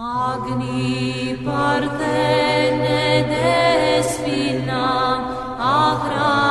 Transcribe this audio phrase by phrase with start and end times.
[0.00, 4.86] Agni partene despina,
[5.58, 6.47] agra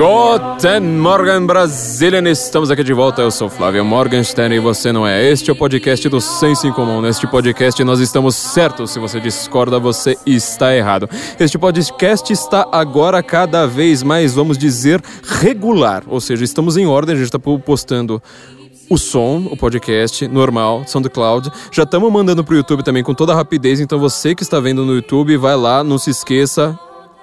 [0.00, 2.26] Guten Morgen, Brasilian!
[2.30, 3.20] Estamos aqui de volta.
[3.20, 5.30] Eu sou Flávio Morgenstern e você não é.
[5.30, 7.02] Este é o podcast do Senso em Comum.
[7.02, 8.92] Neste podcast nós estamos certos.
[8.92, 11.06] Se você discorda, você está errado.
[11.38, 16.02] Este podcast está agora cada vez mais, vamos dizer, regular.
[16.06, 18.22] Ou seja, estamos em ordem, a gente está postando
[18.88, 21.52] o som, o podcast normal, SoundCloud.
[21.70, 24.82] Já estamos mandando pro YouTube também com toda a rapidez, então você que está vendo
[24.86, 26.78] no YouTube, vai lá, não se esqueça,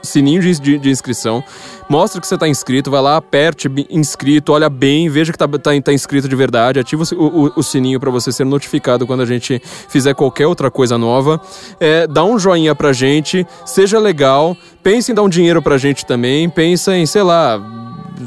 [0.08, 1.44] sininho de, de- inscrição.
[1.90, 5.72] Mostra que você está inscrito, vai lá, aperte inscrito, olha bem, veja que tá, tá,
[5.84, 9.26] tá inscrito de verdade, ativa o, o- o- sininho para você ser notificado quando a
[9.26, 11.40] gente fizer qualquer outra coisa nova.
[11.80, 16.06] É, dá um joinha pra gente, seja legal, pense em dar um dinheiro pra gente
[16.06, 17.62] também, pensa em, sei lá,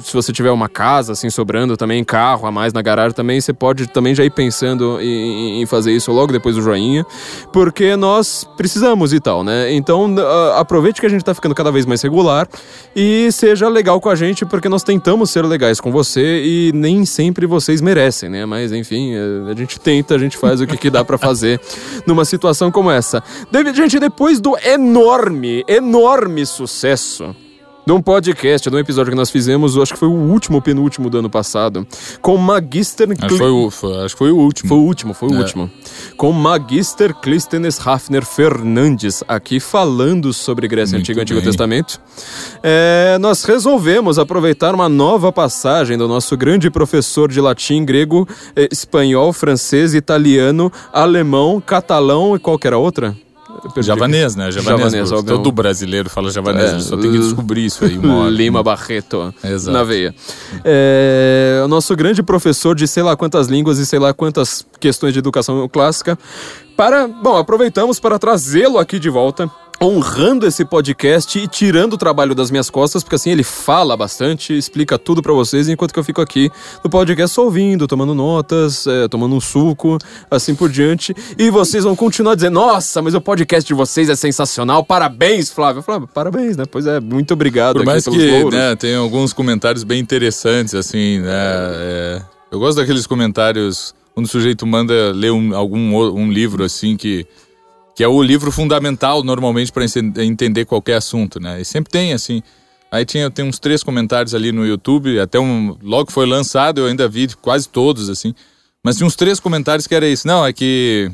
[0.03, 3.53] se você tiver uma casa assim sobrando também, carro a mais na garagem também, você
[3.53, 7.05] pode também já ir pensando em, em fazer isso logo depois do joinha,
[7.53, 9.73] porque nós precisamos e tal, né?
[9.73, 12.49] Então ah, aproveite que a gente tá ficando cada vez mais regular
[12.95, 17.05] e seja legal com a gente, porque nós tentamos ser legais com você e nem
[17.05, 18.47] sempre vocês merecem, né?
[18.47, 21.61] Mas enfim, eh, a gente tenta, a gente faz o que, que dá pra fazer
[22.07, 23.23] numa situação como essa.
[23.75, 27.35] Gente, depois do enorme, enorme sucesso
[27.91, 30.63] de um podcast, de um episódio que nós fizemos, acho que foi o último ou
[30.63, 31.85] penúltimo do ano passado,
[32.23, 33.09] com Magister...
[33.11, 34.69] Acho que foi o, foi- acho que foi o último.
[34.69, 35.39] Foi o último, foi o É.
[35.39, 35.69] último.
[36.17, 41.43] Com Magister Clístenes Hafner Fernandes, aqui falando sobre Grécia Muito Antiga e Antigo.
[41.43, 42.01] Testamento.
[42.63, 48.25] É, nós resolvemos aproveitar uma nova passagem do nosso grande professor de latim, grego,
[48.55, 53.17] eh, espanhol, francês, italiano, alemão, catalão e qual que era a outra?
[53.75, 54.51] Perdi Javanês, né?
[54.51, 54.81] Javanês.
[54.81, 55.37] Javanês, óbvio.
[55.37, 58.31] Todo brasileiro fala javanês, É, ele só tem que descobrir isso aí uma hora.
[58.31, 59.77] Lima Barreto Exato.
[59.77, 60.15] na veia.
[60.65, 65.13] É, o nosso grande professor de sei lá quantas línguas e sei lá quantas questões
[65.13, 66.19] de educação clássica.
[66.77, 69.51] Para, bom, aproveitamos para trazê-lo aqui de volta.
[69.83, 74.57] Honrando esse podcast e tirando o trabalho das minhas costas, porque assim ele fala bastante,
[74.57, 76.51] explica tudo pra vocês, enquanto que eu fico aqui
[76.85, 79.97] no podcast ouvindo, tomando notas, é, tomando um suco,
[80.31, 81.15] assim por diante.
[81.39, 85.83] E vocês vão continuar dizendo: Nossa, mas o podcast de vocês é sensacional, parabéns, Flávio.
[85.83, 86.65] Flávio, parabéns, né?
[86.71, 91.31] Pois é, muito obrigado Por mais que né, tem alguns comentários bem interessantes, assim, né?
[91.33, 96.97] é, eu gosto daqueles comentários quando o sujeito manda ler um, algum um livro, assim,
[96.97, 97.27] que,
[97.95, 99.85] que é o livro fundamental, normalmente, para
[100.25, 101.61] entender qualquer assunto, né?
[101.61, 102.43] E sempre tem, assim.
[102.91, 105.77] Aí tinha, tem uns três comentários ali no YouTube, até um.
[105.83, 108.35] Logo foi lançado, eu ainda vi quase todos, assim.
[108.83, 110.27] Mas tinha uns três comentários que era isso.
[110.27, 111.11] Não, é que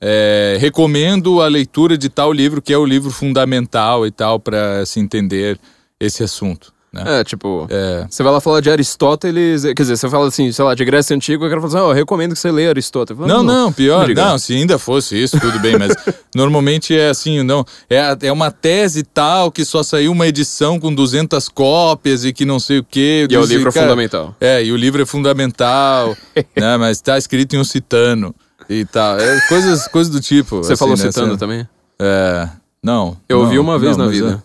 [0.00, 4.84] é, recomendo a leitura de tal livro que é o livro fundamental e tal para
[4.84, 5.58] se entender
[5.98, 6.73] esse assunto.
[6.94, 7.20] Né?
[7.20, 8.06] É, tipo, É.
[8.08, 11.14] você vai lá falar de Aristóteles, quer dizer, você fala assim, sei lá, de Grécia
[11.16, 13.18] Antiga, o cara fala assim, ó, eu recomendo que você leia Aristóteles.
[13.20, 14.02] Falo, Não, não, pior.
[14.02, 14.30] Obrigado.
[14.30, 15.92] Não, se ainda fosse isso, tudo bem, mas
[16.34, 17.64] normalmente é assim, não.
[17.90, 22.44] É, é uma tese tal que só saiu uma edição com 200 cópias e que
[22.44, 23.26] não sei o quê.
[23.28, 24.36] E é o livro cara, fundamental.
[24.40, 26.16] É, e o livro é fundamental,
[26.56, 26.76] né?
[26.76, 28.34] Mas tá escrito em um citano
[28.70, 29.18] e tal.
[29.18, 30.58] É, coisas, coisas do tipo.
[30.58, 31.02] Você assim, falou né?
[31.02, 31.68] citando Você- também?
[31.98, 32.48] É.
[32.82, 33.16] Não.
[33.28, 34.42] Eu não, ouvi uma vez não, na vida.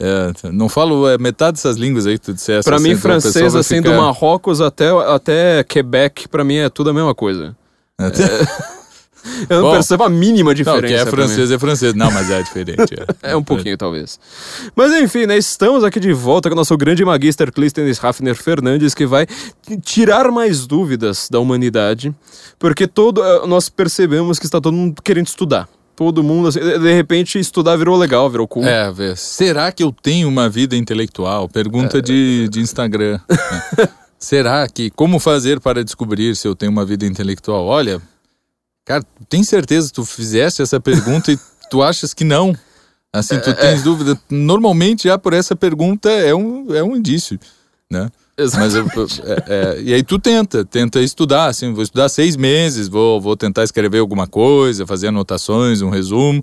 [0.00, 2.64] É, é, não falo é, metade dessas línguas aí que tu disseste.
[2.64, 6.68] Pra assim, mim, então francês, assim, do ficar- Marrocos até, até Quebec, pra mim é
[6.70, 7.54] tudo a mesma coisa.
[9.50, 10.86] Eu não Bom, percebo a mínima Não, diferença.
[10.86, 11.92] que é francês é francês.
[11.94, 12.94] Não, mas é diferente.
[13.22, 14.18] É, É um pouquinho, talvez.
[14.74, 15.36] Mas enfim, né?
[15.36, 19.26] Estamos aqui de volta com o nosso grande magister Clístenes Hafner Fernandes, que vai
[19.82, 22.14] tirar mais dúvidas da humanidade,
[22.58, 25.68] porque todo, eh, nós percebemos que está todo mundo querendo estudar.
[26.00, 28.64] Todo mundo, assim, de repente, estudar virou legal, virou cool.
[28.64, 31.46] É, vê, será que eu tenho uma vida intelectual?
[31.46, 32.00] Pergunta É.
[32.00, 33.20] de, de Instagram.
[33.28, 33.86] né?
[34.18, 34.88] será que.
[34.88, 37.66] Como fazer para descobrir se eu tenho uma vida intelectual?
[37.66, 38.00] Olha,
[38.82, 41.38] cara, tem certeza que tu fizeste essa pergunta e
[41.70, 42.56] tu achas que não?
[43.12, 44.18] Assim, É, tu tens dúvida.
[44.30, 47.38] Normalmente, já por essa pergunta é um, é um indício,
[47.92, 48.10] né?
[48.58, 49.44] Mas eu- é-
[49.78, 53.64] é, e aí tu tenta, tenta estudar, assim, vou estudar seis meses, vou, vou tentar
[53.64, 56.42] escrever alguma coisa, fazer anotações, um resumo,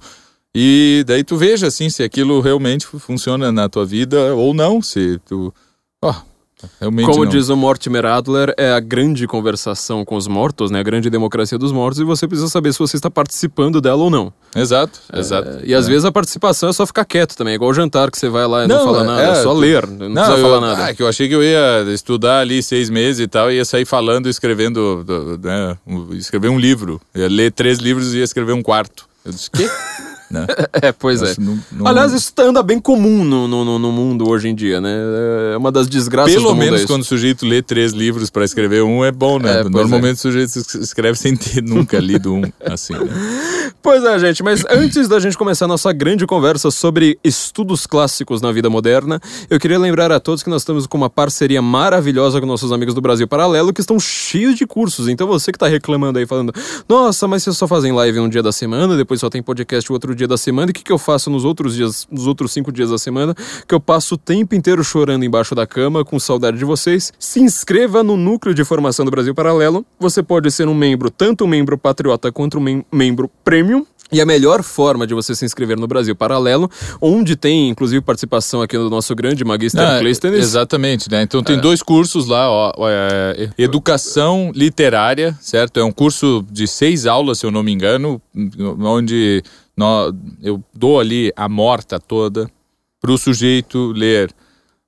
[0.55, 5.19] e daí tu veja, assim, se aquilo realmente funciona na tua vida ou não, se
[5.27, 5.53] tu...
[6.03, 6.13] Ó,
[6.79, 7.31] realmente Como não.
[7.31, 10.79] diz o Mortimer Adler, é a grande conversação com os mortos, né?
[10.79, 14.09] A grande democracia dos mortos, e você precisa saber se você está participando dela ou
[14.09, 14.33] não.
[14.55, 15.49] Exato, exato.
[15.49, 18.09] É, e às vezes a participação é só ficar quieto também, é igual o jantar
[18.09, 20.13] que você vai lá e não, Não, fala é- nada, é, é, só ler, não,
[20.13, 20.85] precisa eu, falar nada.
[20.85, 23.65] Ah, que eu achei que eu ia estudar ali seis meses e tal, e ia
[23.65, 25.05] sair falando, escrevendo,
[25.43, 25.77] né,
[26.13, 26.99] escrever um livro.
[27.15, 29.07] Ia ler três livros e ia escrever um quarto.
[29.23, 29.69] Eu disse, quê?
[30.29, 30.45] né?
[30.81, 31.31] É, pois é.
[31.31, 34.79] Acho não- não- Aliás, isso anda bem comum no, no, no- mundo hoje em dia,
[34.79, 34.93] né?
[35.53, 36.87] É uma das desgraças do Pelo mundo é menos isso.
[36.87, 39.61] quando o sujeito lê três livros pra escrever um é bom, né?
[39.61, 42.99] É, Normalmente o sujeito es- escreve sem ter nunca lido um, assim, né?
[43.81, 48.41] Pois é, gente, mas antes da gente começar a nossa grande conversa sobre estudos clássicos
[48.41, 49.19] na vida moderna,
[49.49, 52.93] eu queria lembrar a todos que nós estamos com uma parceria maravilhosa com nossos amigos
[52.93, 55.07] do Brasil Paralelo, que estão cheios de cursos.
[55.07, 56.53] Então você que tá reclamando aí, falando,
[56.87, 59.93] nossa, mas vocês só fazem live um dia da semana, depois só tem podcast o
[59.93, 62.51] outro dia da semana, e o que, que eu faço nos outros dias, nos outros
[62.51, 63.33] cinco dias da semana?
[63.65, 67.13] Que eu passo o tempo inteiro chorando embaixo da cama, com saudade de vocês.
[67.17, 69.85] Se inscreva no Núcleo de Formação do Brasil Paralelo.
[69.99, 73.85] Você pode ser um membro, tanto um membro patriota quanto um mem- membro premium.
[74.09, 76.71] E a melhor forma de você se inscrever no Brasil Paralelo,
[77.01, 80.39] onde tem inclusive participação aqui do nosso grande Magister Ah, Clístenes.
[80.39, 81.23] Exatamente, né?
[81.23, 85.77] Então tem dois cursos lá, ó, ó, é, Educação Literária, certo?
[85.81, 88.21] É um curso de seis aulas, se eu não me engano,
[88.79, 89.43] onde
[90.41, 92.49] eu dou ali a morta toda
[92.99, 94.33] para o sujeito ler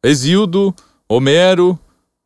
[0.04, 0.74] Exildo,
[1.08, 1.78] Homero,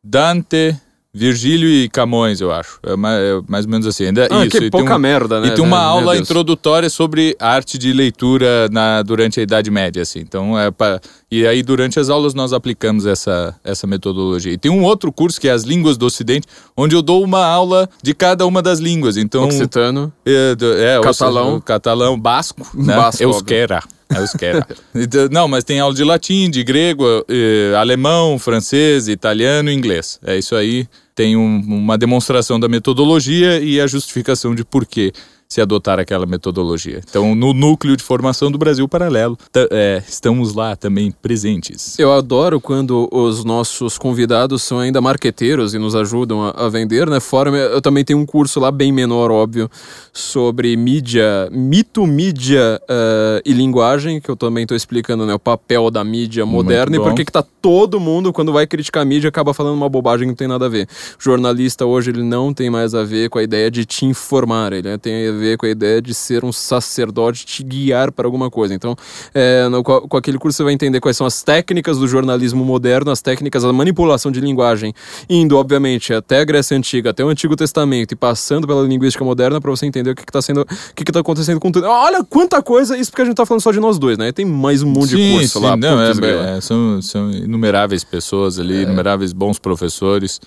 [0.02, 0.76] Dante,
[1.14, 2.78] Virgílio e Camões, eu acho.
[2.82, 4.06] É mais, é mais ou menos assim.
[4.06, 4.50] Ainda, Ah, isso.
[4.50, 5.48] que E tem pouca um- merda, né?
[5.48, 10.02] E tem uma Meu aula introdutória sobre arte de leitura na, durante a Idade Média,
[10.02, 10.18] assim.
[10.18, 11.00] Então, é pra,
[11.30, 14.52] e aí durante as aulas nós aplicamos essa, essa metodologia.
[14.52, 16.46] E tem um outro curso que é as línguas do Ocidente,
[16.76, 19.16] onde eu dou uma aula de cada uma das línguas.
[19.16, 20.12] Então, Occitano.
[20.26, 20.56] é,
[20.96, 21.50] é, Catalão.
[21.52, 22.96] seja, catalão, basco, né?
[22.96, 23.82] Basco, Euskera.
[24.16, 24.66] Euskera.
[24.94, 30.18] Então, Não, mas tem aula de latim, de grego, eh, alemão, francês, italiano e inglês.
[30.24, 30.86] É isso aí.
[31.14, 35.12] Tem um- uma demonstração da metodologia e a justificação de por que
[35.54, 37.00] se adotar aquela metodologia.
[37.08, 39.38] Então, no núcleo de formação do Brasil Paralelo,
[39.70, 41.96] é, estamos lá também presentes.
[41.96, 47.08] Eu adoro quando os nossos convidados são ainda marqueteiros e nos ajudam a, a vender,
[47.08, 47.20] né?
[47.20, 49.70] Fora, eu também tenho um curso lá bem menor, óbvio,
[50.12, 55.34] sobre mídia, mito, mídia eh, e linguagem, que eu também estou explicando, né?
[55.34, 59.02] O papel da mídia moderna e por que que tá todo mundo, quando vai criticar
[59.02, 60.88] a mídia, acaba falando uma bobagem que não tem nada a ver.
[61.16, 64.72] O jornalista hoje, ele não tem mais a ver com a ideia de te informar,
[64.72, 68.26] ele né, tem a ver com a ideia de ser um sacerdote, te guiar para
[68.26, 68.74] alguma coisa.
[68.74, 68.96] Então,
[69.34, 73.10] é, no- com, aquele curso você vai entender quais são as técnicas do jornalismo moderno,
[73.10, 74.92] as técnicas da manipulação de linguagem,
[75.28, 79.60] indo, obviamente, até a Grécia Antiga, até o Antigo Testamento e passando pela linguística moderna
[79.60, 81.86] para você entender o que está sendo, o que, que tá acontecendo com tudo.
[81.86, 84.32] Olha quanta coisa, isso porque a gente tá falando só de nós dois, né?
[84.32, 85.76] Tem mais um monte de curso lá.
[85.76, 86.12] Não, é-
[86.56, 90.40] é, são, são inumeráveis pessoas ali, inumeráveis bons professores.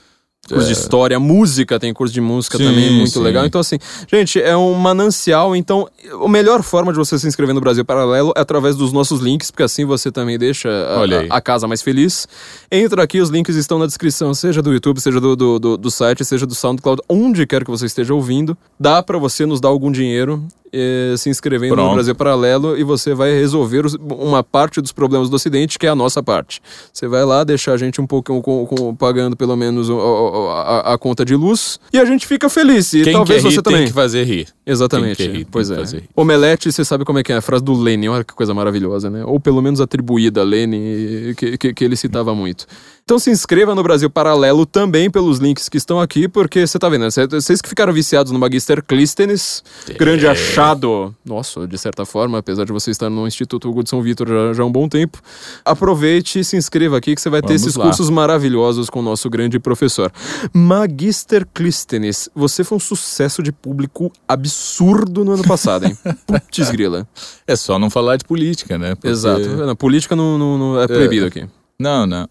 [0.47, 3.19] Curso de história, música, tem curso de música Sim, também, muito sim.
[3.19, 3.45] legal.
[3.45, 3.77] Então, assim,
[4.11, 5.55] gente, é um manancial.
[5.55, 5.87] Então,
[6.23, 9.51] a melhor forma de você se inscrever no Brasil Paralelo é através dos nossos links,
[9.51, 12.27] porque assim você também deixa a, a- casa mais feliz.
[12.71, 15.91] Entra aqui, os links estão na descrição, seja do YouTube, seja do, do, do- do
[15.91, 18.57] site, seja do SoundCloud, onde quer que você esteja ouvindo.
[18.79, 20.43] Dá pra você nos dar algum dinheiro.
[20.73, 21.93] Eh, se inscrevendo no Pronto.
[21.95, 25.89] Brasil Paralelo e você vai resolver os- uma parte dos problemas do Ocidente, que é
[25.89, 26.61] a nossa parte.
[26.93, 30.93] Você vai lá deixar a gente um pouco com- com- pagando pelo menos o- a,
[30.93, 32.93] a conta de luz e a gente fica feliz.
[32.93, 33.87] E Quem talvez quer rir você tem também.
[33.87, 34.47] que fazer rir.
[34.65, 35.17] Exatamente.
[35.17, 35.77] Quem quer rir tem pois que é.
[35.77, 36.09] fazer rir.
[36.15, 39.09] Omelete, você sabe como é que é a frase do Lenin, olha que coisa maravilhosa,
[39.09, 39.23] né?
[39.25, 42.65] Ou pelo menos atribuída a Lenin, que, que, que ele citava muito.
[43.07, 46.89] Então se inscreva no Brasil Paralelo também pelos links que estão aqui, porque você tá
[46.89, 47.09] vendo, né?
[47.09, 49.63] Cê- vocês que ficaram viciados no Magister Clístenes,
[49.97, 54.01] grande achado, nossa, de certa forma, apesar de você estar no Instituto Hugo de São
[54.01, 55.21] Vitor já, já há um bom tempo,
[55.63, 57.85] aproveite e se inscreva aqui que você vai ter Vamos esses lá.
[57.85, 60.11] cursos maravilhosos com o nosso grande professor.
[60.53, 65.97] Magister Clístenes, você foi um sucesso de público absurdo no ano passado, hein?
[66.27, 67.07] Putz grila.
[67.47, 68.95] É só não falar de política, né?
[68.95, 69.47] Porque- Exato.
[69.65, 71.47] Na política não, não- não- é proibido aqui.
[71.79, 72.27] Não, não.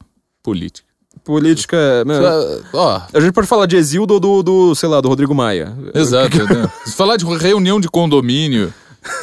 [0.47, 0.87] Política.
[1.25, 2.05] Política.
[2.07, 2.23] meu,
[2.73, 5.77] Ó, a gente pode falar de Exildo ou do, do, sei lá, do Rodrigo Maia.
[5.93, 6.39] exato.
[6.45, 6.71] né?
[6.87, 8.73] Se falar de reunião de condomínio,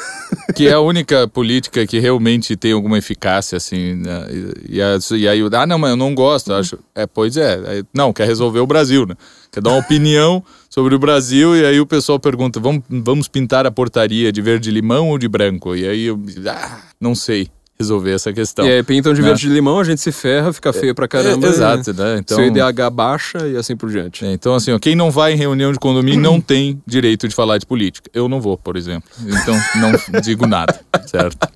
[0.54, 4.28] que é a única política que realmente tem alguma eficácia, assim, né?
[4.68, 6.78] e, e e aí, ah, não, mas eu não gosto, eu acho.
[6.94, 9.16] É, pois é, não, quer resolver o Brasil, né?
[9.50, 13.66] Quer dar uma opinião sobre o Brasil, e aí o pessoal pergunta, vamos, vamos pintar
[13.66, 15.74] a portaria de verde limão ou de branco?
[15.74, 18.66] E aí eu, ah, não sei resolver essa questão.
[18.66, 19.28] E aí, pintam de né?
[19.28, 21.48] verde de limão, a gente se ferra, fica feio pra caramba.
[21.48, 22.18] É, exato, né?
[22.20, 24.26] Então, Seu IDH baixa e assim por diante.
[24.26, 27.36] é, então, assim, ó, quem não vai em reunião de condomínio não tem direito de
[27.36, 28.10] falar de política.
[28.14, 29.10] Eu não vou, por exemplo.
[29.26, 31.48] Então, não digo nada, certo?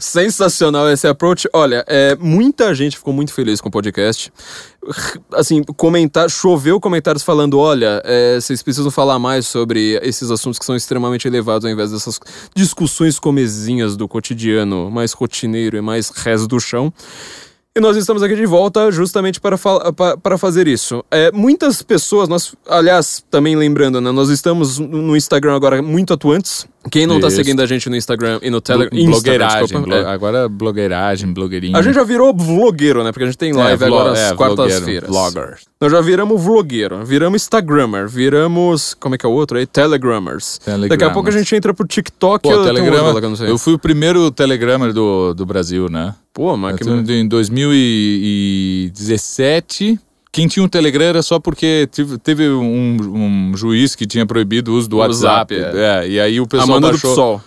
[0.00, 1.48] Sensacional esse approach.
[1.52, 4.32] Olha, é, muita gente ficou muito feliz com o podcast.
[5.32, 10.64] Assim, comentar, choveu comentários falando: olha, é, vocês precisam falar mais sobre esses assuntos que
[10.64, 12.20] são extremamente elevados, ao invés dessas
[12.54, 16.92] discussões comezinhas do cotidiano, mais rotineiro e mais res do chão.
[17.76, 19.58] E nós estamos aqui de volta justamente para,
[20.22, 21.04] para fazer isso.
[21.10, 26.66] É, muitas pessoas, nós, aliás, também lembrando, né, nós estamos no Instagram agora muito atuantes.
[26.90, 27.36] Quem não tá Isso.
[27.36, 29.04] seguindo a gente no Instagram e no Telegram...
[29.04, 29.60] blogueiragem.
[29.62, 30.04] desculpa, blo- é.
[30.06, 31.76] Agora blogueiragem, blogueirinho.
[31.76, 33.12] A gente já virou vlogueiro, né?
[33.12, 35.08] Porque a gente tem live É, agora às é, quartas-feiras.
[35.08, 35.58] Vlogger.
[35.80, 38.94] Nós já viramos vlogueiro, viramos Instagrammer, viramos.
[38.94, 39.66] Como é que é o outro aí?
[39.66, 40.60] Telegrammers.
[40.88, 43.78] Daqui a pouco a gente entra pro TikTok Pô, eu Telegrama, eu eu fui o
[43.78, 46.14] primeiro Telegrammer do, do Brasil, né?
[46.32, 46.88] Pô, mas que.
[46.88, 49.98] Eu Em 2017,
[50.36, 52.96] quem tinha um Telegram era só porque tive- teve um,
[53.50, 55.58] um juiz que tinha proibido o uso do O WhatsApp.
[55.58, 56.06] Zap, é.
[56.06, 57.10] e aí o pessoal Amanda do baixou.
[57.12, 57.40] PSOL.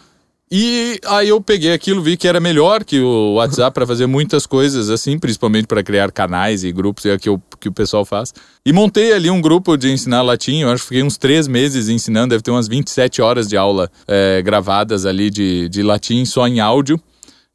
[0.51, 4.47] E aí eu peguei aquilo, vi que era melhor que o WhatsApp para fazer muitas
[4.47, 8.03] coisas assim, principalmente para criar canais e grupos, é o que, o que o pessoal
[8.03, 8.33] faz.
[8.65, 11.87] E montei ali um grupo de ensinar latim, eu acho que fiquei uns três meses
[11.89, 16.47] ensinando, deve ter umas 27 horas de aula é, gravadas ali de, de latim só
[16.47, 16.99] em áudio.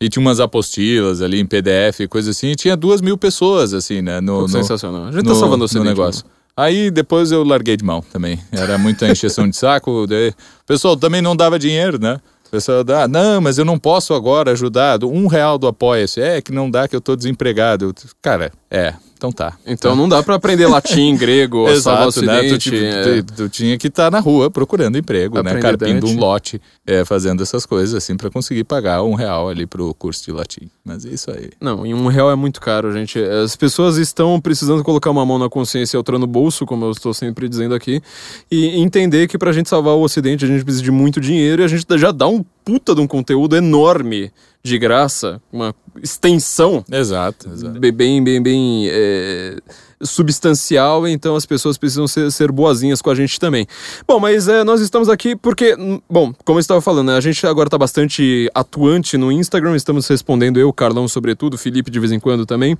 [0.01, 4.03] E tinha umas apostilas ali em PDF, coisa assim, e tinha duas mil pessoas, assim,
[4.03, 4.21] né?
[4.21, 5.05] No, no, Sensacional.
[5.05, 6.25] A gente tá no- salvando o no negócio.
[6.57, 8.39] Aí depois eu larguei de mão também.
[8.53, 10.07] Era muita encheção de saco.
[10.09, 12.21] daí- O pessoal também não dava dinheiro, né?
[12.47, 15.03] O pessoal dá, não, mas eu não posso agora ajudar.
[15.05, 16.21] Um real do apoia-se.
[16.21, 17.93] É que não dá que eu tô desempregado.
[18.23, 19.57] Cara, é, então tá.
[19.67, 22.39] Então não dá pra aprender latim, grego, salvar o Exato, né?
[22.41, 22.59] Tu, Ocidente.
[22.71, 23.23] tipo, é.
[23.23, 25.51] tu- tu tinha que estar na rua procurando emprego, né?
[25.53, 26.17] Aprender Carpindo Dante.
[26.17, 30.25] um lote, é, fazendo essas coisas assim para conseguir pagar um real ali pro curso
[30.25, 30.69] de latim.
[30.85, 31.51] Mas é isso aí.
[31.61, 33.19] Não, em um real é muito caro, gente.
[33.19, 36.91] As pessoas estão precisando colocar uma mão na consciência e outra no bolso, como eu
[36.91, 38.03] estou sempre dizendo aqui,
[38.51, 41.65] e entender que pra gente salvar o Ocidente a gente precisa de muito dinheiro e
[41.65, 47.51] a gente já dá um puta de um conteúdo enorme de graça, uma extensão Exato,
[47.51, 47.79] exato.
[47.79, 49.59] be- bem, bem, bem é,
[50.03, 53.67] substancial, então as pessoas precisam ser, ser boazinhas com a gente também.
[54.09, 55.77] Bom, mas é, nós estamos aqui porque,
[56.09, 60.07] bom, como eu estava falando, né, a gente agora está bastante atuante no Instagram, estamos
[60.09, 62.77] respondendo eu, Carlão, sobretudo, Felipe de vez em quando também.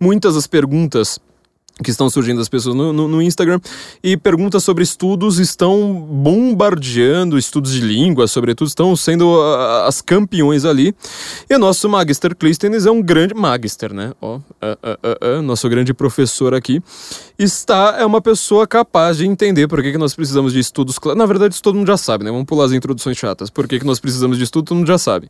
[0.00, 1.18] Muitas das perguntas
[1.82, 3.60] que estão surgindo das pessoas no, no, no Instagram
[4.02, 10.64] e perguntas sobre estudos estão bombardeando estudos de língua, sobretudo estão sendo ah, as campeões
[10.64, 10.94] ali.
[11.48, 14.12] E o nosso Magister Clístenes é um grande Magister, né?
[14.20, 14.40] Ó,
[15.42, 16.82] nosso grande professor aqui
[17.38, 20.96] está é uma pessoa capaz de entender por que, que nós precisamos de estudos.
[21.16, 22.30] Na verdade, isso todo mundo já sabe, né?
[22.30, 23.50] Vamos pular as introduções chatas.
[23.50, 25.28] Por que, que nós precisamos de estudo, todo mundo já sabe.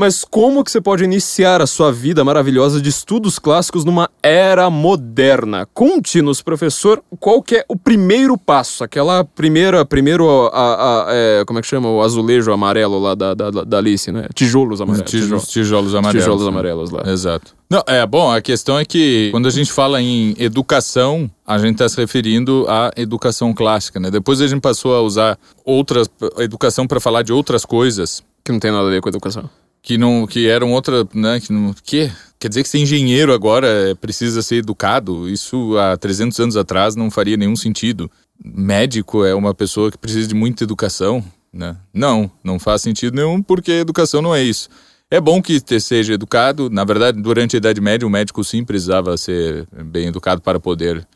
[0.00, 4.70] Mas como que você pode iniciar a sua vida maravilhosa de estudos clássicos numa era
[4.70, 5.68] moderna?
[5.74, 8.82] Conte-nos, professor, qual que é o primeiro passo?
[8.82, 11.90] Aquela primeira, primeiro, a, a- é, como é que chama?
[11.90, 14.26] O azulejo amarelo lá da, da, da Alice, né?
[14.32, 15.10] Tijolos amarelos.
[15.10, 16.24] Tijolos, tijolos, tijolos amarelos.
[16.24, 16.48] tijolos né?
[16.48, 17.02] amarelos lá.
[17.04, 17.54] Exato.
[17.68, 21.72] Não, é bom, a questão é que quando a gente fala em educação, a gente
[21.72, 24.10] está se referindo à educação clássica, né?
[24.10, 28.58] Depois a gente passou a usar outras educação para falar de outras coisas Que não
[28.58, 29.44] tem nada a ver com educação.
[29.82, 33.66] Que não que eram outra, né, que não, que quer dizer que ser engenheiro agora
[33.66, 35.28] é, precisa ser educado.
[35.28, 38.10] Isso há 300 anos atrás não faria nenhum sentido.
[38.42, 41.22] Médico é uma pessoa que precisa de muita educação,
[41.52, 41.76] né?
[41.92, 44.68] Não, não faz sentido nenhum porque educação não é isso.
[45.10, 46.70] É bom que seja educado.
[46.70, 51.06] Na verdade, durante a Idade Média, o médico sim precisava ser bem educado para poder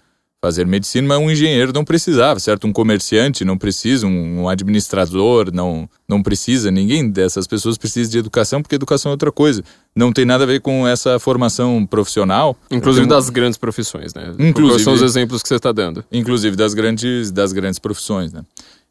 [0.44, 2.66] fazer medicina, mas um engenheiro não precisava, certo?
[2.66, 8.60] Um comerciante não precisa, um, administrador não, não precisa, ninguém dessas pessoas precisa de educação,
[8.60, 9.64] porque educação é outra coisa.
[9.96, 12.54] Não tem nada a ver com essa formação profissional.
[12.70, 14.34] Inclusive das grandes profissões, né?
[14.38, 16.04] Inclusive- Quais são os exemplos que você está dando?
[16.12, 18.42] inclusive das grandes, das grandes profissões, né?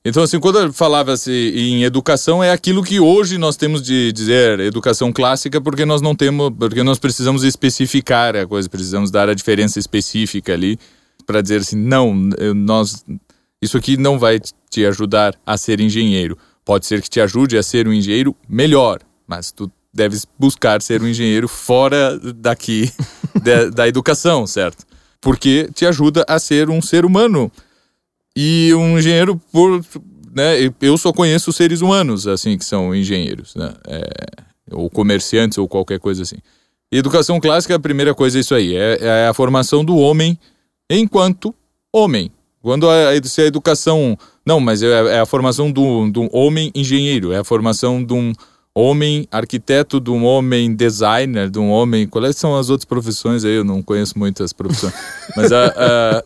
[0.03, 5.13] Então, assim, quando falava-se em educação, é aquilo que hoje nós temos de dizer educação
[5.13, 9.77] clássica, porque nós não temos, porque nós precisamos especificar a coisa, precisamos dar a diferença
[9.79, 10.77] específica ali
[11.25, 12.13] para dizer assim, não,
[12.55, 13.05] nós,
[13.61, 14.39] isso aqui não vai
[14.69, 16.37] te ajudar a ser engenheiro.
[16.65, 21.01] Pode ser que te ajude a ser um engenheiro melhor, mas tu deves buscar ser
[21.01, 22.91] um engenheiro fora daqui
[23.43, 24.85] da, da educação, certo?
[25.21, 27.51] Porque te ajuda a ser um ser humano
[28.35, 29.83] e um engenheiro por
[30.33, 34.09] né eu só conheço seres humanos assim que são engenheiros né É,
[34.71, 36.37] ou comerciantes ou qualquer coisa assim
[36.91, 40.37] educação clássica a primeira coisa é isso aí é, é a formação do homem
[40.99, 41.53] enquanto
[41.91, 42.31] homem
[42.61, 47.37] quando a, a educação não mas é, é a formação do, do homem engenheiro é
[47.37, 48.33] a formação de um
[48.75, 53.55] homem arquiteto de um homem designer de um homem quais são as outras profissões aí
[53.55, 54.93] eu não conheço muitas profissões
[55.35, 56.23] mas a, a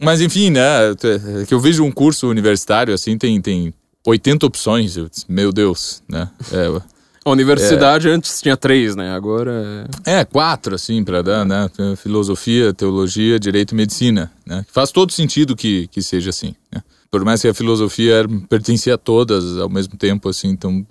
[0.00, 0.60] mas enfim, né?
[0.92, 3.74] é Que eu vejo um curso universitário assim, tem, tem
[4.06, 4.94] 80 opções.
[4.94, 6.30] Disse, meu Deus, né?
[6.52, 6.80] É,
[7.28, 9.14] A universidade antes tinha três, né?
[9.14, 9.86] Agora.
[10.06, 11.70] é quatro, assim, para dar, né?
[11.96, 14.64] Filosofia, teologia, direito e medicina, né?
[14.72, 16.82] Faz todo sentido que, que seja assim, né?
[17.10, 20.86] Por mais que a filosofia pertencia a todas ao mesmo tempo, assim, então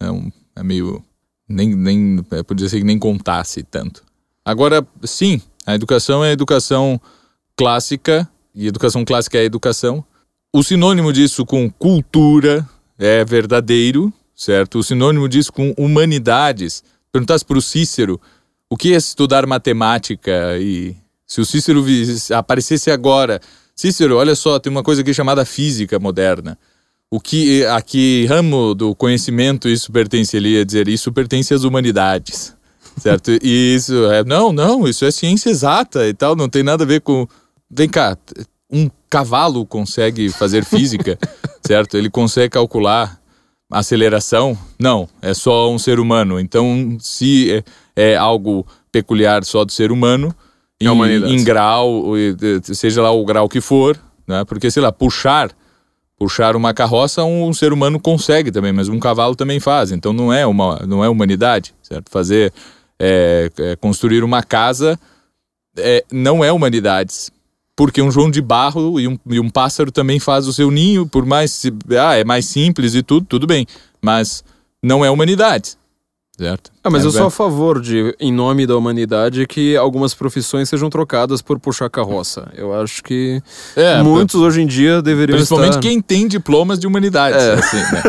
[0.00, 1.02] é, um, é meio.
[1.48, 4.02] Nem, nem, é, podia ser que nem contasse tanto.
[4.44, 7.00] Agora, sim, a educação é a educação
[7.56, 10.04] clássica, e educação clássica é educação.
[10.54, 12.66] O sinônimo disso com cultura
[12.98, 14.78] é verdadeiro, certo?
[14.78, 16.84] O sinônimo disso com humanidades.
[17.10, 18.20] Perguntasse para o Cícero
[18.68, 20.94] o que é estudar matemática e
[21.26, 21.84] se o Cícero
[22.34, 23.40] aparecesse agora,
[23.74, 26.58] Cícero, olha só, tem uma coisa aqui chamada física moderna.
[27.10, 30.36] O que a que ramo do conhecimento isso pertence?
[30.36, 32.54] Ele ia dizer isso pertence às humanidades,
[32.98, 33.30] certo?
[33.42, 36.86] E isso é não, não, isso é ciência exata e tal, não tem nada a
[36.86, 37.26] ver com.
[37.70, 38.16] Vem cá,
[38.70, 41.18] um cavalo consegue fazer física,
[41.64, 41.96] certo?
[41.96, 43.20] Ele consegue calcular
[43.70, 44.56] aceleração?
[44.78, 46.38] Não, é só um ser humano.
[46.38, 47.64] Então, se
[47.96, 50.34] é, é algo peculiar só do ser humano,
[50.80, 52.12] em, em, grau,
[52.62, 54.44] seja lá o grau que for, né?
[54.44, 55.50] Porque, sei lá, puxar,
[56.18, 59.90] puxar uma carroça um, um, ser humano consegue também, mas um cavalo também faz.
[59.90, 62.10] Então não é uma, não é humanidade, certo?
[62.10, 62.52] Fazer,
[62.98, 64.98] é, é, construir uma casa
[65.78, 67.30] é, não é humanidades,
[67.76, 71.06] porque um João de barro e um, e um pássaro também faz o seu ninho,
[71.06, 71.62] por mais
[72.00, 73.66] ah, é mais simples e tudo, tudo bem,
[74.00, 74.42] mas
[74.82, 75.76] não é humanidade.
[76.38, 76.70] Certo.
[76.84, 80.68] Ah, mas é, eu sou a favor de, em nome da humanidade, que algumas profissões
[80.68, 82.48] sejam trocadas por puxar carroça.
[82.54, 83.42] Eu acho que
[83.74, 85.80] é, muitos hoje em dia deveriam Principalmente estar...
[85.80, 87.42] quem tem diplomas de humanidades.
[87.42, 87.54] É.
[87.54, 88.02] Assim, né?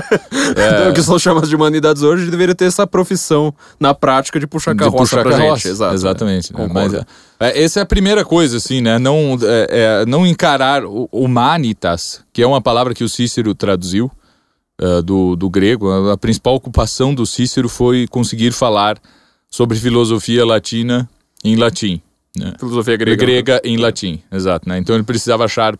[0.89, 0.91] é.
[0.91, 4.79] que são chamados de humanidades hoje deveria ter essa profissão na prática de puxar de
[4.79, 5.55] carroça puxar pra carroça.
[5.62, 5.69] gente.
[5.69, 6.53] Exato, Exatamente.
[6.53, 6.69] Né?
[6.72, 6.93] Mas,
[7.39, 9.00] é, essa é a primeira coisa, assim, né?
[9.00, 14.12] Não, é, não encarar o humanitas, que é uma palavra que o Cícero traduziu,
[14.81, 18.98] uh, do, do grego, a, principal ocupação do Cícero foi conseguir falar
[19.50, 21.10] sobre filosofia latina
[21.43, 22.01] em latim.
[22.36, 22.53] Né?
[22.60, 23.25] Filosofia grega.
[23.25, 23.62] Grega né?
[23.63, 24.67] em latim, exato.
[24.67, 24.77] Né?
[24.77, 25.77] Então ele precisava achar.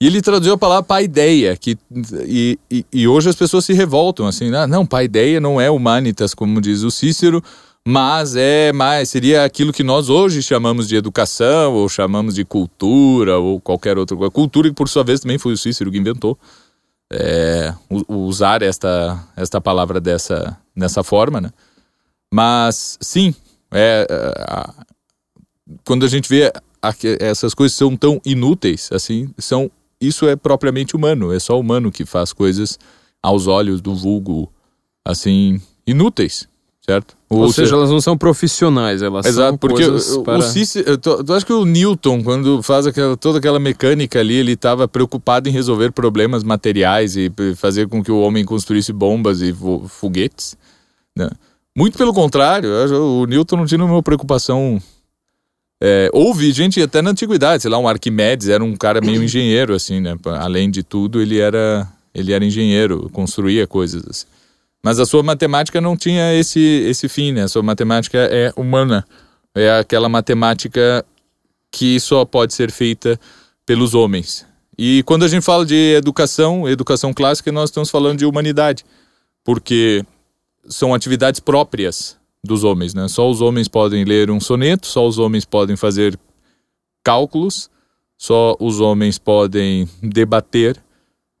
[0.00, 1.76] E ele traduziu a palavra paideia, que,
[2.24, 6.34] e, e, e, hoje as pessoas se revoltam, assim, ah, não, paideia não é humanitas,
[6.34, 7.42] como diz o Cícero,
[7.84, 13.38] mas é mais, seria aquilo que nós hoje chamamos de educação, ou chamamos de cultura,
[13.38, 14.30] ou qualquer outra coisa.
[14.30, 16.38] Cultura que, por sua vez, também foi o Cícero que inventou
[17.12, 17.74] é,
[18.08, 21.50] usar esta, esta palavra dessa, dessa forma, né?
[22.32, 23.34] Mas, sim,
[23.72, 24.88] é, é
[25.84, 30.94] quando a gente vê a, essas coisas são tão inúteis, assim, são isso é propriamente
[30.94, 32.78] humano, é só humano que faz coisas
[33.22, 34.52] aos olhos do vulgo,
[35.04, 36.48] assim, inúteis
[36.88, 37.14] certo?
[37.28, 40.38] Ou, Ou seja, elas não são profissionais, elas Exato, são porque o, para...
[40.38, 44.88] o tu acha que o Newton, quando faz aquela, toda aquela mecânica ali, ele estava
[44.88, 49.54] preocupado em resolver problemas materiais e fazer com que o homem construísse bombas e
[49.88, 50.56] foguetes?
[51.14, 51.28] Né?
[51.76, 54.80] Muito pelo contrário, o Newton não tinha nenhuma preocupação
[55.80, 59.74] é, houve gente até na antiguidade, sei lá, um Arquimedes era um cara meio engenheiro,
[59.74, 60.16] assim, né?
[60.40, 64.26] Além de tudo, ele era, ele era engenheiro, construía coisas assim.
[64.82, 67.42] Mas a sua matemática não tinha esse, esse fim, né?
[67.42, 69.04] A sua matemática é humana.
[69.54, 71.04] É aquela matemática
[71.70, 73.18] que só pode ser feita
[73.66, 74.46] pelos homens.
[74.76, 78.84] E quando a gente fala de educação, educação clássica, nós estamos falando de humanidade.
[79.44, 80.04] Porque
[80.68, 83.08] são atividades próprias dos homens, né?
[83.08, 86.18] Só os homens podem ler um soneto, só os homens podem fazer
[87.02, 87.68] cálculos,
[88.16, 90.80] só os homens podem debater,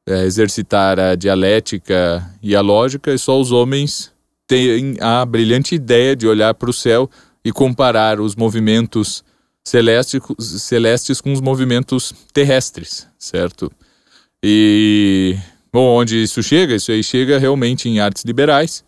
[0.08, 4.10] é, exercitar a dialética e a lógica, e só os homens
[4.46, 7.10] têm a brilhante ideia de olhar para o céu
[7.44, 9.22] e comparar os movimentos
[9.62, 13.70] celestes, celestes com os movimentos terrestres, certo?
[14.42, 15.36] E,
[15.70, 16.74] bom, onde isso chega?
[16.74, 18.82] Isso aí chega realmente em artes liberais,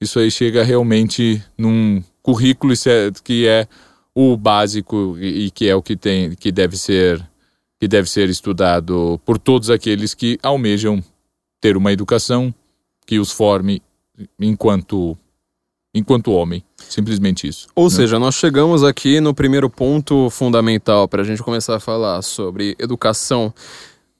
[0.00, 3.66] isso aí chega realmente num currículo é, que é
[4.14, 7.20] o básico e que é o que tem que deve ser
[7.80, 11.02] que deve ser estudado por todos aqueles que almejam
[11.60, 12.54] ter uma educação
[13.06, 13.82] que os forme
[14.38, 15.16] enquanto
[15.92, 16.62] enquanto homem.
[16.76, 17.66] Simplesmente isso.
[17.74, 17.90] Ou né?
[17.90, 22.76] seja, nós chegamos aqui no primeiro ponto fundamental para a gente começar a falar sobre
[22.78, 23.52] educação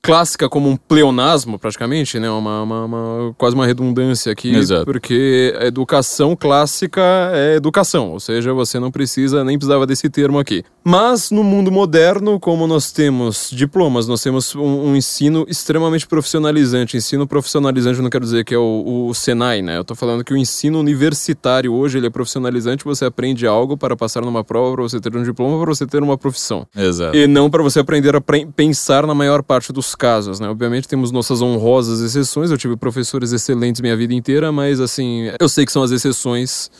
[0.03, 2.31] clássica como um pleonasmo, praticamente, né?
[2.31, 4.55] Uma, uma, uma, quase uma redundância aqui.
[4.55, 4.85] Exato.
[4.85, 7.03] Porque a educação clássica
[7.35, 10.65] é educação, ou seja, você não precisa, nem precisava desse termo aqui.
[10.83, 16.97] Mas no mundo moderno, como nós temos diplomas, nós temos um, um ensino extremamente profissionalizante.
[16.97, 19.77] Ensino profissionalizante não quero dizer que é o, o Senai, né?
[19.77, 23.95] Eu tô falando que o ensino universitário hoje ele é profissionalizante, você aprende algo para
[23.95, 26.67] passar numa prova, para você ter um diploma, para você ter uma profissão.
[26.75, 27.17] Exato.
[27.17, 28.23] E não para você aprender a
[28.57, 30.48] pensar na maior parte dos casos, né?
[30.48, 35.48] Obviamente temos nossas honrosas exceções, eu tive professores excelentes minha vida inteira, mas assim, eu
[35.48, 36.70] sei que são as exceções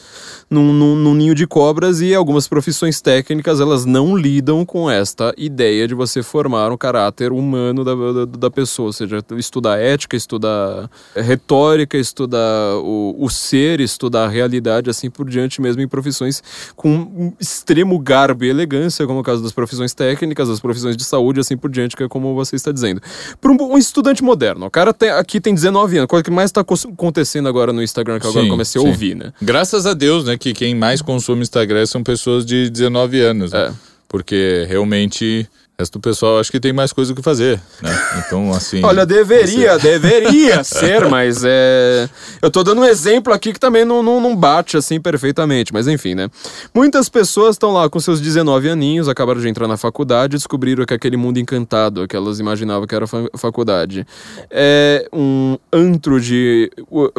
[0.51, 5.33] num, num, num ninho de cobras e algumas profissões técnicas elas não lidam com esta
[5.37, 10.16] ideia de você formar um caráter humano da, da, da pessoa, ou seja, estudar ética,
[10.16, 16.42] estudar retórica, estudar o, o ser, estudar a realidade, assim por diante mesmo em profissões
[16.75, 21.40] com extremo garbo e elegância, como o caso das profissões técnicas, das profissões de saúde,
[21.40, 23.00] assim por diante, que é como você está dizendo.
[23.01, 23.37] Acontecendo.
[23.41, 26.51] Para um, um estudante moderno, o cara tem, aqui tem 19 anos, coisa que mais
[26.51, 28.91] está acontecendo agora no Instagram, que agora Sim, comecei a sim.
[28.91, 29.33] ouvir, né?
[29.41, 33.53] Graças a Deus, né, que quem mais consome Instagram são pessoas de 19 anos.
[33.53, 33.69] né?
[33.69, 33.73] É.
[34.09, 35.49] Porque realmente
[35.81, 37.90] resto do pessoal acho que tem mais coisa o que fazer, né?
[38.27, 38.83] Então, assim.
[38.85, 42.09] Olha, deveria, deveria ser, mas é.
[42.40, 45.88] Eu tô dando um exemplo aqui que também não, não, não bate assim perfeitamente, mas
[45.88, 46.29] enfim, né?
[46.75, 50.85] Muitas pessoas estão lá com seus 19 aninhos, acabaram de entrar na faculdade e descobriram
[50.85, 54.07] que aquele mundo encantado que elas imaginavam que era fa- faculdade
[54.51, 56.71] é um antro de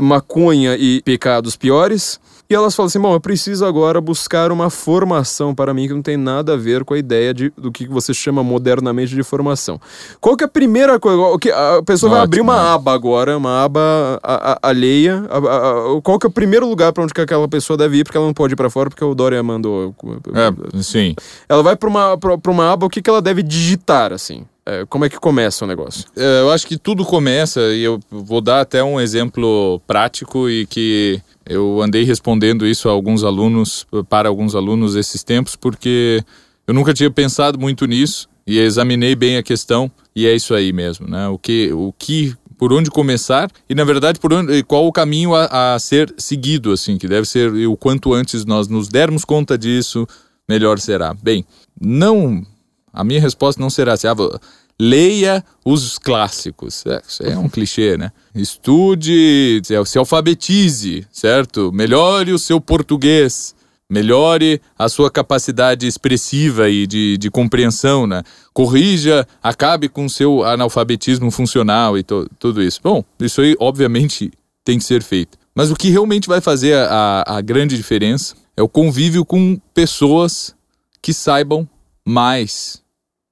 [0.02, 2.20] maconha e pecados piores.
[2.52, 6.02] E elas falam assim: bom, eu preciso agora buscar uma formação para mim que não
[6.02, 9.80] tem nada a ver com a ideia de, do que você chama modernamente de formação.
[10.20, 11.18] Qual que é a primeira coisa?
[11.18, 15.24] o que- A pessoa vai Ótimo, abrir uma aba agora, uma aba a- a- alheia.
[15.30, 18.04] A- qual que é o primeiro lugar para onde que aquela pessoa deve ir?
[18.04, 19.96] Porque ela não pode ir para fora, porque o Dória mandou.
[20.34, 21.16] É, sim.
[21.48, 24.44] Ela vai para uma, pra, pra uma aba, o que, que ela deve digitar, assim?
[24.66, 26.06] É, como é que começa o negócio?
[26.16, 30.66] É, eu acho que tudo começa, e eu vou dar até um exemplo prático e
[30.68, 36.24] que eu andei respondendo isso a alguns alunos, para alguns alunos esses tempos, porque
[36.68, 40.72] eu nunca tinha pensado muito nisso e examinei bem a questão e é isso aí
[40.72, 41.28] mesmo, né?
[41.28, 45.34] O que, o que por onde começar e na verdade por onde, qual o caminho
[45.34, 49.58] a, a ser seguido assim que deve ser o quanto antes nós nos dermos conta
[49.58, 50.08] disso
[50.48, 51.44] melhor será bem
[51.80, 52.46] não
[52.94, 54.40] a minha resposta não será assim, ah, vou-
[54.80, 56.84] leia os clássicos.
[56.86, 58.12] É, isso é um clichê, né?
[58.34, 61.72] Estude, se se alfabetize, certo?
[61.72, 63.54] Melhore o seu português.
[63.90, 68.24] Melhore a sua capacidade expressiva e de, de compreensão, né?
[68.54, 72.80] Corrija, acabe com o seu analfabetismo funcional e to- tudo isso.
[72.82, 74.32] Bom, isso aí, obviamente,
[74.64, 75.38] tem que ser feito.
[75.54, 80.56] Mas o que realmente vai fazer a, a grande diferença é o convívio com pessoas
[81.02, 81.68] que saibam
[82.06, 82.81] mais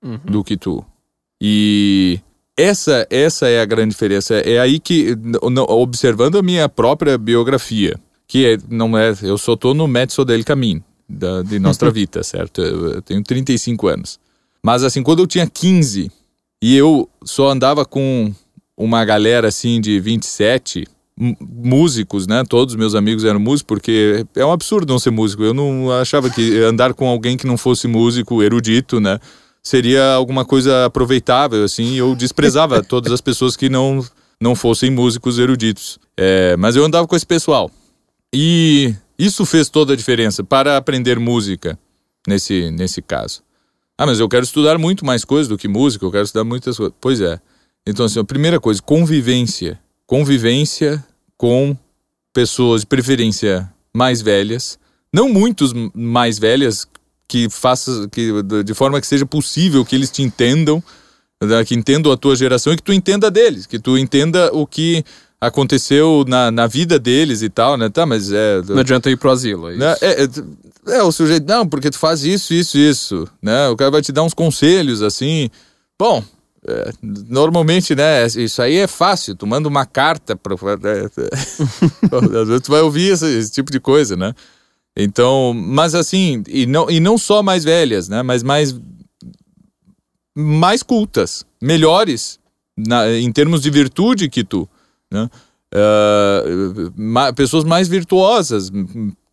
[0.02, 0.84] do que tu.
[1.42, 2.20] E
[2.58, 4.36] essa essa é a grande diferença.
[4.36, 5.16] É aí que,
[5.68, 10.44] observando a minha própria biografia, que é, não é, eu só tô no mezzo del
[10.44, 12.62] caminho da, de Nostra Vita, certo?
[12.62, 14.20] Eu, eu tenho 35 anos.
[14.64, 16.12] Mas assim, quando eu tinha 15
[16.62, 18.34] e eu só andava com
[18.78, 20.86] uma galera assim de 27
[21.18, 22.44] m- músicos, né?
[22.48, 25.44] Todos meus amigos eram músicos, porque é um absurdo não ser músico.
[25.44, 29.18] Eu não achava que andar com alguém que não fosse músico, erudito, né?
[29.70, 31.94] Seria alguma coisa aproveitável, assim.
[31.94, 34.04] Eu desprezava todas as pessoas que não,
[34.42, 36.00] não fossem músicos eruditos.
[36.18, 37.70] É, mas eu andava com esse pessoal.
[38.34, 41.78] E isso fez toda a diferença para aprender música,
[42.28, 43.44] nesse, nesse caso.
[43.96, 46.76] Ah, mas eu quero estudar muito mais coisas do que música, eu quero estudar muitas
[46.76, 46.96] coisas.
[47.00, 47.40] Pois é.
[47.86, 49.80] Então, assim, a primeira coisa, convivência.
[50.08, 51.06] Convivência
[51.38, 51.78] com
[52.34, 54.80] pessoas, de preferência, mais velhas.
[55.14, 56.88] Não muitos mais velhas
[57.30, 60.84] que faça que de- forma que seja possível que eles te entendam,
[61.42, 64.66] né, que entendam a tua geração e que tu entenda deles, que tu entenda o
[64.68, 65.06] que
[65.40, 67.88] aconteceu na, na vida deles e tal, né?
[67.88, 69.70] Tá, mas é Não adianta ir pro asilo.
[69.70, 69.80] É isso.
[69.80, 69.96] né?
[70.02, 73.70] É, é, é, o sujeito, não, porque tu faz isso, isso, isso, né?
[73.70, 75.50] O cara vai te dar uns conselhos, assim.
[75.98, 76.22] Bom,
[76.68, 76.92] é,
[77.30, 80.56] normalmente, né, isso aí é fácil, tu manda uma carta pra...
[80.56, 82.40] é, é.
[82.42, 84.34] Às vezes tu vai ouvir esse, esse tipo de coisa, né?
[85.02, 88.22] Então, mas assim, e não, e não só mais velhas, né?
[88.22, 88.76] Mas mais
[90.38, 92.40] mais cultas, melhores
[92.78, 94.68] na- em termos de virtude que tu,
[95.12, 95.30] né?
[95.74, 96.44] Ah,
[96.96, 98.72] ma- pessoas mais virtuosas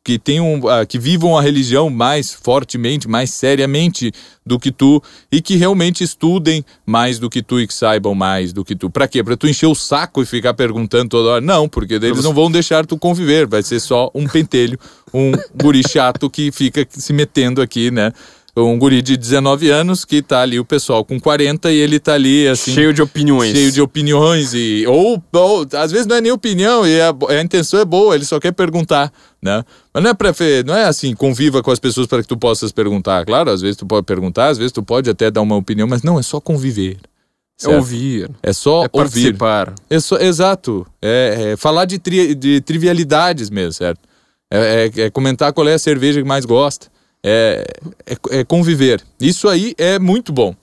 [0.07, 4.13] que tenham ah, que vivam a religião mais fortemente, mais seriamente
[4.47, 8.53] do que tu e que realmente estudem mais do que tu e que saibam mais
[8.53, 8.89] do que tu.
[8.89, 9.25] Pra quê?
[9.25, 11.41] Pra tu encher o saco e ficar perguntando toda hora?
[11.41, 14.79] Não, porque eles não vão deixar tu conviver, vai ser só um pentelho,
[15.13, 18.13] um guri chato que fica se metendo aqui, né?
[18.59, 22.15] Um guri de 19 anos que tá ali o pessoal com 40 e ele tá
[22.15, 23.53] ali assim Cheio de opiniões.
[23.55, 27.43] cheio de opiniões e ou, ou às vezes não é nem opinião e a, a
[27.43, 29.63] intenção é boa, ele só quer perguntar, né?
[29.93, 30.33] Mas não é para
[30.65, 33.27] não é assim, conviva com as pessoas para que tu possas perguntar.
[33.27, 36.03] Claro, às vezes tu pode perguntar, às vezes tu pode até dar uma opinião, mas
[36.03, 36.97] não é só conviver.
[37.59, 37.77] É certo?
[37.77, 38.31] ouvir.
[38.43, 38.91] É só É ouvir.
[38.93, 39.75] participar.
[39.91, 40.87] É só, exato.
[41.03, 44.01] É, é falar de, tri- de trivialidades mesmo, certo?
[44.51, 46.87] É, é- é comentar qual é a cerveja que mais gosta.
[47.23, 47.65] É,
[48.07, 49.03] é- é conviver.
[49.21, 50.55] Isso aí é muito bom.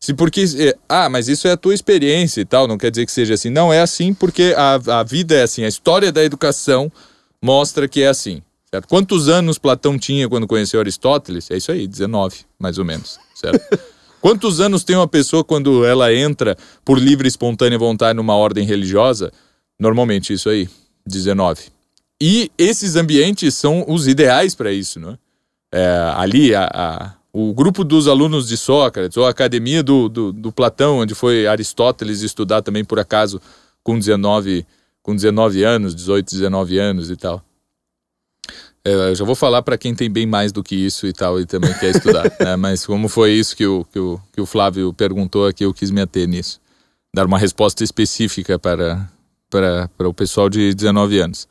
[0.00, 3.06] Se porque, é, ah, mas isso é a tua experiência e tal, não quer dizer
[3.06, 3.50] que seja assim.
[3.50, 5.64] Não, é assim porque a, a vida é assim.
[5.64, 6.90] A história da educação
[7.40, 8.42] mostra que é assim.
[8.68, 8.88] Certo?
[8.88, 11.50] Quantos anos Platão tinha quando conheceu Aristóteles?
[11.50, 13.18] É isso aí, 19, mais ou menos.
[13.34, 13.60] Certo?
[14.20, 18.64] Quantos anos tem uma pessoa quando ela entra por livre e espontânea vontade numa ordem
[18.64, 19.32] religiosa?
[19.78, 20.68] Normalmente isso aí,
[21.06, 21.64] 19.
[22.20, 25.18] E esses ambientes são os ideais para isso, não é?
[25.72, 30.32] É, ali a, a- o grupo dos alunos de Sócrates, ou a academia do, do,
[30.32, 33.40] do, Platão, onde foi Aristóteles estudar também por acaso
[33.82, 34.66] com 19,
[35.02, 37.42] com 19 anos, 18, 19 anos e tal.
[38.84, 41.40] É, eu já vou falar para quem tem bem mais do que isso e tal
[41.40, 42.24] e também quer estudar.
[42.38, 42.56] né?
[42.56, 45.90] Mas como foi isso que o, que, o, que o Flávio perguntou aqui, eu quis
[45.90, 46.60] me ater nisso.
[47.14, 49.08] Dar uma resposta específica para,
[49.48, 51.48] para, para o pessoal de 19 anos.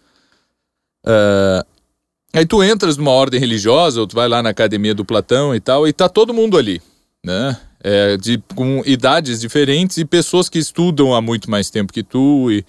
[1.06, 1.66] Uh,
[2.34, 5.60] Aí tu entras numa ordem religiosa, ou tu vai lá na academia do Platão e
[5.60, 6.82] tal, e tá todo mundo ali,
[7.24, 7.58] né?
[7.84, 12.50] É, de, com idades diferentes e pessoas que estudam há muito mais tempo que tu.
[12.52, 12.64] E...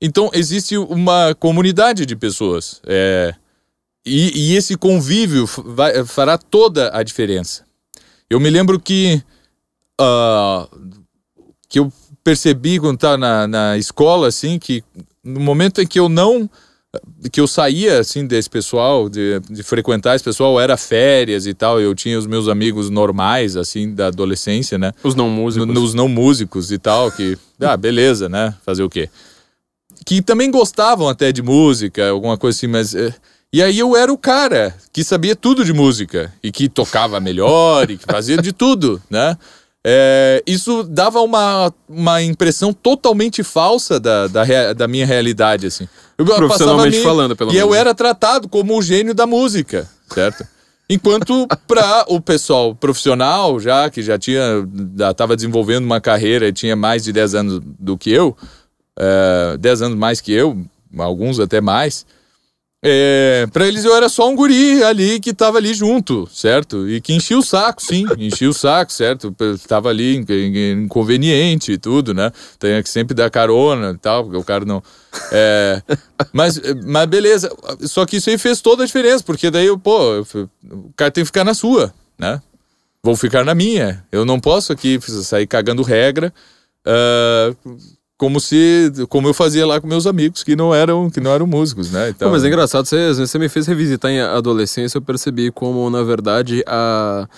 [0.00, 2.80] Então existe uma comunidade de pessoas.
[2.86, 3.34] É...
[4.06, 7.64] E, e, esse convívio vai, fará toda a diferença.
[8.28, 9.22] Eu me lembro que,
[9.98, 10.68] uh,
[11.70, 11.90] que eu
[12.22, 14.84] percebi quando estava na, na escola, assim, que
[15.22, 16.50] no momento em que eu não
[17.30, 21.80] que eu saía assim desse pessoal, de, de frequentar esse pessoal, era férias e tal,
[21.80, 24.92] eu tinha os meus amigos normais assim da adolescência, né?
[25.02, 25.68] Os não músicos.
[25.68, 28.54] N os não músicos e tal, que ah, beleza, né?
[28.64, 29.08] Fazer o quê?
[30.04, 33.14] Que também gostavam até de música, alguma coisa assim, mas eh,
[33.52, 37.88] e aí eu era o cara que sabia tudo de música e que tocava melhor
[37.88, 39.38] e que fazia de tudo, né?
[39.86, 45.86] É, isso dava uma, uma impressão totalmente falsa da, da, da minha realidade, assim.
[46.16, 47.62] Eu Profissionalmente falando, pelo menos.
[47.62, 50.46] E eu era tratado como o gênio da música, certo?
[50.88, 54.66] Enquanto para o pessoal profissional, já que já tinha,
[55.10, 58.36] estava desenvolvendo uma carreira e tinha mais de 10 anos do que eu,
[58.98, 60.56] é, 10 anos mais que eu,
[60.98, 62.06] alguns até mais,
[62.86, 66.86] é, para eles eu era só um guri ali que tava ali junto, certo?
[66.86, 69.34] E que enchia o saco, sim, enchia o saco, certo?
[69.66, 70.22] Tava ali
[70.76, 72.30] inconveniente e tudo, né?
[72.58, 74.82] Tem que sempre dar carona e tal, porque o cara não.
[75.32, 75.82] É,
[76.30, 77.50] mas, mas beleza,
[77.84, 81.28] só que isso aí fez toda a diferença, porque daí, pô, o cara tem que
[81.28, 82.42] ficar na sua, né?
[83.02, 84.04] Vou ficar na minha.
[84.12, 86.32] Eu não posso aqui sair cagando regra.
[86.86, 87.78] Uh,
[88.16, 91.46] como se como eu fazia lá com meus amigos que não eram que não eram
[91.46, 95.50] músicos né então, mas é engraçado você, você me fez revisitar em adolescência eu percebi
[95.50, 97.28] como na verdade a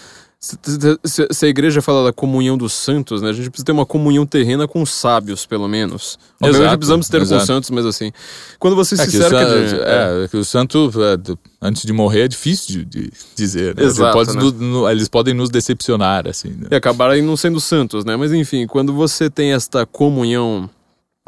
[1.04, 3.30] se, se, a igreja fala da comunhão dos santos, né?
[3.30, 6.18] A gente precisa ter uma comunhão terrena com os sábios, pelo menos.
[6.40, 7.38] Obviamente precisamos ter exato.
[7.38, 8.12] com os santos, mas assim.
[8.58, 9.74] Quando você é se cerca de.
[9.80, 13.74] É, é, que o santo, é, antes de morrer, é difícil de, de dizer.
[13.74, 13.84] Né?
[13.84, 14.40] Exato, pode, né?
[14.40, 16.50] no, no, eles podem nos decepcionar, assim.
[16.50, 16.68] Né?
[16.70, 18.14] E acabarem não sendo santos, né?
[18.14, 20.70] Mas enfim, quando você tem esta comunhão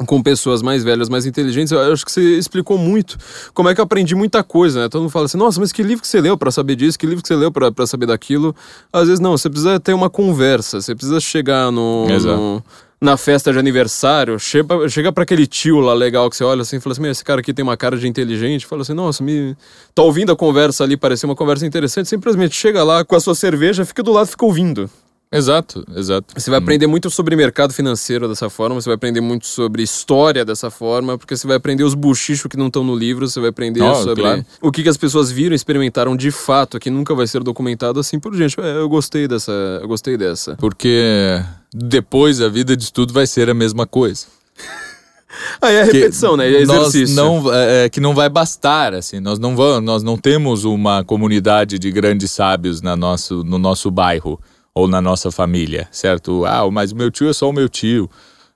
[0.05, 3.17] com pessoas mais velhas, mais inteligentes, eu acho que você explicou muito
[3.53, 4.89] como é que eu aprendi muita coisa, né?
[4.89, 7.05] Todo mundo fala assim, nossa, mas que livro que você leu para saber disso, que
[7.05, 8.55] livro que você leu para saber daquilo.
[8.93, 12.63] Às vezes não, você precisa ter uma conversa, você precisa chegar no, no
[13.01, 16.77] na festa de aniversário, chega, chega para aquele tio lá legal que você olha assim
[16.77, 19.55] e fala assim, esse cara aqui tem uma cara de inteligente, fala assim, nossa, me
[19.95, 23.35] tá ouvindo a conversa ali, parecia uma conversa interessante, simplesmente chega lá com a sua
[23.35, 24.89] cerveja, fica do lado, fica ouvindo.
[25.31, 26.33] Exato, exato.
[26.35, 30.43] Você vai aprender muito sobre mercado financeiro dessa forma, você vai aprender muito sobre história
[30.43, 33.51] dessa forma, porque você vai aprender os buchichos que não estão no livro, você vai
[33.51, 34.45] aprender oh, sobre claro.
[34.59, 38.19] o que, que as pessoas viram, experimentaram de fato, que nunca vai ser documentado assim
[38.19, 38.59] por gente.
[38.59, 40.55] É, eu gostei dessa, eu gostei dessa.
[40.55, 41.39] Porque
[41.71, 44.25] depois a vida de estudo vai ser a mesma coisa.
[45.61, 46.47] Aí é repetição, né?
[46.47, 47.15] É exercício.
[47.15, 49.19] Nós não, é, é, que não vai bastar, assim.
[49.19, 53.91] Nós não, vamos, nós não temos uma comunidade de grandes sábios na nosso, no nosso
[53.91, 54.39] bairro
[54.79, 56.45] ou na nossa família, certo?
[56.45, 58.09] Ah, mas o meu tio é só o meu tio.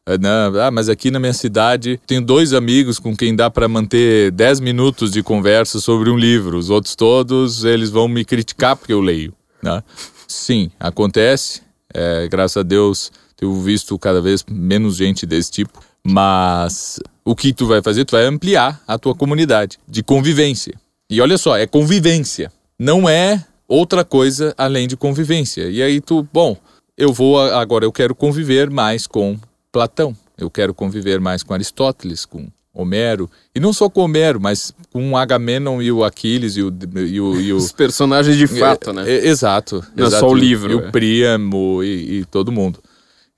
[0.05, 0.29] É, né?
[0.62, 4.59] Ah, mas aqui na minha cidade tenho dois amigos com quem dá para manter 10
[4.59, 6.57] minutos de conversa sobre um livro.
[6.57, 9.33] Os outros todos, eles vão me criticar porque eu leio.
[9.62, 9.83] Né?
[10.27, 11.62] Sim, acontece.
[11.93, 15.81] É, graças a Deus, tenho visto cada vez menos gente desse tipo.
[16.05, 18.03] Mas o que tu vai fazer?
[18.05, 20.73] Tu vai ampliar a tua comunidade de convivência.
[21.09, 22.51] E olha só, é convivência.
[22.77, 25.69] Não é outra coisa além de convivência.
[25.69, 26.55] E aí tu, bom,
[26.95, 29.38] eu vou agora, eu quero conviver mais com
[29.71, 34.73] Platão, eu quero conviver mais com Aristóteles, com Homero, e não só com Homero, mas
[34.91, 36.73] com Agamenon e o Aquiles e o...
[36.95, 39.12] E o, e o Os personagens de fato, é, né?
[39.12, 39.83] É, exato.
[39.95, 40.71] Não exato, é só o livro.
[40.71, 40.75] E, é.
[40.77, 42.79] o Príamo e, e todo mundo.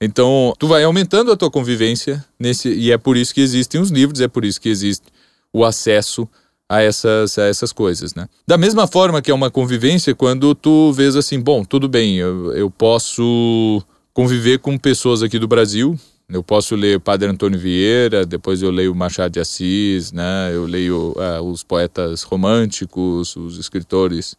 [0.02, 3.90] Então, tu vai aumentando a tua convivência nesse e é por isso que existem os
[3.90, 5.06] livros, é por isso que existe
[5.54, 6.28] o acesso
[6.68, 8.28] a essas, a essas coisas, né?
[8.48, 12.54] Da mesma forma que é uma convivência quando tu vês assim, bom, tudo bem, eu,
[12.54, 15.98] eu posso conviver com pessoas aqui do Brasil,
[16.28, 20.50] eu posso ler Padre Antônio Vieira, depois eu leio Machado de Assis, né?
[20.52, 24.36] Eu leio uh, os poetas românticos, os escritores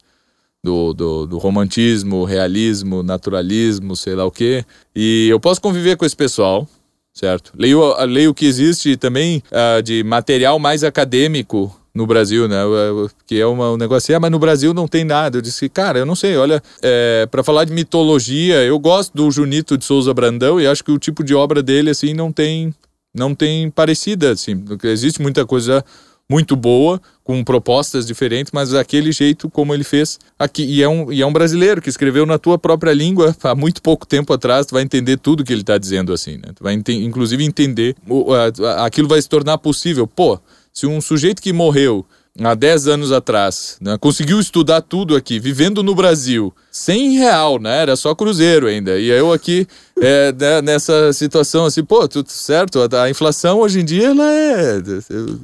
[0.61, 4.65] do, do, do, romantismo, realismo, naturalismo, sei lá o quê.
[4.93, 6.67] E eu posso conviver com esse pessoal,
[7.13, 7.53] certo?
[7.55, 12.57] Leio, leio o que existe também uh, de material mais acadêmico no Brasil, né?
[13.25, 15.39] Que é uma, um negócio assim, ah, mas no Brasil não tem nada.
[15.39, 19.29] Eu disse, cara, eu não sei, olha, é, para falar de mitologia, eu gosto do
[19.31, 22.73] Junito de Souza Brandão e acho que o tipo de obra dele, assim, não tem,
[23.13, 24.63] não tem parecida, assim.
[24.83, 25.83] Existe muita coisa
[26.29, 30.63] muito boa, com propostas diferentes, mas daquele jeito como ele fez aqui.
[30.63, 33.81] E é um, e é um brasileiro que escreveu na tua própria língua há muito
[33.81, 36.51] pouco tempo atrás, tu vai entender tudo que ele está dizendo assim, né?
[36.53, 40.05] Tu vai ent inclusive entender, o, a, aquilo vai se tornar possível.
[40.05, 40.39] Pô,
[40.77, 42.05] se um sujeito que morreu
[42.39, 47.81] há 10 anos atrás, né, conseguiu estudar tudo aqui, vivendo no Brasil, sem real, né?
[47.81, 48.99] Era só cruzeiro ainda.
[48.99, 49.67] E eu aqui,
[49.99, 54.31] é, né, nessa situação assim, pô, tudo certo, a, a, inflação hoje em dia, ela
[54.31, 54.79] é...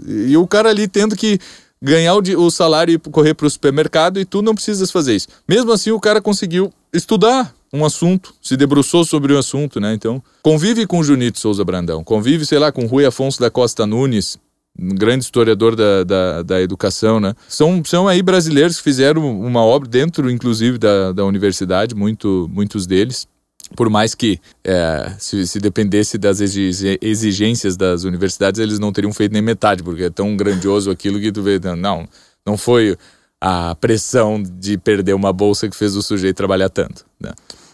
[0.06, 1.40] E o cara ali tendo que
[1.82, 5.30] ganhar o, o salário e correr para o supermercado e tu não precisas fazer isso.
[5.50, 9.96] Mesmo assim, o cara conseguiu estudar um assunto, se debruçou sobre o um assunto, né?
[9.96, 13.88] Então, convive com o Junito Souza Brandão, convive, sei lá, com Rui Afonso da Costa
[13.88, 14.38] Nunes,
[14.78, 17.36] um grande historiador da, da, da, educação, né?
[17.48, 22.88] São, são aí brasileiros que fizeram uma obra dentro, inclusive, da, da universidade, muito, muitos
[22.88, 23.28] deles.
[23.76, 29.32] Por mais que é, se, se, dependesse das exigências das universidades, eles não teriam feito
[29.32, 31.60] nem metade, porque é tão grandioso aquilo que tu vê.
[31.60, 32.08] Não,
[32.46, 32.98] não foi
[33.40, 37.06] a pressão de perder uma bolsa que fez o sujeito trabalhar tanto.
[37.20, 37.32] Né?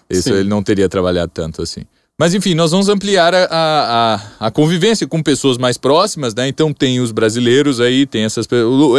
[0.10, 0.36] Isso Sim.
[0.36, 1.82] ele não teria trabalhado tanto assim.
[2.20, 6.50] Mas enfim, nós vamos ampliar a, a, a, convivência com pessoas mais próximas, né?
[6.50, 8.46] Então tem os brasileiros aí, tem essas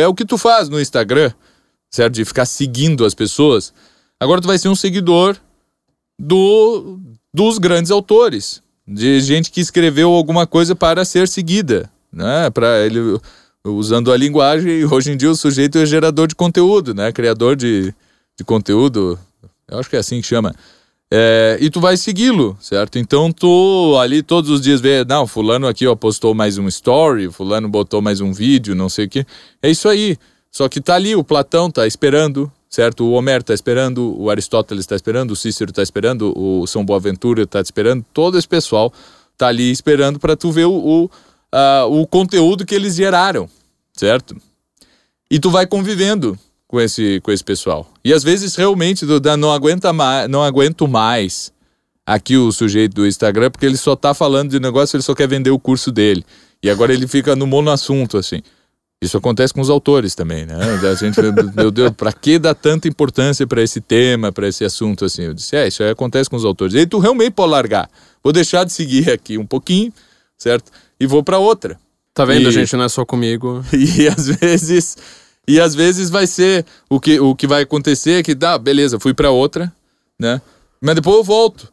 [0.00, 1.30] É o que tu faz no Instagram,
[1.90, 2.14] certo?
[2.14, 3.74] De ficar seguindo as pessoas.
[4.18, 5.36] Agora tu vai ser um seguidor
[6.18, 6.98] do,
[7.32, 12.48] dos grandes autores, de gente que escreveu alguma coisa para ser seguida, né?
[12.48, 13.20] Para ele
[13.62, 17.12] usando a linguagem, hoje em dia o sujeito é gerador de conteúdo, né?
[17.12, 17.94] Criador de,
[18.38, 19.18] de conteúdo,
[19.68, 20.54] eu acho que é assim que chama.
[21.12, 22.96] É, e tu vai segui-lo, certo?
[22.96, 27.28] Então tu ali todos os dias vê, não, fulano aqui ó, postou mais um story,
[27.32, 29.26] fulano botou mais um vídeo, não sei o que.
[29.60, 30.16] É isso aí.
[30.52, 33.04] Só que tá ali, o Platão tá esperando, certo?
[33.04, 37.44] O Homero tá esperando, o Aristóteles tá esperando, o Cícero tá esperando, o São Boaventura
[37.44, 38.92] tá esperando, todo esse pessoal
[39.36, 43.48] tá ali esperando para tu ver o, o, uh, o conteúdo que eles geraram,
[43.92, 44.36] certo?
[45.28, 46.38] E tu vai convivendo
[46.70, 47.84] com esse, com esse pessoal.
[48.04, 49.04] E às vezes realmente
[49.36, 51.52] não, aguenta mais, não aguento mais
[52.06, 55.26] aqui o sujeito do Instagram, porque ele só tá falando de negócio, ele só quer
[55.26, 56.24] vender o curso dele.
[56.62, 58.40] E agora ele fica no monoassunto, assim.
[59.02, 60.54] Isso acontece com os autores também, né?
[60.88, 61.20] A gente,
[61.56, 65.22] meu Deus, para que dar tanta importância para esse tema, para esse assunto assim?
[65.22, 66.74] Eu disse, é, isso aí acontece com os autores.
[66.74, 67.90] E aí tu realmente pode largar.
[68.22, 69.92] Vou deixar de seguir aqui um pouquinho,
[70.38, 70.70] certo?
[71.00, 71.80] E vou para outra.
[72.14, 72.76] Tá vendo, e, gente?
[72.76, 73.64] Não é só comigo.
[73.72, 74.96] E às vezes
[75.50, 79.00] e às vezes vai ser o que, o que vai acontecer é que, dá, beleza,
[79.00, 79.72] fui para outra,
[80.18, 80.40] né?
[80.80, 81.72] Mas depois eu volto.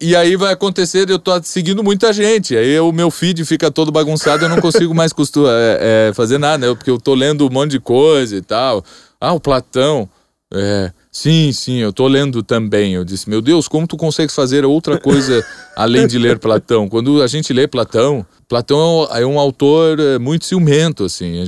[0.00, 2.56] E aí vai acontecer, eu tô seguindo muita gente.
[2.56, 6.38] Aí o meu feed fica todo bagunçado, eu não consigo mais costura, é, é, fazer
[6.38, 6.74] nada, né?
[6.74, 8.84] Porque eu tô lendo um monte de coisa e tal.
[9.20, 10.08] Ah, o Platão.
[10.54, 12.94] É, sim, sim, eu tô lendo também.
[12.94, 16.88] Eu disse, meu Deus, como tu consegues fazer outra coisa além de ler Platão?
[16.88, 21.44] Quando a gente lê Platão, Platão é um autor é, muito ciumento, assim.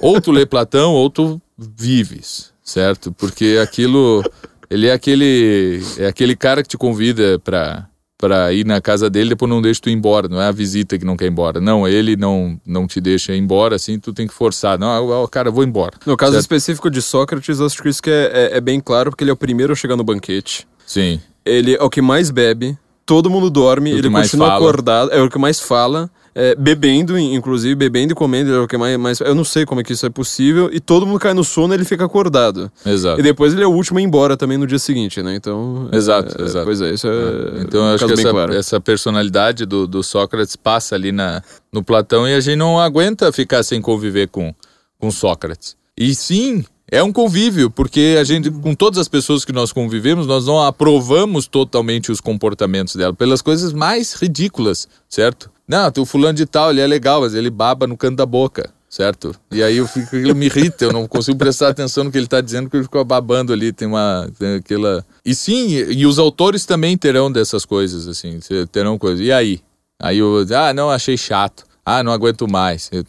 [0.00, 3.12] Ou tu lê Platão, ou tu vives, certo?
[3.12, 4.22] Porque aquilo.
[4.70, 5.82] Ele é aquele.
[5.98, 7.86] É aquele cara que te convida pra,
[8.22, 10.28] pra ir na casa dele, depois não deixa tu ir embora.
[10.28, 11.60] Não é a visita que não quer ir embora.
[11.60, 14.78] Não, ele não, não te deixa ir embora, assim, tu tem que forçar.
[14.78, 15.94] Não, cara, vou embora.
[16.06, 16.42] No caso certo?
[16.42, 19.34] específico de Sócrates, acho que isso que é, é, é bem claro, porque ele é
[19.34, 20.68] o primeiro a chegar no banquete.
[20.86, 21.20] Sim.
[21.44, 24.58] Ele é o que mais bebe todo mundo dorme, ele continua fala.
[24.58, 26.08] acordado, é o que mais fala.
[26.34, 29.20] É, bebendo, inclusive, bebendo e comendo, é o que mais, mais.
[29.20, 30.70] Eu não sei como é que isso é possível.
[30.72, 32.72] E todo mundo cai no sono e ele fica acordado.
[32.86, 33.20] Exato.
[33.20, 35.34] E depois ele é o último a ir embora também no dia seguinte, né?
[35.34, 35.90] Então.
[35.92, 36.64] Exato, é, exato.
[36.64, 37.10] Pois é, isso é.
[37.10, 37.62] é.
[37.62, 38.54] Então eu acho que essa, claro.
[38.54, 43.30] essa personalidade do, do Sócrates passa ali na, no Platão e a gente não aguenta
[43.30, 44.54] ficar sem conviver com,
[44.98, 45.76] com Sócrates.
[45.98, 50.26] E sim, é um convívio, porque a gente, com todas as pessoas que nós convivemos,
[50.26, 55.50] nós não aprovamos totalmente os comportamentos dela, pelas coisas mais ridículas, certo?
[55.66, 58.70] Não, o fulano de tal, ele é legal, mas ele baba no canto da boca,
[58.90, 59.34] certo?
[59.50, 62.26] E aí eu fico, aquilo me irrita, eu não consigo prestar atenção no que ele
[62.26, 64.30] está dizendo, porque ele fica babando ali, tem uma.
[64.38, 65.02] Tem aquela.
[65.24, 68.38] E sim, e os autores também terão dessas coisas, assim,
[68.70, 69.24] terão coisas.
[69.24, 69.62] E aí?
[69.98, 71.64] Aí eu, ah, não, achei chato.
[71.86, 72.90] Ah, não aguento mais.
[72.92, 73.02] Eu,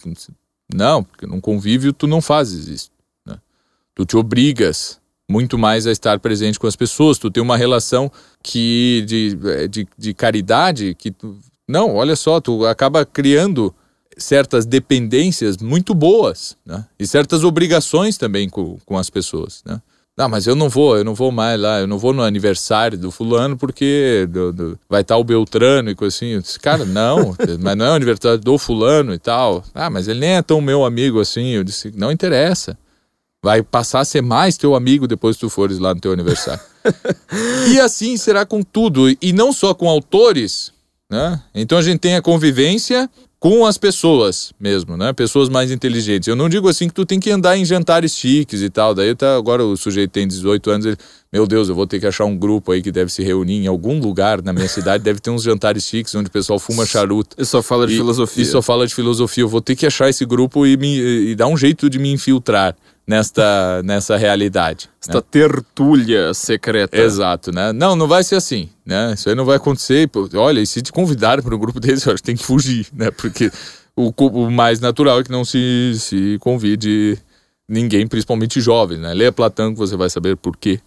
[0.73, 2.92] não, porque num convívio tu não fazes isso.
[3.95, 7.17] Tu te obrigas muito mais a estar presente com as pessoas.
[7.17, 11.37] Tu tem uma relação que de, eh, de, de caridade que tu,
[11.67, 13.73] não, olha só, tu acaba criando
[14.17, 16.85] certas dependências muito boas, né?
[16.99, 19.81] E certas obrigações também com, com as pessoas, né?
[20.15, 22.95] Não, mas eu não vou, eu não vou mais lá, eu não vou no aniversário
[22.99, 26.27] do fulano porque do, do- vai estar o Beltrano e coisa assim.
[26.27, 29.63] Eu disse, cara, não, mas não é o aniversário do fulano e tal.
[29.73, 31.47] Ah, mas ele nem é tão meu amigo assim.
[31.47, 32.77] Eu disse, não interessa.
[33.43, 36.61] Vai passar a ser mais teu amigo depois que tu fores lá no teu aniversário.
[37.69, 40.71] e assim será com tudo, e não só com autores,
[41.11, 41.41] né?
[41.53, 45.11] Então a gente tem a convivência com as pessoas mesmo, né?
[45.11, 46.29] Pessoas mais inteligentes.
[46.29, 48.95] Eu não digo assim que tu tem que andar em jantares chiques e tal.
[48.95, 50.95] Daí tá, agora o sujeito tem 18 anos, ele,
[51.31, 53.67] meu Deus, eu vou ter que achar um grupo aí que deve se reunir em
[53.67, 57.35] algum lugar na minha cidade, deve ter uns jantares chiques onde o pessoal fuma charuto.
[57.37, 58.43] E só fala de E- filosofia.
[58.43, 59.43] E só fala de filosofia.
[59.43, 60.99] Eu vou ter que achar esse grupo e, me,
[61.31, 62.73] e dar um jeito de me infiltrar
[63.07, 64.89] nesta, nessa realidade.
[65.01, 66.97] Esta tertúlia secreta.
[66.97, 67.73] Exato, né?
[67.73, 69.13] Não, não vai ser assim, né?
[69.13, 70.09] Isso aí não vai acontecer.
[70.35, 72.87] Olha, e se te convidarem para um grupo desse, eu acho que tem que fugir,
[72.93, 73.11] né?
[73.11, 73.51] Porque
[73.95, 77.17] o, o mais natural é que não se, se convide
[77.67, 79.13] ninguém, principalmente jovens, né?
[79.13, 80.79] Leia Platão que você vai saber por quê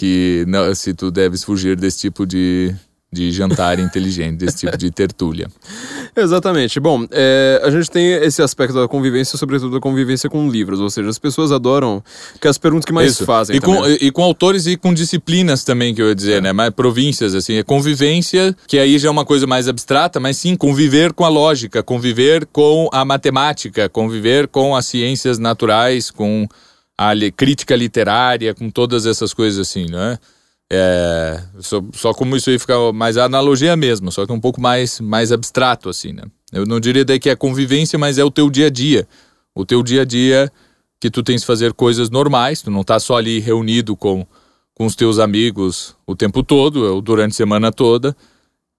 [0.00, 2.74] que não, se tu deves fugir desse tipo de,
[3.12, 5.48] de jantar inteligente, desse tipo de tertúlia.
[6.16, 6.78] Exatamente.
[6.78, 10.88] Bom, é, a gente tem esse aspecto da convivência, sobretudo da convivência com livros, ou
[10.88, 12.02] seja, as pessoas adoram
[12.40, 13.24] que as perguntas que mais Isso.
[13.24, 13.56] fazem.
[13.56, 13.98] E com, também.
[14.00, 16.52] e com autores e com disciplinas também, que eu ia dizer, né?
[16.52, 20.54] Mas províncias, assim, é convivência, que aí já é uma coisa mais abstrata, mas sim
[20.54, 26.46] conviver com a lógica, conviver com a matemática, conviver com as ciências naturais, com
[26.96, 30.12] a li- crítica literária, com todas essas coisas assim, né?
[30.12, 30.18] É,
[31.58, 35.00] só, só como isso aí fica mais a analogia mesmo, só que um pouco mais,
[35.00, 36.22] mais abstrato, assim, né?
[36.52, 39.06] Eu não diria daí que é convivência, mas é o teu dia a dia.
[39.54, 40.50] O teu dia a dia
[41.00, 44.26] que tu tens que fazer coisas normais, tu não tá só ali reunido com,
[44.74, 48.14] com os teus amigos o tempo todo, ou durante a semana toda,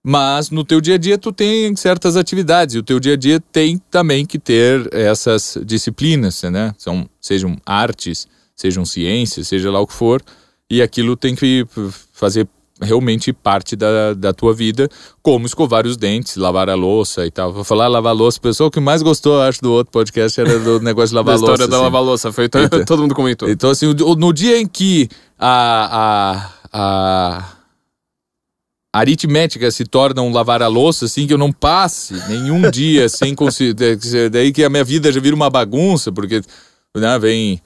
[0.04, 3.18] mas no teu dia a dia tu tem certas atividades, e o teu dia a
[3.18, 6.74] dia tem também que ter essas disciplinas, né?
[6.78, 10.22] São, sejam artes, sejam ciências, seja lá o que for,
[10.72, 11.68] e aquilo tem que
[12.14, 12.48] fazer
[12.82, 14.90] realmente parte da, da tua vida,
[15.22, 17.52] como escovar os dentes, lavar a louça e tal.
[17.52, 20.58] Vou falar lavar a louça, o pessoal que mais gostou, acho, do outro podcast era
[20.58, 21.52] do negócio de da lavar a louça.
[21.52, 21.84] história da assim.
[21.84, 22.32] lava-louça.
[22.32, 22.86] Foi, Eita.
[22.88, 23.50] todo mundo comentou.
[23.50, 27.42] Então, assim, no dia em que a, a,
[28.94, 33.10] a aritmética se torna um lavar a louça, assim, que eu não passe nenhum dia
[33.10, 33.76] sem conseguir.
[34.32, 36.42] Daí que a minha vida já vira uma bagunça, porque
[36.96, 37.62] né, vem.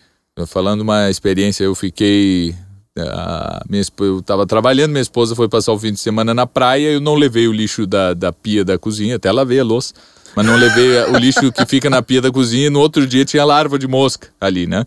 [0.47, 2.53] Falando uma experiência, eu fiquei.
[2.97, 6.91] A minha, eu tava trabalhando, minha esposa foi passar o fim de semana na praia,
[6.91, 9.93] eu não levei o lixo da, da pia da cozinha, até lavei a louça,
[10.35, 13.25] mas não levei o lixo que fica na pia da cozinha, e no outro dia
[13.25, 14.85] tinha larva de mosca ali, né?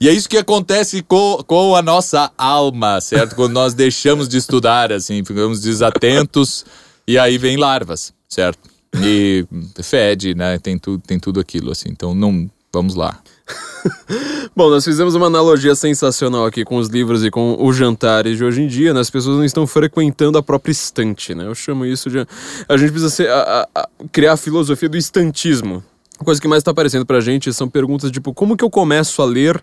[0.00, 3.36] E é isso que acontece com, com a nossa alma, certo?
[3.36, 6.64] Quando nós deixamos de estudar, assim, ficamos desatentos
[7.06, 8.70] e aí vem larvas, certo?
[9.02, 9.44] E
[9.82, 10.58] fede, né?
[10.58, 11.90] Tem, tu, tem tudo aquilo, assim.
[11.90, 12.50] Então, não.
[12.72, 13.20] Vamos lá.
[14.54, 18.44] Bom, nós fizemos uma analogia sensacional aqui com os livros e com os jantares de
[18.44, 19.00] hoje em dia, né?
[19.00, 21.46] As pessoas não estão frequentando a própria estante, né?
[21.46, 22.26] Eu chamo isso de...
[22.68, 25.82] A gente precisa ser, a- a- criar a filosofia do estantismo.
[26.18, 29.22] A coisa que mais está aparecendo pra gente são perguntas tipo, como que eu começo
[29.22, 29.62] a ler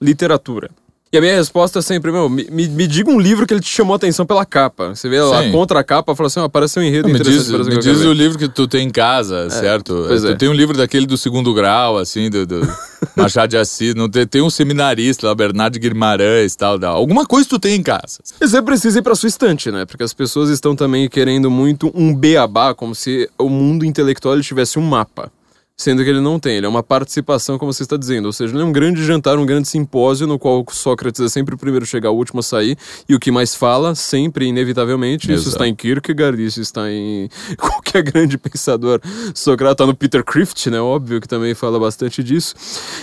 [0.00, 0.70] literatura?
[1.10, 3.62] E a minha resposta é sempre, meu, me, me, me diga um livro que ele
[3.62, 4.94] te chamou a atenção pela capa.
[4.94, 5.48] Você vê lá, Sim.
[5.48, 7.44] a contracapa, fala assim, ó, parece um enredo me interessante.
[7.44, 10.04] diz, me que eu diz o livro que tu tem em casa, certo?
[10.06, 10.34] pois tu é.
[10.36, 12.60] tem um livro daquele do segundo grau, assim, do, do
[13.16, 13.94] Machado de Assis.
[13.94, 16.96] Não tem, tem um seminarista lá, Bernardo Guimarães e tal, tal.
[16.96, 18.18] Alguma coisa tu tem em casa.
[18.38, 19.86] E Você precisa ir pra sua estante, né?
[19.86, 24.42] Porque as pessoas estão também querendo muito um beabá, como se o mundo intelectual ele
[24.42, 25.32] tivesse um mapa.
[25.80, 28.26] Sendo que ele não tem, ele é uma participação, como você está dizendo.
[28.26, 31.54] Ou seja, ele é um grande jantar, um grande simpósio, no qual Sócrates é sempre
[31.54, 32.76] o primeiro a chegar, o último a sair,
[33.08, 35.26] e o que mais fala, sempre, inevitavelmente.
[35.26, 35.50] Isso Exato.
[35.50, 39.00] está em Kierkegaard, isso está em qualquer grande pensador.
[39.32, 40.80] Sócrates está no Peter Crift, né?
[40.80, 42.56] Óbvio que também fala bastante disso.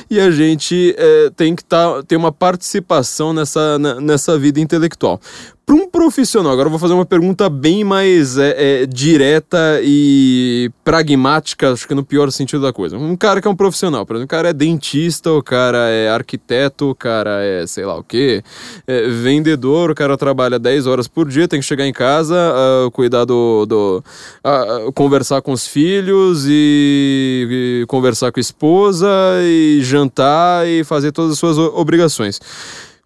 [0.09, 5.21] E a gente eh, tem que tá, ter uma participação nessa, na- nessa vida intelectual.
[5.65, 10.69] Para um profissional, agora eu vou fazer uma pergunta bem mais é, é, direta e
[10.83, 12.95] pragmática, acho que no pior sentido da coisa.
[12.95, 16.07] Um cara que é um profissional, por exemplo, o cara é dentista, o cara é
[16.09, 18.43] arquiteto, o cara é sei lá o quê,
[18.85, 22.91] é vendedor, o cara trabalha 10 horas por dia, tem que chegar em casa, ah,
[22.91, 23.65] cuidar do.
[23.65, 24.03] do
[24.43, 29.09] ah, conversar com os filhos e, e conversar com a esposa
[29.41, 32.39] e jantar e fazer todas as suas obrigações.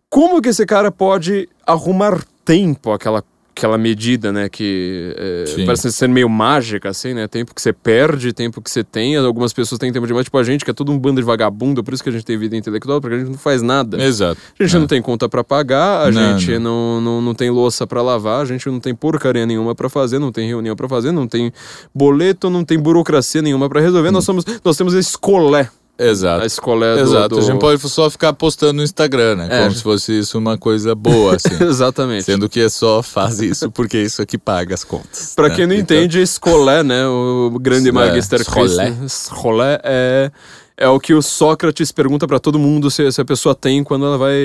[0.10, 2.20] Como que esse cara pode arrumar
[2.50, 3.24] tempo aquela
[3.56, 8.32] aquela medida, né, que é, parece ser meio mágica, assim, né, tempo que você perde,
[8.32, 10.94] tempo que você tem, algumas pessoas têm tempo demais, tipo a gente, que é todo
[10.94, 13.32] um bando de vagabundo, por isso que a gente tem vida intelectual, porque a gente
[13.32, 14.02] não faz nada.
[14.02, 14.40] Exato.
[14.58, 14.80] A gente É.
[14.80, 17.02] não tem conta pra pagar, a Não, gente não.
[17.02, 20.32] Não, não, tem louça pra lavar, a gente não tem porcaria nenhuma pra fazer, não
[20.32, 21.52] tem reunião pra fazer, não tem
[21.94, 24.08] boleto, não tem burocracia nenhuma pra resolver.
[24.08, 24.14] Hum.
[24.14, 25.70] Nós, somos, nós temos esse colé
[26.00, 26.44] Exato.
[26.44, 27.02] a escolé do...
[27.02, 29.48] Exato, do- a gente pode só ficar postando no Instagram, né?
[29.52, 29.60] É.
[29.64, 31.56] Como se fosse isso uma coisa boa, assim.
[31.64, 32.24] Exatamente.
[32.24, 35.34] Sendo que é só faz isso porque é isso que paga as contas.
[35.36, 35.56] Pra né?
[35.56, 37.06] quem não Então, entende, escolé, né?
[37.08, 38.90] O grande É, magister escolé.
[39.06, 40.32] Escolé é,
[40.78, 44.06] é o que o Sócrates pergunta pra todo mundo se, se a pessoa tem quando
[44.06, 44.38] ela vai.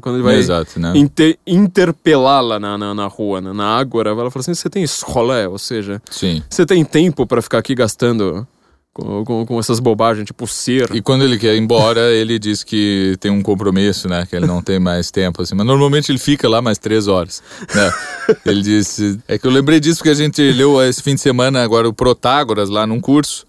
[0.00, 0.92] Quando ele vai Exato, né?
[0.94, 4.10] inte- interpelá-la na, na, na rua, né, na ágora.
[4.10, 5.46] Ela fala assim: você tem escolé?
[5.48, 6.42] Ou seja, Sim.
[6.48, 8.46] você tem tempo pra ficar aqui gastando
[8.94, 10.94] com, com, com essas bobagens, tipo ser.
[10.94, 14.24] E quando ele quer ir embora, ele diz que tem um compromisso, né?
[14.24, 15.56] Que ele não tem mais tempo, assim.
[15.56, 17.42] Mas normalmente ele fica lá mais três horas,
[17.74, 17.92] né?
[18.46, 19.18] Ele disse...
[19.28, 21.92] É que eu lembrei disso porque a gente leu esse fim de semana agora o
[21.92, 23.44] Protágoras lá num curso,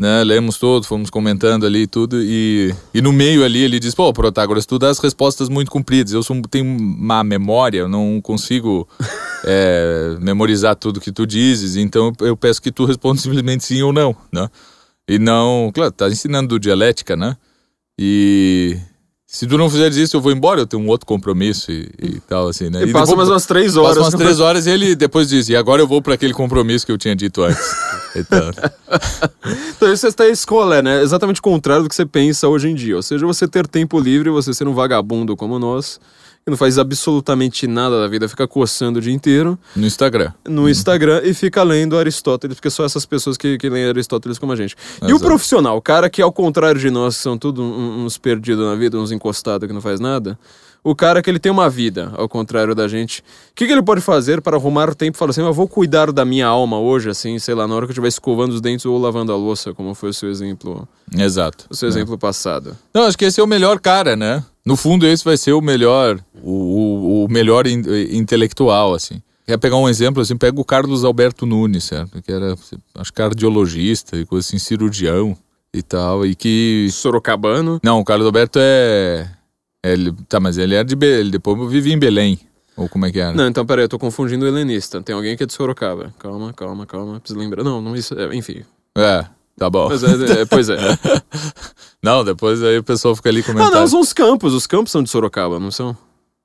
[0.00, 0.22] né?
[0.24, 2.22] Lemos todo, fomos comentando ali e tudo.
[2.22, 6.12] E, e no meio ali ele diz, pô, Protágoras, tu dá as respostas muito compridas.
[6.12, 8.88] Eu sou, tenho má memória, eu não consigo...
[9.44, 13.92] é, memorizar tudo que tu dizes, então eu peço que tu responda simplesmente sim ou
[13.92, 14.48] não, né?
[15.08, 17.36] E não, claro, tá ensinando dialética, né?
[17.98, 18.76] E
[19.26, 22.20] se tu não fizeres isso, eu vou embora, eu tenho um outro compromisso e, e
[22.20, 22.82] tal, assim, né?
[22.82, 23.96] E passa depois- mais umas três horas.
[23.98, 26.84] Passa umas três horas e ele depois diz, e agora eu vou para aquele compromisso
[26.84, 27.64] que eu tinha dito antes.
[28.16, 28.50] Então,
[29.76, 31.02] Então isso está escolé, né?
[31.02, 32.96] Exatamente o contrário do que você pensa hoje em dia.
[32.96, 36.00] Ou seja, você ter tempo livre, você ser um vagabundo como nós,
[36.46, 40.32] que não faz absolutamente nada da vida, fica coçando o dia inteiro no Instagram.
[40.48, 44.52] no Instagram e fica lendo Aristóteles, porque são essas pessoas que, que leem Aristóteles como
[44.52, 44.76] a gente.
[45.02, 45.24] E o Exato.
[45.24, 48.96] profissional, o cara que ao contrário de nós, que são tudo uns perdidos na vida,
[48.96, 50.38] uns encostados que não faz nada,
[50.88, 53.82] o cara que ele tem uma vida, ao contrário da gente, o que, que ele
[53.82, 56.78] pode fazer para arrumar o tempo e falar assim, eu vou cuidar da minha alma
[56.78, 59.36] hoje, assim, sei lá, na hora que eu estiver escovando os dentes ou lavando a
[59.36, 61.66] louça, como foi o seu exemplo, Exato.
[61.68, 62.76] o seu exemplo passado.
[62.94, 64.44] Não, acho que esse é o melhor cara, né?
[64.64, 67.82] No fundo, esse vai ser o melhor, o, o, o melhor in-
[68.12, 69.20] intelectual, assim.
[69.44, 72.22] Quer pegar um exemplo, assim, pega o Carlos Alberto Nunes, certo?
[72.22, 72.54] Que era,
[72.96, 75.36] acho, cardiologista e coisa assim, cirurgião
[75.74, 76.88] e tal, e que...
[76.92, 77.80] Sorocabano.
[77.82, 79.28] Não, o Carlos Alberto é...
[79.88, 80.94] é ele, tá, mas ele era de...
[80.96, 82.38] Be- Ele depois vivia em Belém,
[82.76, 83.32] ou como é que era?
[83.34, 85.00] Não, então peraí, eu tô confundindo o helenista.
[85.02, 86.12] Tem alguém que é de Sorocaba.
[86.18, 87.20] Calma, calma, calma.
[87.20, 87.62] Preciso lembrar.
[87.64, 88.14] Não, não isso.
[88.18, 88.62] é, enfim.
[88.96, 89.24] É,
[89.58, 89.88] tá bom.
[89.88, 90.76] Mas é, é, pois é.
[92.02, 93.74] Não, depois aí o pessoal fica ali Ah, comentando.
[93.74, 94.52] não, são os campos.
[94.54, 95.96] Os campos são de Sorocaba, não são?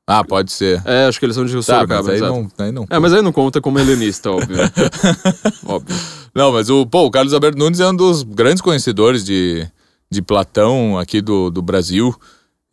[0.07, 0.81] Ah, pode ser.
[0.85, 1.95] É, acho que eles são de Tá, Sorocaba.
[2.01, 2.33] mas aí exato.
[2.33, 4.57] não, aí não É, mas aí não conta como helenista, óbvio.
[5.65, 5.95] óbvio.
[6.33, 9.67] Não, mas o, pô, o Carlos Alberto Nunes é um dos grandes conhecedores de,
[10.09, 12.15] de Platão aqui do, do Brasil.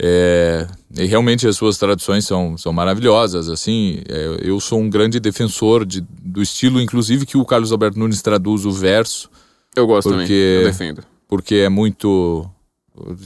[0.00, 3.48] É, e realmente as suas traduções são, são maravilhosas.
[3.48, 7.98] Assim, é, eu sou um grande defensor de, do estilo, inclusive, que o Carlos Alberto
[7.98, 9.28] Nunes traduz o verso,
[9.76, 10.62] Eu gosto Porque- também.
[10.62, 11.02] Eu defendo.
[11.28, 12.48] porque é muito.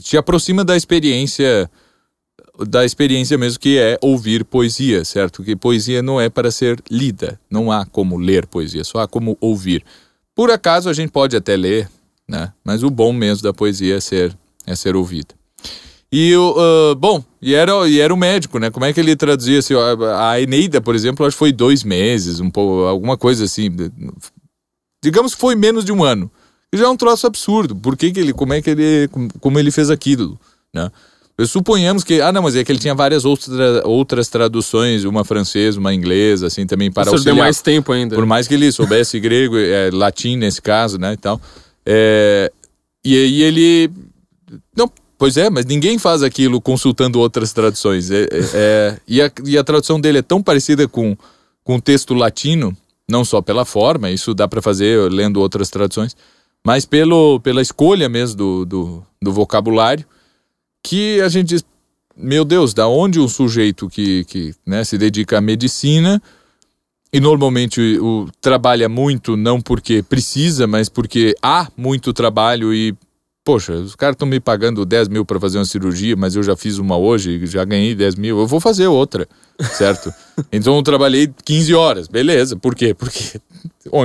[0.01, 1.69] te aproxima da experiência.
[2.67, 5.43] Da experiência mesmo que é ouvir poesia, certo?
[5.43, 9.35] Que poesia não é para ser lida, não há como ler poesia, só há como
[9.41, 9.83] ouvir.
[10.35, 11.89] Por acaso a gente pode até ler,
[12.27, 12.53] né?
[12.63, 15.33] Mas o bom mesmo da poesia é ser, é ser ouvida.
[16.15, 18.69] E o, ah, bom, e era, e era o médico, né?
[18.69, 19.73] Como é que ele traduzia assim,
[20.15, 23.71] a Eneida, por exemplo, acho que foi dois meses, um pouco, alguma coisa assim.
[25.03, 26.29] Digamos que foi menos de um ano.
[26.71, 27.75] E já é um troço absurdo.
[27.75, 29.09] Por que, que ele, como é que ele,
[29.39, 30.39] como- ele fez aquilo,
[30.71, 30.91] né?
[31.47, 35.79] Suponhamos que, ah não, mas é que ele tinha várias outra, outras traduções, uma francesa,
[35.79, 38.15] uma inglesa, assim, também para seja, deu mais tempo ainda.
[38.15, 41.41] Por mais que ele soubesse grego, é, latim nesse caso, né, e tal.
[41.83, 42.51] É,
[43.03, 43.89] e aí ele...
[44.77, 44.91] Não,
[45.23, 48.11] pois é, mas ninguém faz aquilo consultando outras traduções.
[48.11, 51.15] É, é- é- e, a, e a tradução dele é tão parecida com,
[51.63, 52.75] com o texto latino,
[53.09, 56.13] não só pela forma, isso dá para fazer lendo outras traduções,
[56.61, 60.05] mas pelo, pela escolha mesmo do, do, do vocabulário,
[60.83, 61.63] que a gente diz,
[62.17, 66.21] meu Deus, da onde um sujeito que, que né, se dedica à medicina
[67.13, 72.93] e normalmente o, trabalha muito não porque precisa, mas porque há muito trabalho e,
[73.43, 76.55] poxa, os caras estão me pagando 10 mil para fazer uma cirurgia, mas eu já
[76.55, 79.27] fiz uma hoje, já ganhei 10 mil, eu vou fazer outra,
[79.73, 80.13] certo?
[80.51, 82.93] então eu trabalhei 15 horas, beleza, por quê?
[82.93, 83.39] Porque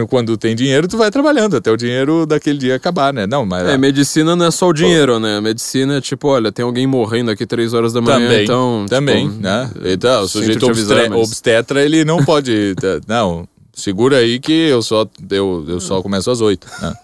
[0.08, 3.26] quando tem dinheiro, tu vai trabalhando até o dinheiro daquele dia acabar, né?
[3.26, 3.68] Não, mas...
[3.68, 5.40] É, medicina não é só o dinheiro, né?
[5.40, 8.86] Medicina é tipo, olha, tem alguém morrendo aqui três horas da manhã, Também, então.
[8.88, 9.70] também, tipo, né?
[9.84, 12.74] Então, o sujeito obstre- mas- obstetra, ele não pode.
[12.80, 16.66] tá, não, segura aí que eu só, eu, eu só começo às oito.
[16.82, 16.94] né?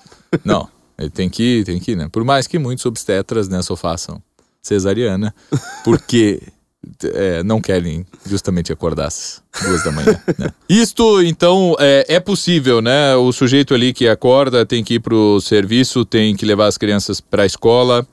[0.44, 0.68] Não,
[0.98, 2.08] ele tem que ir, tem que ir, né?
[2.10, 4.22] Por mais que muitos obstetras, né, só façam
[4.62, 5.34] cesariana,
[5.84, 6.42] porque
[7.04, 10.20] é, não querem justamente acordar às duas da manhã.
[10.38, 10.48] Né?
[10.68, 13.14] Isto, então, é, é possível, né?
[13.16, 17.20] O sujeito ali que acorda tem que ir pro serviço, tem que levar as crianças
[17.20, 18.06] para a escola,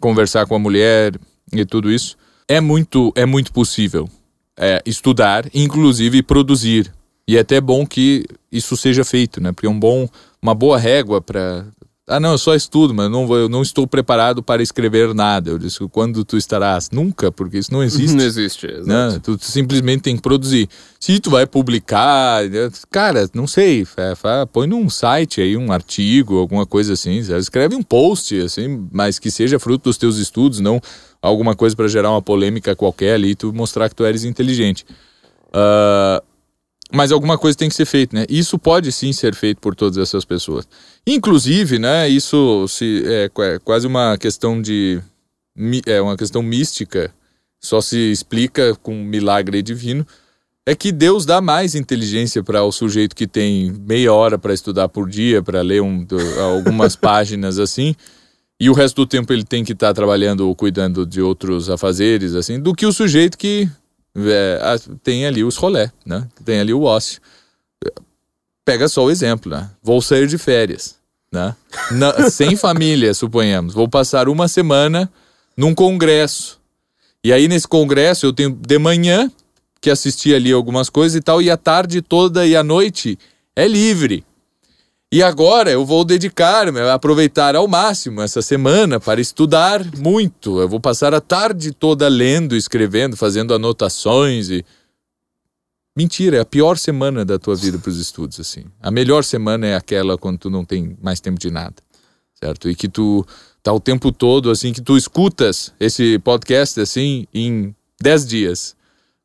[0.00, 1.18] conversar com a mulher
[1.52, 2.16] e tudo isso.
[2.48, 4.08] É muito, é muito possível
[4.56, 6.92] é, estudar, inclusive produzir.
[7.28, 9.52] E é até bom que isso seja feito, né?
[9.52, 10.08] Porque é um bom,
[10.40, 11.66] uma boa régua para
[12.08, 15.50] Ah, não, eu só estudo, mas não vou, eu não estou preparado para escrever nada.
[15.50, 16.88] Eu disse, quando tu estarás?
[16.92, 18.14] Nunca, porque isso não existe.
[18.14, 18.86] Não existe, exato.
[18.86, 19.20] né?
[19.20, 20.68] Tu, tu simplesmente tem que produzir.
[21.00, 23.84] Se tu vai publicar, né, cara, não sei,
[24.52, 27.40] põe num site aí um artigo, alguma coisa assim, sabe?
[27.40, 30.80] escreve um post, assim, mas que seja fruto dos teus estudos, não
[31.20, 34.86] alguma coisa para gerar uma polêmica qualquer ali e tu mostrar que tu eres inteligente.
[35.52, 36.22] Ah,
[36.92, 38.26] mas alguma coisa tem que ser feita, né?
[38.28, 40.68] Isso pode sim ser feito por todas essas pessoas.
[41.06, 42.08] Inclusive, né?
[42.08, 45.00] Isso se, é, é quase uma questão de
[45.86, 47.12] é uma questão mística.
[47.60, 50.06] Só se explica com milagre divino.
[50.64, 54.88] É que Deus dá mais inteligência para o sujeito que tem meia hora para estudar
[54.88, 56.04] por dia, para ler um,
[56.40, 57.94] algumas páginas assim,
[58.58, 62.34] e o resto do tempo ele tem que estar trabalhando ou cuidando de outros afazeres,
[62.34, 63.68] assim, do que o sujeito que
[64.16, 64.60] é,
[65.02, 66.26] tem ali os rolé, né?
[66.44, 67.20] Tem ali o ócio.
[68.64, 69.70] Pega só o exemplo, né?
[69.82, 70.96] Vou sair de férias,
[71.30, 71.54] né?
[71.92, 73.74] Na- sem família, suponhamos.
[73.74, 75.10] Vou passar uma semana
[75.56, 76.60] num congresso.
[77.22, 79.30] E aí nesse congresso eu tenho de manhã
[79.80, 83.18] que assistir ali algumas coisas e tal, e a tarde toda e a noite
[83.54, 84.24] é livre.
[85.12, 90.60] E agora eu vou dedicar, aproveitar ao máximo essa semana para estudar muito.
[90.60, 94.64] Eu vou passar a tarde toda lendo, escrevendo, fazendo anotações e
[95.96, 98.64] Mentira, é a pior semana da tua vida para os estudos assim.
[98.82, 101.76] A melhor semana é aquela quando tu não tem mais tempo de nada.
[102.34, 102.68] Certo?
[102.68, 103.24] E que tu
[103.62, 108.76] tá o tempo todo assim que tu escutas esse podcast assim em 10 dias.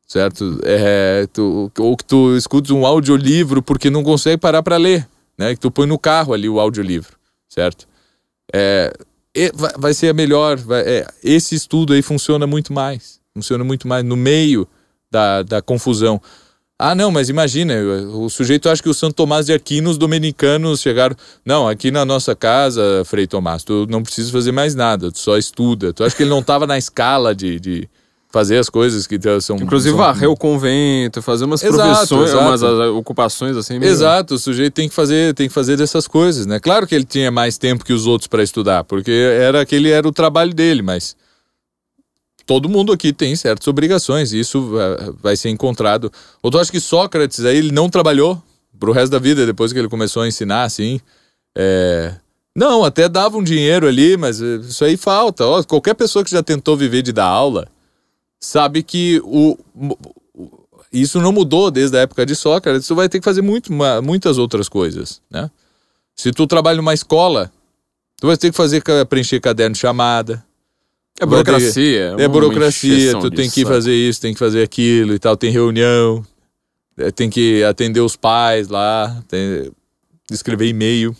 [0.06, 0.60] Certo?
[0.64, 5.06] É, tu, ou que tu escutas um audiolivro porque não consegue parar para ler
[5.42, 5.54] né?
[5.54, 7.16] Que tu põe no carro ali o audiolivro,
[7.48, 7.86] certo?
[8.54, 8.92] É,
[9.54, 10.56] vai, vai ser a melhor.
[10.58, 13.20] vai- é, esse estudo aí funciona muito mais.
[13.34, 14.68] Funciona muito mais no meio
[15.10, 16.20] da, da confusão.
[16.78, 17.74] Ah, não, mas imagina,
[18.12, 21.14] o sujeito acha que o Santo Tomás de Aquino, os dominicanos chegaram.
[21.44, 25.38] Não, aqui na nossa casa, Frei Tomás, tu não precisa fazer mais nada, tu só
[25.38, 25.92] estuda.
[25.92, 27.88] Tu acha que ele não estava na escala de, de
[28.32, 29.56] fazer as coisas que são.
[29.56, 29.98] Inclusive são...
[29.98, 32.74] varrer o convento, fazer umas Exato, profissões, exato.
[32.74, 33.78] umas ocupações assim.
[33.78, 36.58] meio- Exato, o sujeito tem que fazer, tem que fazer dessas coisas, né?
[36.58, 40.08] Claro que ele tinha mais tempo que os outros para estudar, porque era aquele era
[40.08, 41.14] o trabalho dele, mas
[42.46, 46.10] todo mundo aqui tem certas obrigações, e isso eh, vai ser encontrado.
[46.42, 48.42] Ou tu acha que Sócrates aí ele não trabalhou
[48.80, 50.98] pro resto da vida depois que ele começou a ensinar assim?
[51.56, 52.14] É...
[52.56, 55.44] Não, até dava um dinheiro ali, mas eh, isso aí falta.
[55.44, 57.68] Ó, qualquer pessoa que já tentou viver de dar aula
[58.42, 59.56] sabe que o,
[60.92, 63.72] isso não mudou desde a época de Sócrates, tu vai ter que fazer muito,
[64.02, 65.50] muitas outras coisas, né?
[66.14, 67.50] Se tu trabalha numa escola,
[68.20, 70.44] tu vai ter que fazer preencher caderno de chamada.
[71.20, 72.00] É Vai ter- burocracia.
[72.00, 75.50] É uma burocracia, tu tem que fazer isso, tem que fazer aquilo e tal, tem
[75.50, 76.24] reunião,
[76.98, 79.70] é, tem que atender os pais lá, tem,
[80.30, 81.16] escrever e-mail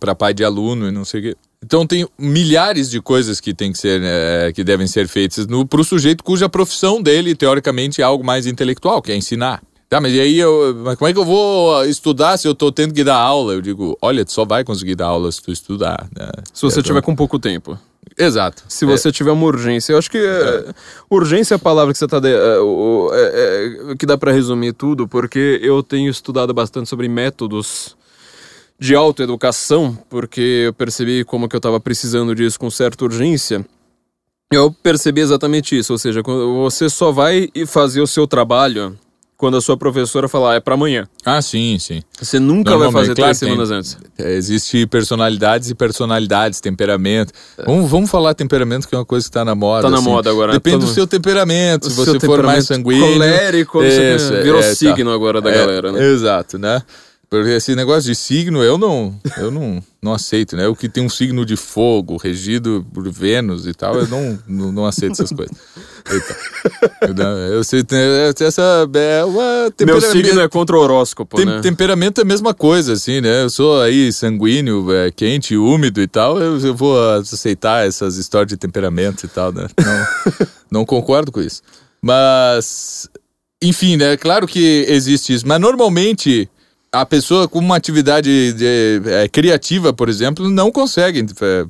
[0.00, 1.36] para pai de aluno e não sei o quê.
[1.64, 5.80] Então tem milhares de coisas que tem que ser, né, que devem ser feitas para
[5.80, 9.62] o sujeito cuja profissão dele, teoricamente, é algo mais intelectual, que é ensinar.
[9.88, 12.72] Tá, mas e aí eu, mas como é que eu vou estudar se eu tô
[12.72, 13.52] tendo que dar aula?
[13.54, 16.08] Eu digo, olha, tu só vai conseguir dar aula se tu estudar.
[16.16, 16.28] Né?
[16.52, 17.78] Se você É, tiver com pouco tempo.
[18.18, 18.64] Exato.
[18.68, 19.92] Se você tiver uma urgência.
[19.92, 20.74] Eu acho que é,
[21.08, 22.18] urgência é a palavra que você tá.
[22.18, 22.56] de- é,
[23.12, 27.96] é, é, que dá pra resumir tudo, porque eu tenho estudado bastante sobre métodos
[28.78, 33.64] de autoeducação, porque eu percebi como que eu tava precisando disso com certa urgência.
[34.52, 38.96] Eu percebi exatamente isso, ou seja, você só vai e fazer o seu trabalho
[39.36, 41.06] quando a sua professora falar é pra amanhã.
[41.24, 42.00] Ah, sim, sim.
[42.18, 43.98] Você nunca vai fazer claro, três tem- semanas antes.
[44.16, 47.32] É, existe personalidades e personalidades, temperamento.
[47.66, 49.82] Vamos, vamos falar temperamento, que é uma coisa que tá na moda.
[49.82, 50.06] Tá na assim.
[50.08, 50.52] moda agora, né?
[50.54, 51.86] Depende Todo- do seu temperamento.
[51.88, 53.12] O Se você for mais sanguíneo.
[53.14, 54.74] colérico, quê, Isso, virou é, tá.
[54.74, 56.02] signo agora da É, galera, né?
[56.08, 56.82] Exato, né?
[57.36, 60.66] Porque esse negócio de signo eu não, eu não, não aceito, né?
[60.68, 64.72] O que tem um signo de fogo, regido por Vênus e tal, eu não, não,
[64.72, 65.56] não aceito essas coisas.
[67.52, 67.82] Eu, sei,
[68.40, 71.60] essa é uma Meu signo é contra o horóscopo, tem- né?
[71.60, 73.42] Temperamento é a mesma coisa, assim, né?
[73.42, 76.40] Eu sou aí sanguíneo, é, quente, úmido e tal.
[76.40, 79.66] Eu, eu vou aceitar essas histórias de temperamento e tal, né?
[79.78, 81.60] Não, não concordo com isso.
[82.00, 83.08] Mas,
[83.62, 84.16] enfim, né?
[84.16, 85.46] Claro que existe isso.
[85.46, 86.48] Mas normalmente
[87.00, 91.66] a pessoa com uma atividade de- é, criativa, por exemplo, não consegue é,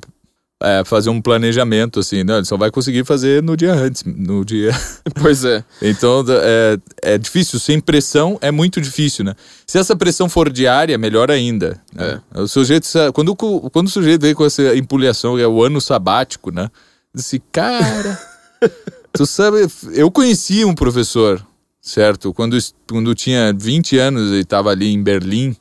[0.79, 4.43] é, fazer um planejamento assim, não, ele só vai conseguir fazer no dia antes, no
[4.43, 4.71] dia
[5.21, 5.63] Pois é.
[5.81, 9.35] então é, é difícil, sem pressão é muito difícil, né?
[9.67, 11.79] Se essa pressão for diária, melhor ainda.
[11.93, 12.19] né?
[12.35, 15.79] O sujeito, quando, o- quando o sujeito vem com essa empolhação, que é o ano
[15.79, 16.69] sabático, né?
[17.13, 18.19] Disse, cara,
[19.13, 21.39] tu sabe, eu conheci um professor,
[21.81, 22.33] certo?
[22.33, 22.57] Quando,
[22.89, 25.55] quando tinha 20 anos e estava ali em Berlim,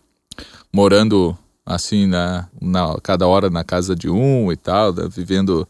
[0.73, 5.67] morando assim, na, na, cada hora na casa de um e tal, né, vivendo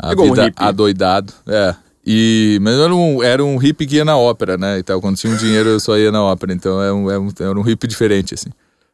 [0.00, 0.64] a Igual um vida hippie.
[0.64, 1.32] adoidado.
[1.46, 1.74] É.
[2.06, 4.78] E, mas era um, era um hippie que ia na ópera, né?
[4.78, 5.00] E tal.
[5.00, 6.52] Quando tinha um dinheiro, eu só ia na ópera.
[6.52, 8.50] Então era um, era um, era um hippie diferente, assim.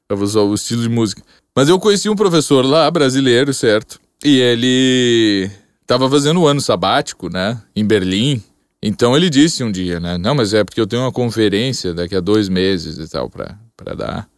[0.08, 1.22] Era só o estilo de música.
[1.54, 4.00] Mas eu conheci um professor lá, brasileiro, certo?
[4.24, 5.50] E ele
[5.86, 7.60] tava fazendo um ano sabático, né?
[7.74, 8.42] Em Berlim.
[8.82, 10.16] Então ele disse um dia, né?
[10.16, 13.58] Não, mas é porque eu tenho uma conferência daqui a dois meses e tal pra,
[13.76, 14.28] pra dar.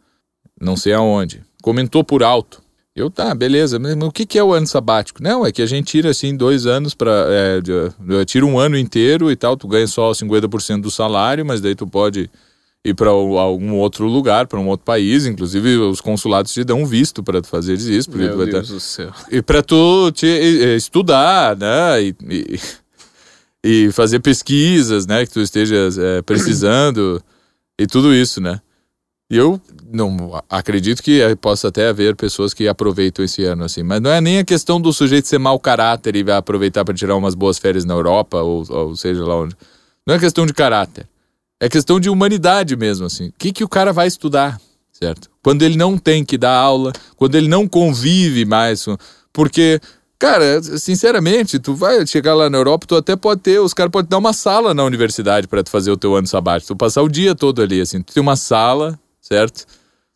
[0.59, 1.41] Não sei aonde.
[1.61, 2.61] Comentou por alto.
[2.95, 5.23] Eu, tá, beleza, mas o que, que é o ano sabático?
[5.23, 7.59] Não, é que a gente tira assim dois anos para é,
[8.25, 11.87] tira um ano inteiro e tal, tu ganha só 50% do salário, mas daí tu
[11.87, 12.29] pode
[12.85, 16.85] ir para algum outro lugar, para um outro país, inclusive os consulados te dão um
[16.85, 19.11] visto para tu fazer isso, Meu Deus ter- do céu.
[19.31, 20.27] e para tu te,
[20.75, 22.59] estudar, né, e, e,
[23.63, 27.23] e fazer pesquisas, né, que tu estejas eh, precisando
[27.79, 28.59] e tudo isso, né.
[29.31, 29.59] E eu
[29.91, 34.11] não acredito que eh, possa até haver pessoas que aproveitam esse ano assim, mas não
[34.11, 37.35] é nem a questão do sujeito ser mau caráter e vai aproveitar para tirar umas
[37.35, 39.55] boas férias na Europa ou, ou seja lá onde.
[40.05, 41.07] Não é questão de caráter.
[41.59, 43.29] É questão de humanidade mesmo assim.
[43.29, 44.59] O que que o cara vai estudar,
[44.91, 45.29] certo?
[45.41, 48.85] Quando ele não tem que dar aula, quando ele não convive mais,
[49.31, 49.79] porque
[50.23, 54.07] Cara, sinceramente, tu vai chegar lá na Europa, tu até pode ter, os caras podem
[54.09, 57.09] dar uma sala na universidade para tu fazer o teu ano sabático, tu passar o
[57.09, 59.65] dia todo ali, assim, tu tem uma sala, certo?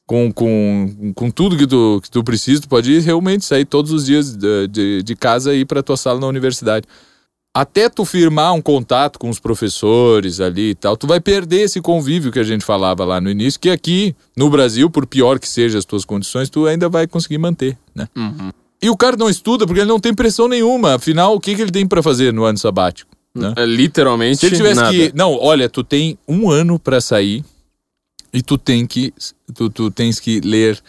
[0.06, 3.92] Com, com, com tudo que tu, que tu precisa, tu pode ir realmente sair todos
[3.92, 6.88] os dias de, de, de casa e ir pra tua sala na universidade.
[7.54, 11.82] Até tu firmar um contato com os professores ali e tal, tu vai perder esse
[11.82, 15.50] convívio que a gente falava lá no início, que aqui no Brasil, por pior que
[15.50, 18.08] sejam as tuas condições, tu ainda vai conseguir manter, né?
[18.82, 20.96] E o cara não estuda porque ele não tem pressão nenhuma.
[20.96, 23.10] Afinal, o que, que ele tem pra fazer no ano sabático?
[23.34, 23.54] Né?
[23.56, 24.92] É, literalmente Se ele tivesse nada.
[24.92, 25.12] que.
[25.16, 27.44] Não, olha, tu tem um ano pra sair
[28.34, 29.14] e tu tem que.
[29.54, 30.80] Tu, tu tens que ler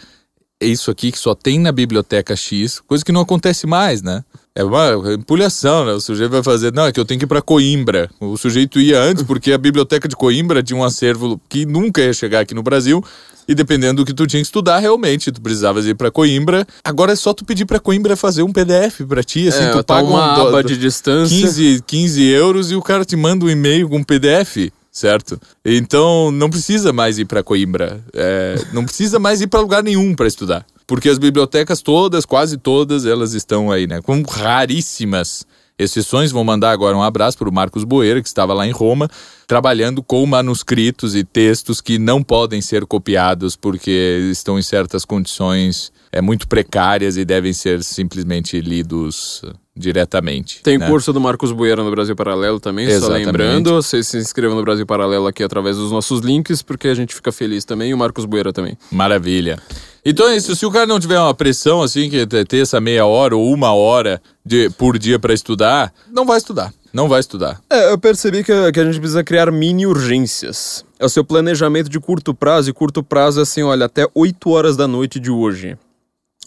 [0.61, 4.24] isso aqui que só tem na biblioteca X, coisa que não acontece mais, né?
[4.54, 5.92] É uma empulhação, né?
[5.92, 8.11] O sujeito vai fazer, não, é que eu tenho que ir pra Coimbra.
[8.18, 12.12] O sujeito ia antes porque a biblioteca de Coimbra tinha um acervo que nunca ia
[12.12, 13.04] chegar aqui no Brasil.
[13.46, 16.66] E dependendo do que tu tinha que estudar, realmente, tu precisavas ir pra Coimbra.
[16.84, 19.82] Agora é só tu pedir pra Coimbra fazer um PDF pra ti, assim, É, tu
[19.84, 21.34] tá paga uma um aba de distância.
[21.40, 25.40] 15, 15 euros e o cara te manda um e-mail com PDF, certo?
[25.64, 30.14] Então não precisa mais ir para Coimbra, É, não precisa mais ir para lugar nenhum
[30.14, 34.01] para estudar, porque as bibliotecas todas, quase todas, elas estão aí, né?
[34.03, 35.46] Com raríssimas
[35.78, 36.32] exceções.
[36.32, 39.09] Vou mandar agora um abraço para o Marcos Boeira, que estava lá em Roma,
[39.46, 45.92] trabalhando com manuscritos e textos que não podem ser copiados porque estão em certas condições
[46.12, 50.62] é, muito precárias e devem ser simplesmente lidos eh, diretamente.
[50.62, 50.88] Tem né?
[50.88, 53.26] curso do Marcos Bueira no Brasil Paralelo também, só Exatamente.
[53.26, 53.74] lembrando.
[53.74, 57.30] Vocês se inscrevam no Brasil Paralelo aqui através dos nossos links, porque a gente fica
[57.30, 57.90] feliz também.
[57.90, 58.76] E o Marcos Bueira também.
[58.90, 59.59] Maravilha.
[60.04, 60.54] Então é isso.
[60.56, 63.52] Se o cara não tiver uma pressão assim, que ter ter essa meia hora ou
[63.52, 66.72] uma hora de, por dia para estudar, não vai estudar.
[66.92, 67.61] Não vai estudar.
[67.68, 70.84] É, eu percebi que, que a gente precisa criar mini urgências.
[70.98, 74.50] É o seu planejamento de curto prazo, e curto prazo é assim, olha, até 8
[74.50, 75.76] horas da noite de hoje.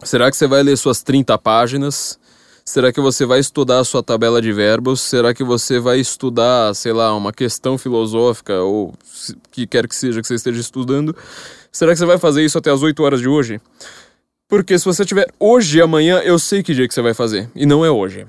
[0.03, 2.19] Será que você vai ler suas 30 páginas?
[2.63, 5.01] Será que você vai estudar a sua tabela de verbos?
[5.01, 9.95] Será que você vai estudar, sei lá, uma questão filosófica ou se- que quer que
[9.95, 11.15] seja que você esteja estudando?
[11.71, 13.59] Será que você vai fazer isso até as 8 horas de hoje?
[14.47, 17.49] Porque se você tiver hoje e amanhã, eu sei que dia que você vai fazer.
[17.55, 18.27] E não é hoje.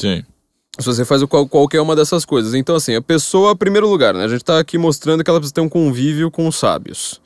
[0.00, 0.22] Sim.
[0.78, 2.54] Se você faz qual, qualquer uma dessas coisas.
[2.54, 4.24] Então, assim, a pessoa, primeiro lugar, né?
[4.24, 7.20] A gente tá aqui mostrando que ela precisa ter um convívio com os sábios.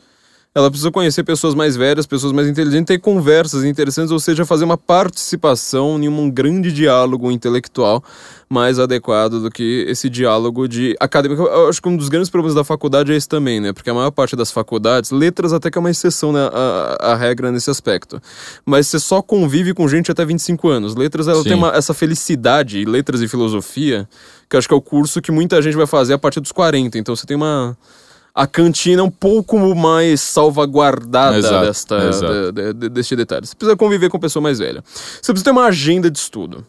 [0.53, 4.65] Ela precisa conhecer pessoas mais velhas, pessoas mais inteligentes, ter conversas interessantes, ou seja, fazer
[4.65, 8.03] uma participação em um grande diálogo intelectual
[8.49, 11.43] mais adequado do que esse diálogo de acadêmico.
[11.43, 13.73] Eu acho que um dos grandes problemas da faculdade é esse também, né?
[13.73, 16.41] Porque a maior parte das faculdades, letras até que é uma exceção, né?
[16.53, 18.21] A, a regra nesse aspecto.
[18.67, 20.97] Mas você só convive com gente até 25 anos.
[20.97, 21.51] Letras, ela Sim.
[21.51, 24.09] tem uma, essa felicidade, letras e filosofia,
[24.49, 26.51] que eu acho que é o curso que muita gente vai fazer a partir dos
[26.51, 26.99] 40.
[26.99, 27.79] Então você tem uma.
[28.35, 32.53] A cantina um pouco mais salvaguardada Exato, desta, exato.
[32.53, 33.47] de- de- deste detalhe.
[33.47, 34.83] Você precisa conviver com pessoa mais velha.
[34.87, 36.65] Você precisa ter uma agenda de estudo.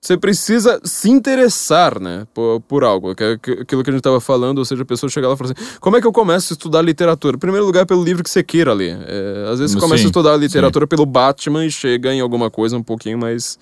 [0.00, 4.00] Você precisa se interessar, né, por, por algo, que é que- aquilo que a gente
[4.00, 6.12] estava falando, ou seja, a pessoa chegar lá e falar assim, como é que eu
[6.12, 7.36] começo a estudar literatura?
[7.36, 8.96] Em primeiro lugar, pelo livro que você queira ler.
[9.04, 12.50] É, às vezes você Sim, começa a estudar literatura pelo Batman e chega em alguma
[12.50, 13.58] coisa um pouquinho mais,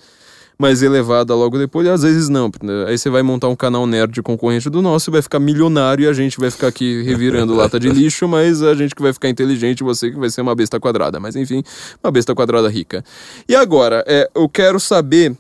[0.59, 2.51] mais elevada logo depois, e às vezes não.
[2.63, 2.87] né?
[2.87, 6.13] Aí você vai montar um canal nerd concorrente do nosso, vai ficar milionário e a
[6.13, 9.83] gente vai ficar aqui revirando lata de lixo, mas a gente que vai ficar inteligente,
[9.83, 11.19] você que vai ser uma besta quadrada.
[11.19, 11.63] Mas enfim,
[12.03, 13.05] uma besta quadrada rica.
[13.49, 15.37] E agora, é, eu quero saber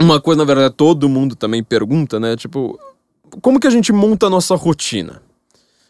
[0.00, 2.36] uma coisa, na verdade, todo mundo também pergunta, né?
[2.36, 2.78] Tipo,
[3.40, 5.22] como que a gente monta a nossa rotina?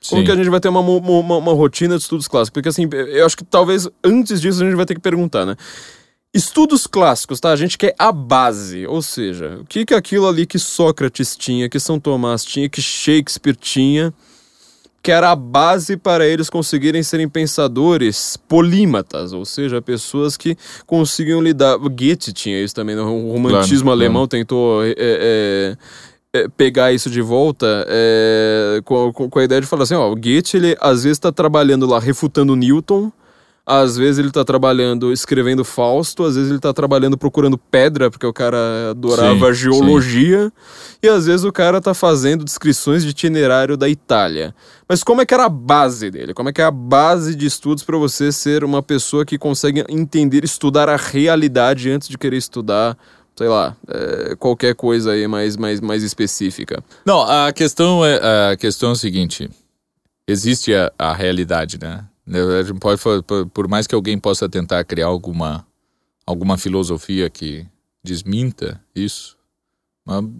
[0.08, 0.26] Como Sim.
[0.26, 2.54] que a gente vai ter uma, uma, uma rotina de estudos clássicos?
[2.54, 5.56] Porque assim, eu acho que talvez antes disso a gente vai ter que perguntar, né?
[6.32, 7.50] Estudos clássicos, tá?
[7.50, 11.36] A gente quer a base, ou seja, o que que é aquilo ali que Sócrates
[11.36, 14.14] tinha, que São Tomás tinha, que Shakespeare tinha,
[15.02, 20.56] que era a base para eles conseguirem serem pensadores polímatas, ou seja, pessoas que
[20.86, 21.74] conseguiam lidar.
[21.76, 23.02] O Goethe tinha isso também, né?
[23.02, 25.76] o romantismo Claro, alemão tentou é, é,
[26.32, 30.12] é, pegar isso de volta é, com, com- com a ideia de falar assim: ó,
[30.12, 33.10] o Goethe, ele às vezes está trabalhando lá refutando Newton.
[33.70, 38.26] Às vezes ele tá trabalhando escrevendo Fausto, às vezes ele tá trabalhando procurando pedra, porque
[38.26, 40.52] o cara adorava Sim, geologia,
[41.00, 44.52] e às vezes o cara tá fazendo descrições de itinerário da Itália.
[44.88, 46.34] Mas como é que era a base dele?
[46.34, 49.84] Como é que é a base de estudos para você ser uma pessoa que consegue
[49.88, 52.98] entender, estudar a realidade antes de querer estudar,
[53.36, 56.82] sei lá, é, qualquer coisa aí mais, mais, mais específica?
[57.06, 59.48] Não, a questão é a questão é a seguinte:
[60.26, 62.04] existe a, a realidade, né?
[62.80, 63.00] Pode,
[63.52, 65.66] por- mais que alguém possa tentar criar alguma
[66.26, 67.66] alguma filosofia que
[68.04, 69.36] desminta isso,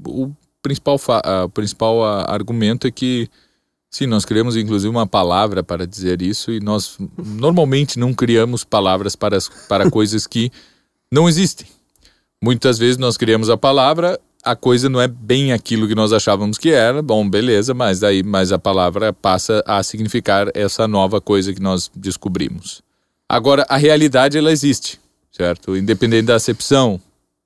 [0.06, 0.30] o
[0.62, 0.96] principal
[1.44, 3.28] o principal argumento é que
[3.90, 9.16] sim, nós criamos inclusive uma palavra para dizer isso e nós normalmente não criamos palavras
[9.16, 9.38] para
[9.68, 10.52] para coisas que
[11.10, 11.66] não existem.
[12.40, 16.58] Muitas vezes nós criamos a palavra, a coisa não é bem aquilo que nós achávamos
[16.58, 21.52] que era, bom, beleza, mas daí mas a palavra passa a significar essa nova coisa
[21.52, 22.82] que nós descobrimos.
[23.28, 24.98] Agora, a realidade ela existe,
[25.30, 25.76] certo?
[25.76, 27.00] Independente da acepção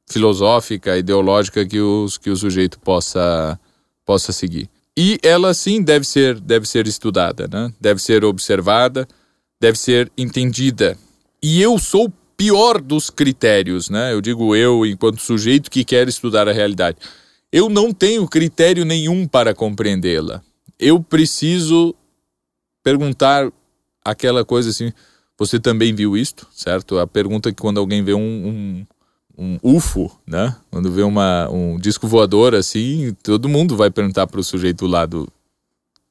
[0.07, 3.59] filosófica, ideológica que, os, que o sujeito possa,
[4.05, 4.69] possa seguir.
[4.97, 7.73] E ela sim deve ser, deve ser estudada, né?
[7.81, 9.09] deve ser observada,
[9.61, 10.97] deve ser entendida.
[11.43, 14.13] E eu sou pior dos critérios, né?
[14.13, 16.99] Eu digo eu, enquanto sujeito que quer estudar a realidade.
[17.53, 20.43] Eu não tenho critério nenhum para compreendê-la.
[20.79, 21.95] Eu preciso
[22.83, 23.51] perguntar
[24.05, 24.93] aquela coisa assim:
[25.39, 26.99] você também viu isto, certo?
[26.99, 28.21] A pergunta que quando alguém vê um,
[29.39, 30.55] um, um UFO, né?
[30.71, 34.91] Quando vê uma, um disco voador assim, todo mundo vai perguntar para o sujeito do
[34.91, 35.29] lado: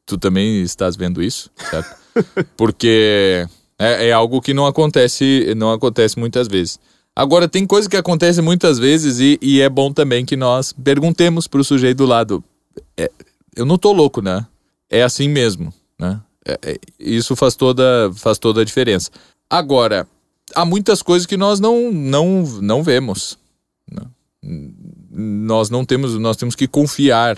[0.06, 1.96] tu também estás vendo isso, certo?
[2.58, 3.48] Porque
[3.80, 6.80] é, é algo que não acontece, não acontece muitas vezes.
[7.16, 11.48] Agora, tem coisa que acontece muitas vezes e, e é bom também que nós perguntemos
[11.48, 12.44] para o sujeito do lado:
[12.98, 13.12] é,
[13.56, 14.46] eu não tô louco, né?
[14.90, 16.20] É assim mesmo, né?
[16.46, 19.12] É- é- isso faz toda, faz toda a diferença.
[19.50, 20.08] Agora,
[20.56, 23.38] há muitas coisas que nós não, não, não vemos.
[23.92, 24.02] né?
[25.12, 27.38] Nós não temos, nós temos que confiar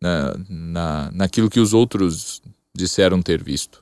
[0.00, 2.42] na, na, naquilo que os outros
[2.74, 3.81] disseram ter visto.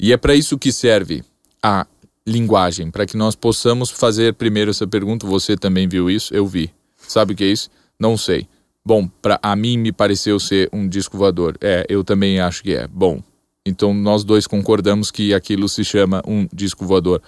[0.00, 1.24] E é para isso que serve
[1.62, 1.86] a
[2.26, 6.32] linguagem, para que nós possamos fazer primeiro essa pergunta: você também viu isso?
[6.34, 6.70] Eu vi.
[6.96, 7.70] Sabe o que é isso?
[7.98, 8.46] Não sei.
[8.84, 11.56] Bom, para a mim me pareceu ser um disco voador.
[11.60, 12.86] É, eu também acho que é.
[12.86, 13.22] Bom,
[13.66, 17.20] então nós dois concordamos que aquilo se chama um disco voador.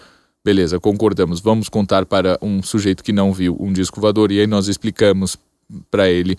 [0.44, 1.40] Beleza, concordamos.
[1.40, 5.36] Vamos contar para um sujeito que não viu um disco voador e aí nós explicamos
[5.90, 6.36] para ele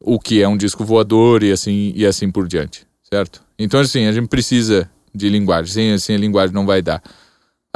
[0.00, 3.42] o que é um disco voador e assim e assim por diante, certo?
[3.58, 5.72] Então assim, a gente precisa de linguagem.
[5.72, 7.02] Sem assim a linguagem não vai dar.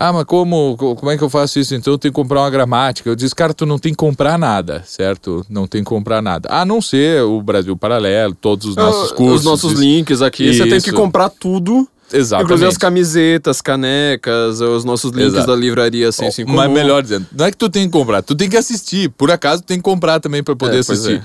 [0.03, 1.74] Ah, mas como, co- como é que eu faço isso?
[1.74, 3.09] Então eu tenho que comprar uma gramática.
[3.11, 5.45] Eu disse, cara, tu não tem que comprar nada, certo?
[5.51, 6.49] Não tem que comprar nada.
[6.51, 9.41] A não ser o Brasil Paralelo, todos os nossos Ah, cursos.
[9.41, 11.86] Os nossos isso- links aqui, você tem que comprar tudo.
[12.12, 12.47] Exatamente.
[12.47, 15.47] Inclusive as camisetas, canecas, os nossos links Exato.
[15.49, 18.34] da livraria sem assim, Mas melhor dizendo, não é que tu tem que comprar, tu
[18.34, 19.11] tem que assistir.
[19.11, 21.16] Por acaso tu tem que comprar também para poder É, assistir.
[21.18, 21.22] é.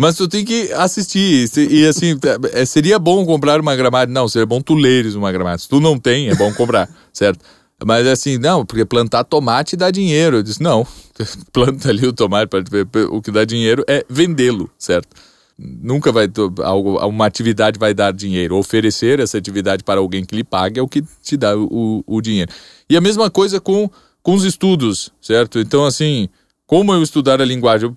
[0.00, 1.50] Mas tu tem que assistir.
[1.56, 2.16] E, assim,
[2.52, 4.12] é, seria bom comprar uma gramática.
[4.12, 5.64] Não, seria bom tu leres uma gramática.
[5.64, 7.44] Se tu não tem, é bom comprar, certo?
[7.84, 10.36] Mas assim, não, porque plantar tomate dá dinheiro.
[10.36, 10.86] Eu disse, não,
[11.52, 15.08] planta ali o tomate, ver, o que dá dinheiro é vendê-lo, certo?
[15.58, 16.28] Nunca vai,
[16.62, 18.56] algo, uma atividade vai dar dinheiro.
[18.56, 22.20] Oferecer essa atividade para alguém que lhe pague é o que te dá o, o
[22.20, 22.52] dinheiro.
[22.88, 23.90] E a mesma coisa com,
[24.22, 25.58] com os estudos, certo?
[25.58, 26.28] Então, assim,
[26.66, 27.92] como eu estudar a linguagem?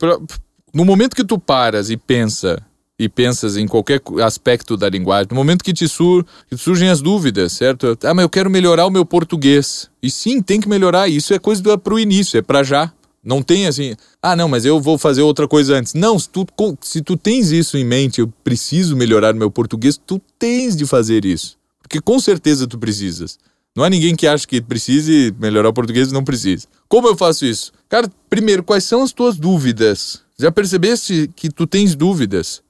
[0.74, 2.62] No momento que tu paras e pensa
[2.98, 7.02] e pensas em qualquer aspecto da linguagem, no momento que te, sur que surgem as
[7.02, 7.98] dúvidas, certo?
[8.04, 9.90] Ah, mas eu quero melhorar o meu português.
[10.04, 11.08] E sim, tem que melhorar.
[11.08, 12.94] Isso é coisa do- pro início, é para já.
[13.24, 15.94] Não tem assim, ah, não, mas eu vou fazer outra coisa antes.
[15.94, 16.46] Não, se tu,
[16.82, 20.86] se tu tens isso em mente, eu preciso melhorar o meu português, tu tens de
[20.86, 21.58] fazer isso.
[21.82, 23.38] Porque com certeza tu precisas.
[23.76, 26.68] Não há ninguém que acha que precise melhorar o português e não precisa.
[26.90, 27.72] Como eu faço isso?
[27.90, 30.22] Cara, primeiro, quais são as tuas dúvidas?
[30.42, 32.62] Já percebeste que tu tens dúvidas?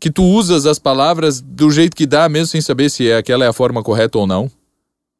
[0.00, 3.44] Que tu usas as palavras do jeito que dá, mesmo sem saber se é- aquela
[3.44, 4.50] é a forma correta ou não?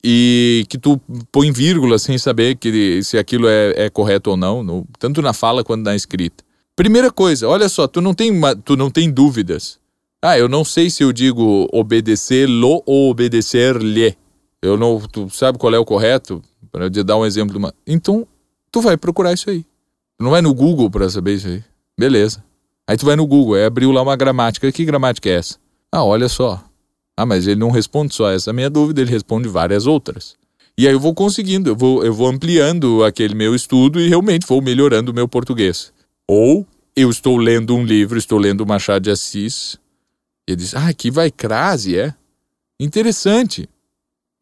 [0.05, 1.01] E que tu
[1.33, 5.33] põe vírgula sem saber que, se aquilo é, é correto ou não, no- tanto na
[5.33, 6.45] fala quanto na escrita.
[6.77, 8.33] Primeira coisa, olha só, tu não tem,
[8.65, 9.81] tu não tem dúvidas.
[10.23, 14.17] Ah, eu não sei se eu digo obedecer-lo ou obedecer-lhe.
[14.63, 15.01] Eu não.
[15.01, 16.41] Tu sabe qual é o correto?
[16.71, 17.73] Para eu dar um exemplo.
[17.87, 18.27] Então,
[18.71, 19.65] tu vai procurar isso aí.
[20.21, 21.63] Não vai no Google para saber isso aí.
[21.99, 22.45] Beleza.
[22.87, 24.71] Aí tu vai no Google, aí abriu lá uma gramática.
[24.71, 25.59] Que gramática é essa?
[25.91, 26.63] Ah, olha só.
[27.17, 30.37] Ah, mas ele não responde só essa minha dúvida, ele responde várias outras.
[30.79, 34.47] E aí eu vou conseguindo, eu vou, eu vou ampliando aquele meu estudo e realmente
[34.47, 35.93] vou melhorando o meu português.
[36.29, 39.77] Ou eu estou lendo um livro, estou lendo Machado de Assis,
[40.49, 42.15] e ele diz, ah, aqui vai crase, é?
[42.79, 43.69] Interessante.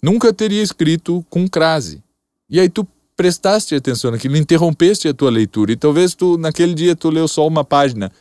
[0.02, 2.02] Nunca teria escrito com crase.
[2.48, 2.86] E aí tu
[3.16, 7.46] prestaste atenção naquilo, interrompeste a tua leitura, e talvez tu, naquele dia, tu leu só
[7.46, 8.12] uma página,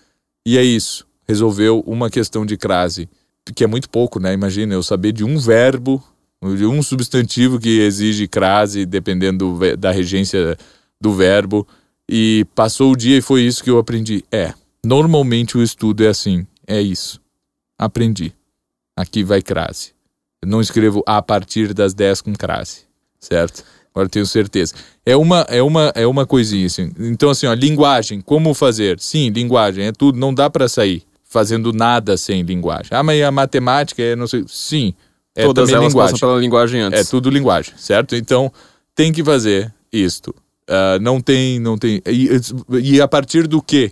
[0.46, 3.10] e é isso, resolveu uma questão de crase,
[3.54, 4.34] que é muito pouco, né?
[4.34, 6.04] Imagina, eu saber de um verbo
[6.54, 10.58] de um substantivo que exige crase, dependendo do, da regência
[11.00, 11.68] do verbo.
[12.08, 14.24] E passou o dia e foi isso que eu aprendi.
[14.32, 14.54] É,
[14.86, 17.20] normalmente o estudo é assim, é isso.
[17.78, 18.34] Aprendi.
[18.96, 19.94] Aqui vai crase.
[20.42, 22.82] Eu não escrevo a partir das 10 com crase,
[23.20, 23.64] certo?
[23.96, 24.74] Agora tenho certeza.
[25.06, 26.92] É uma, é uma, é uma coisinha assim.
[27.00, 29.00] Então assim, ó, linguagem, como fazer?
[29.00, 32.90] Sim, linguagem é tudo, não dá para sair fazendo nada sem linguagem.
[32.92, 34.44] Ah, mas a matemática é não sei.
[34.48, 34.94] Sim,
[35.34, 36.14] é Todas elas linguagem.
[36.14, 37.00] passam pela linguagem antes.
[37.00, 38.18] É tudo linguagem, certo?
[38.18, 38.52] Então
[38.94, 40.36] tem que fazer isto.
[40.70, 42.02] Uh, não tem, não tem.
[42.06, 42.30] E,
[42.82, 43.92] e a partir do quê?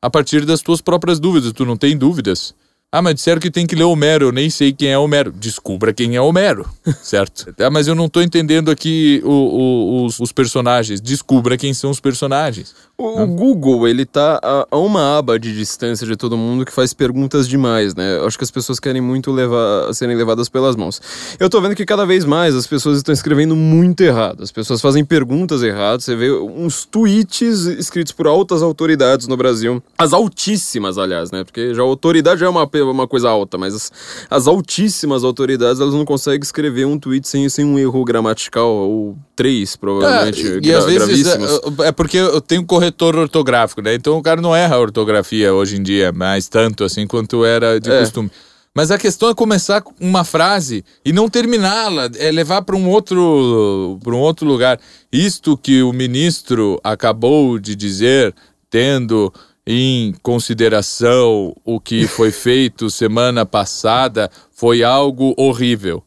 [0.00, 1.52] A partir das tuas próprias dúvidas.
[1.52, 2.54] Tu não tem dúvidas?
[2.94, 5.32] Ah, mas disseram que tem que ler Homero, eu nem sei quem é Homero.
[5.32, 6.68] Descubra quem é Homero,
[7.02, 7.54] certo?
[7.58, 11.00] ah, mas eu não tô entendendo aqui o, o, os, os, personagens.
[11.00, 12.74] Descubra quem são os personagens.
[13.02, 16.72] O, o, Google, ele tá a, a, uma aba de distância de todo mundo que
[16.72, 18.16] faz perguntas demais, né?
[18.16, 21.00] Eu acho que as pessoas querem muito levar, serem levadas pelas mãos.
[21.38, 24.42] Eu tô vendo que cada vez mais as pessoas estão escrevendo muito errado.
[24.42, 26.04] As pessoas fazem perguntas erradas.
[26.04, 29.82] Você vê uns tweets escritos por altas autoridades no Brasil.
[29.98, 31.44] As altíssimas, aliás, né?
[31.44, 33.92] Porque já a autoridade já é uma uma coisa alta, mas as,
[34.30, 39.16] as altíssimas autoridades elas não conseguem escrever um tweet sem, sem um erro gramatical, ou
[39.34, 40.46] três, provavelmente.
[40.46, 43.94] É, e gra às vezes é, é, porque eu tenho corretor ortográfico, né?
[43.94, 47.80] Então o cara não erra a ortografia hoje em dia, mais tanto assim quanto era
[47.80, 48.00] de é.
[48.00, 48.30] costume.
[48.74, 53.98] Mas a questão é começar uma frase e não terminá-la, é levar para um outro
[54.02, 54.80] para um outro lugar.
[55.12, 58.34] Isto que o ministro acabou de dizer,
[58.70, 59.32] tendo
[59.66, 66.02] em consideração o que foi feito semana passada, foi algo horrível.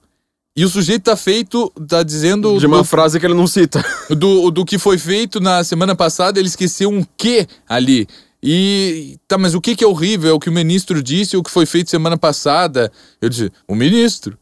[0.57, 2.57] E o sujeito tá feito, tá dizendo.
[2.57, 3.83] De uma do, frase que ele não cita.
[4.09, 8.07] Do, do que foi feito na semana passada, ele esqueceu um que ali.
[8.41, 9.17] E.
[9.27, 10.29] Tá, mas o que, que é horrível?
[10.29, 12.89] É o que o ministro disse, o que foi feito semana passada.
[13.21, 14.37] Eu disse, o ministro.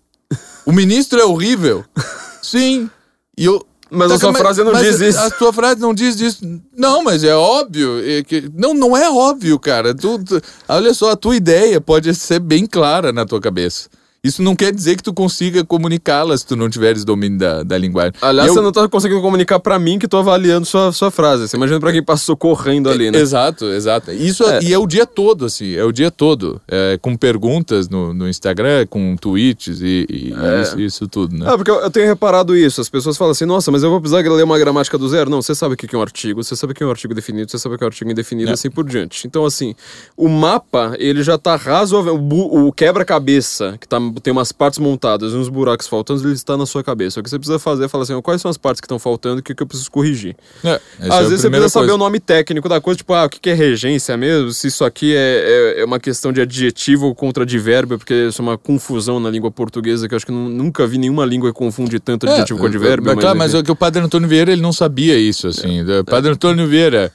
[0.65, 1.83] O ministro é horrível.
[2.43, 2.89] Sim.
[3.35, 5.19] E eu, mas tá, a sua mas, frase não diz isso.
[5.19, 6.61] A sua frase não diz isso.
[6.75, 7.99] Não, mas é óbvio.
[8.07, 9.95] É que, não, não é óbvio, cara.
[9.95, 13.89] Tu, tu, olha só, a tua ideia pode ser bem clara na tua cabeça.
[14.25, 17.77] Isso não quer dizer que tu consiga comunicá-la se tu não tiveres domínio da, da
[17.77, 18.13] linguagem.
[18.21, 18.53] Aliás, eu...
[18.53, 21.49] você não tá conseguindo comunicar para mim que tô avaliando sua, sua frase.
[21.49, 23.19] Você imagina para quem passou correndo ali, né?
[23.19, 24.11] exato, exato.
[24.13, 24.63] Isso é.
[24.63, 26.61] e é o dia todo, assim, é o dia todo.
[26.69, 30.61] É, com perguntas no, no Instagram, com tweets e, e é.
[30.61, 31.45] isso, isso, tudo, né?
[31.45, 32.79] Ah, porque eu, eu, tenho reparado isso.
[32.79, 35.29] As pessoas falam assim, nossa, mas eu vou precisar ler uma gramática do zero.
[35.29, 37.13] Não, você sabe o que é um artigo, você sabe o que é um artigo
[37.13, 38.53] definido, você sabe o que é um artigo indefinido, é.
[38.53, 39.27] assim por diante.
[39.27, 39.75] Então, assim,
[40.15, 42.15] o mapa, ele já tá razoável.
[42.15, 46.57] O, o quebra-cabeça, que tá, tem umas partes montadas e uns buracos faltando, ele está
[46.57, 47.19] na sua cabeça.
[47.19, 49.39] O que você precisa fazer é falar assim, quais são as partes que estão faltando
[49.39, 50.35] e o que, que eu preciso corrigir.
[50.63, 53.29] É, Às é vezes você precisa saber o nome técnico da coisa, tipo, ah, o
[53.29, 54.51] que, que é regência mesmo?
[54.51, 58.43] Se isso aqui é, é, é uma questão de adjetivo contra advérbio, porque isso é
[58.43, 61.99] uma confusão na língua portuguesa que eu acho que nunca vi nenhuma língua que confunde
[61.99, 63.05] tanto é, adjetivo com advérbio.
[63.05, 65.79] Mas, claro, mas é que o Padre Antônio Vieira ele não sabia isso, assim.
[65.89, 66.03] É.
[66.03, 67.11] Padre Antônio Vieira...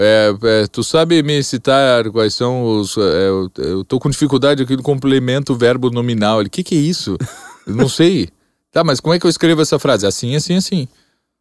[0.00, 2.96] É, é, tu sabe me citar quais são os.
[2.96, 6.40] É, eu, tô com dificuldade aqui no complemento verbo nominal.
[6.40, 7.18] O que, que é isso?
[7.66, 8.28] Eu não sei.
[8.70, 10.06] Tá, mas como é que eu escrevo essa frase?
[10.06, 10.88] Assim, assim, assim.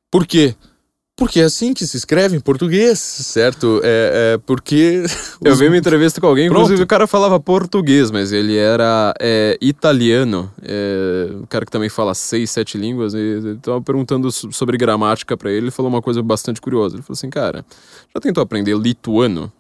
[0.10, 0.56] Por quê?
[1.18, 3.82] Porque é assim que se escreve em português, certo?
[3.84, 5.04] É, é porque.
[5.44, 6.60] Eu vi uma entrevista com alguém, Pronto.
[6.60, 10.52] inclusive o cara falava português, mas ele era é, italiano.
[10.62, 13.16] É, o cara que também fala seis, sete línguas.
[13.16, 15.66] E ele tava perguntando sobre gramática para ele.
[15.66, 16.96] Ele falou uma coisa bastante curiosa.
[16.96, 17.66] Ele falou assim: Cara,
[18.14, 19.52] já tentou aprender lituano?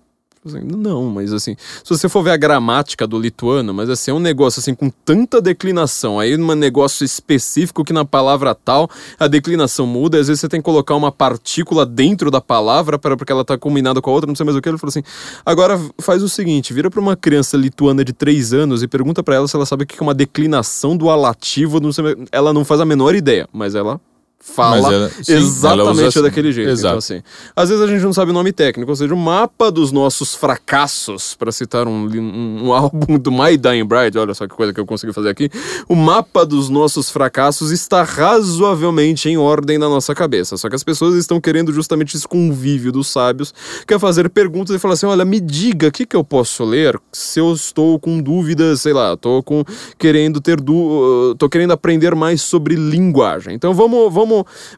[0.54, 4.20] Não, mas assim, se você for ver a gramática do lituano, mas assim, é um
[4.20, 8.90] negócio assim com tanta declinação, aí um negócio específico que na palavra tal
[9.20, 13.18] a declinação muda, às vezes você tem que colocar uma partícula dentro da palavra para
[13.18, 14.70] porque ela tá combinada com a outra, não sei mais o que.
[14.70, 15.04] Ele falou assim:
[15.46, 19.36] agora faz o seguinte, vira para uma criança lituana de 3 anos e pergunta para
[19.36, 22.64] ela se ela sabe o que é uma declinação do alativo, não sei, ela não
[22.64, 24.00] faz a menor ideia, mas ela
[24.40, 26.70] fala ela- sim, exatamente usa- daquele jeito.
[26.70, 26.88] Exato.
[26.88, 27.22] Então, assim,
[27.56, 30.34] às vezes a gente não sabe o nome técnico, ou seja, o mapa dos nossos
[30.36, 34.74] fracassos, para citar um, um, um álbum do My Dying Bride, olha só que coisa
[34.74, 35.50] que eu consegui fazer aqui,
[35.88, 40.58] o mapa dos nossos fracassos está razoavelmente em ordem na nossa cabeça.
[40.58, 43.54] Só que as pessoas estão querendo justamente esse convívio dos sábios,
[43.86, 46.64] que é fazer perguntas e falar assim, olha, me diga, o que, que eu posso
[46.64, 49.64] ler se eu estou com dúvidas, sei lá, tô com
[49.98, 51.36] querendo ter du...
[51.38, 53.54] tô querendo aprender mais sobre linguagem.
[53.54, 54.27] Então vamos, vamos,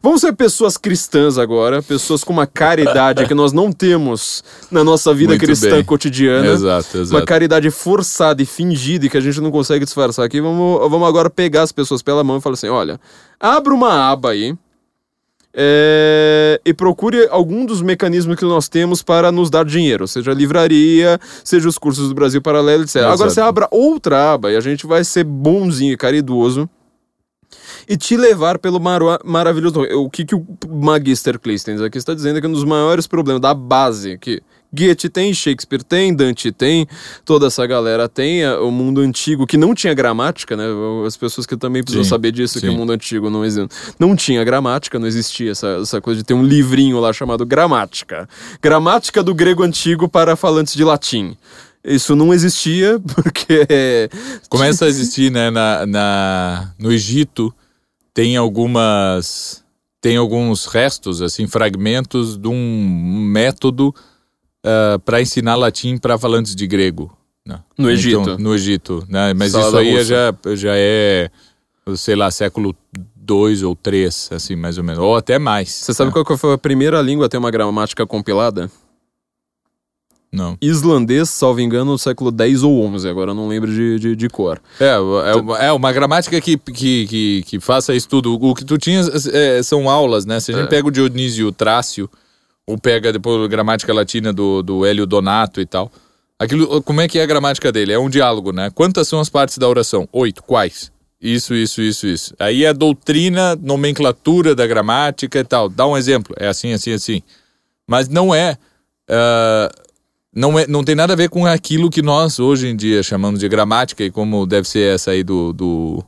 [0.02, 5.12] vamos ser pessoas cristãs agora, pessoas com uma caridade que nós não temos na nossa
[5.14, 5.84] vida Muito cristã bem.
[5.84, 6.46] cotidiana.
[6.46, 7.24] Exato, Uma exato.
[7.24, 10.40] caridade forçada e fingida e que a gente não consegue disfarçar aqui.
[10.40, 13.00] Vamos, vamos agora pegar as pessoas pela mão e falar assim: olha,
[13.38, 14.54] abra uma aba aí.
[15.52, 20.34] é, e procure algum dos mecanismos que nós temos para nos dar dinheiro, seja a
[20.34, 22.96] livraria, seja os cursos do Brasil Paralelo, etc.
[22.98, 23.30] Agora Exato.
[23.32, 26.68] você abra outra aba e a gente vai ser bonzinho e caridoso
[27.88, 29.80] e te levar pelo maro- maravilhoso.
[29.96, 33.40] O que, que o Magister Clístenes aqui está dizendo é que um dos maiores problemas
[33.40, 34.42] da base que
[34.72, 36.86] Goethe tem, Shakespeare tem, Dante tem,
[37.24, 40.62] toda essa galera tem, é, o mundo antigo que não tinha gramática, né?
[41.04, 42.72] As pessoas que também precisam Sim, saber disso, que sim.
[42.72, 43.66] o mundo antigo não, exi-
[43.98, 48.28] não tinha gramática, não existia essa, essa coisa de ter um livrinho lá chamado Gramática.
[48.62, 51.36] Gramática do grego antigo para falantes de latim.
[51.84, 54.10] Isso não existia porque
[54.48, 57.54] Começa a existir, né, na, na, no Egito,
[58.12, 59.64] tem algumas,
[60.00, 63.94] tem alguns restos, assim, fragmentos de um método
[65.04, 67.10] para ensinar latim para falantes de grego.
[67.46, 67.60] né?
[67.78, 68.20] No Egito.
[68.20, 69.32] Então, no Egito, né?
[69.34, 71.30] Mas Sala isso aí já, já é,
[71.96, 72.76] sei lá, século
[73.16, 75.02] 2 ou 3, assim, mais ou menos.
[75.02, 75.70] Ou até mais.
[75.70, 76.22] Você sabe né?
[76.24, 78.70] qual foi a primeira língua a ter uma gramática compilada?
[80.32, 80.56] Não.
[80.62, 84.60] Islandês, salvo engano, no século 10 ou 11, agora não lembro de, de, de cor.
[84.78, 88.34] É, é, uma, é uma gramática que, que, que, que faça isso tudo.
[88.40, 90.38] O que tu tinhas é, são aulas, né?
[90.38, 90.70] Se a gente É.
[90.70, 92.08] pega o Dionísio Trácio,
[92.64, 95.90] ou pega depois a gramática latina do, do Hélio Donato e tal.
[96.38, 97.92] Aquilo, como é que é a gramática dele?
[97.92, 98.70] É um diálogo, né?
[98.72, 100.08] Quantas são as partes da oração?
[100.12, 100.42] Oito.
[100.44, 100.92] Quais?
[101.20, 102.34] Isso, isso, isso, isso.
[102.38, 105.68] Aí é a doutrina, nomenclatura da gramática e tal.
[105.68, 106.34] Dá um exemplo.
[106.38, 107.22] É assim, assim, assim.
[107.86, 108.56] Mas não é.
[109.08, 109.68] ah,
[110.34, 113.40] não, é, não tem nada a ver com aquilo que nós hoje em dia chamamos
[113.40, 116.04] de gramática e como deve ser essa aí do, do,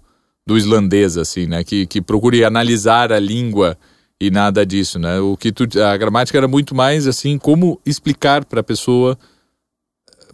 [0.47, 1.65] do islandês, assim, né?
[1.65, 3.77] Que, que procure analisar a língua
[4.21, 5.19] e nada disso, né?
[5.19, 9.19] O que tu, a gramática era muito mais assim, como explicar para a pessoa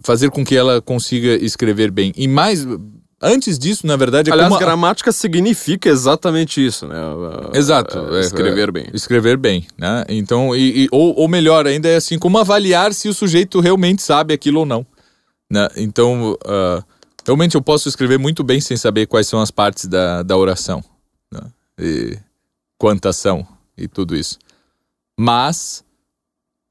[0.02, 2.12] fazer com que ela consiga escrever bem.
[2.16, 2.66] E mais,
[3.20, 6.96] antes disso, na verdade, é Aliás, como a- gramática significa exatamente isso, né?
[7.54, 7.98] Exato.
[8.14, 8.86] É, é, escrever bem.
[8.92, 10.04] Escrever bem, né?
[10.08, 14.02] Então, e, e- ou, ou melhor ainda, é assim, como avaliar se o sujeito realmente
[14.02, 14.86] sabe aquilo ou não.
[15.50, 15.66] Né?
[15.76, 16.82] Então, ah,
[17.24, 20.84] realmente eu posso escrever muito bem sem saber quais são as partes da, da oração.
[21.32, 21.40] Né?
[21.80, 22.18] E
[22.78, 23.46] quantas são
[23.76, 24.38] e tudo isso.
[25.18, 25.82] Mas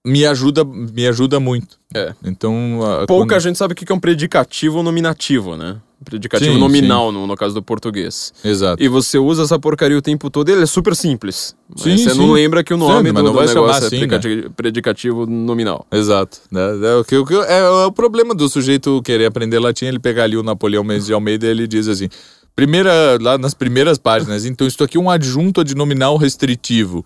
[0.05, 1.77] me ajuda, me ajuda muito.
[1.93, 2.13] É.
[2.23, 5.81] Então, ah, Pouca quando- gente sabe o que é um predicativo ou nominativo, né?
[6.05, 8.31] Predicativo Sim, nominal, no, no caso do português.
[8.43, 8.81] Exato.
[8.81, 11.55] E você usa essa porcaria o tempo todo, ele é super simples.
[11.69, 12.17] Mas Sim, você sim.
[12.17, 14.07] não lembra que o nome Sim, do, não do vai chamar negócio assim, é né?
[14.07, 15.87] predicati- predicativo nominal.
[15.91, 16.37] Exato.
[16.51, 16.61] Né?
[16.83, 19.99] É, o que, o que- é, é o problema do sujeito querer aprender latim, ele
[19.99, 22.07] pegar ali o Napoleão Mendes de Almeida e ele diz assim,
[22.55, 27.03] primeira, lá nas primeiras páginas, então isso aqui é um adjunto adnominal restritivo.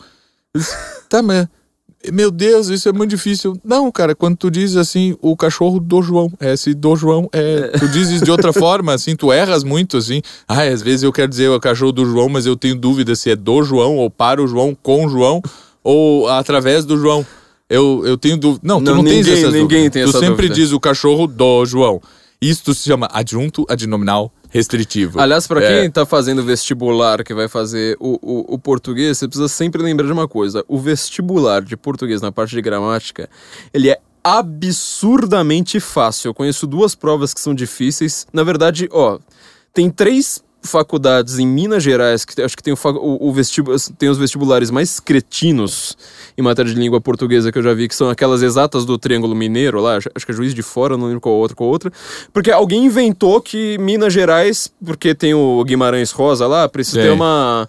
[1.10, 1.48] Tá, mas...
[2.12, 3.56] Meu Deus, isso é muito difícil.
[3.64, 7.68] Não, cara, quando tu diz assim, o cachorro do João, é, esse do João, é,
[7.78, 10.22] tu dizes de outra forma, assim, tu erras muito, assim.
[10.47, 13.30] Ai, às vezes eu quero dizer o cachorro do João, mas eu tenho dúvida se
[13.30, 15.41] é do João, ou para o João, com o João,
[15.84, 17.26] ou através do João.
[17.70, 18.62] Eu, eu tenho dúvida.
[18.68, 19.93] Não, tu Não, não, tens ninguém- essas ninguém dúvidas.
[19.93, 20.56] tem tu essa sempre dúvida.
[20.56, 22.02] diz o cachorro do João.
[22.41, 25.20] Isto se chama adjunto adnominal restritivo.
[25.20, 25.82] Aliás, pra É.
[25.82, 30.06] quem tá fazendo vestibular, que vai fazer o, o, o português, você precisa sempre lembrar
[30.06, 30.64] de uma coisa.
[30.68, 33.30] O vestibular de português na parte de gramática,
[33.74, 36.30] ele é absurdamente fácil.
[36.30, 38.28] Eu conheço duas provas que são difíceis.
[38.32, 39.18] Na verdade, ó,
[39.74, 42.78] tem três faculdades em Minas Gerais que acho que tem, o,
[43.30, 45.97] o, vestibu- tem os vestibulares mais cretinos
[46.38, 49.36] em matéria de língua portuguesa que eu já vi, que são aquelas exatas do Triângulo
[49.36, 51.92] Mineiro lá, acho que é Juiz de Fora, não lembro qual outra, qual outra.
[52.33, 57.67] Porque alguém inventou que Minas Gerais, porque tem o Guimarães Rosa lá, precisa ter uma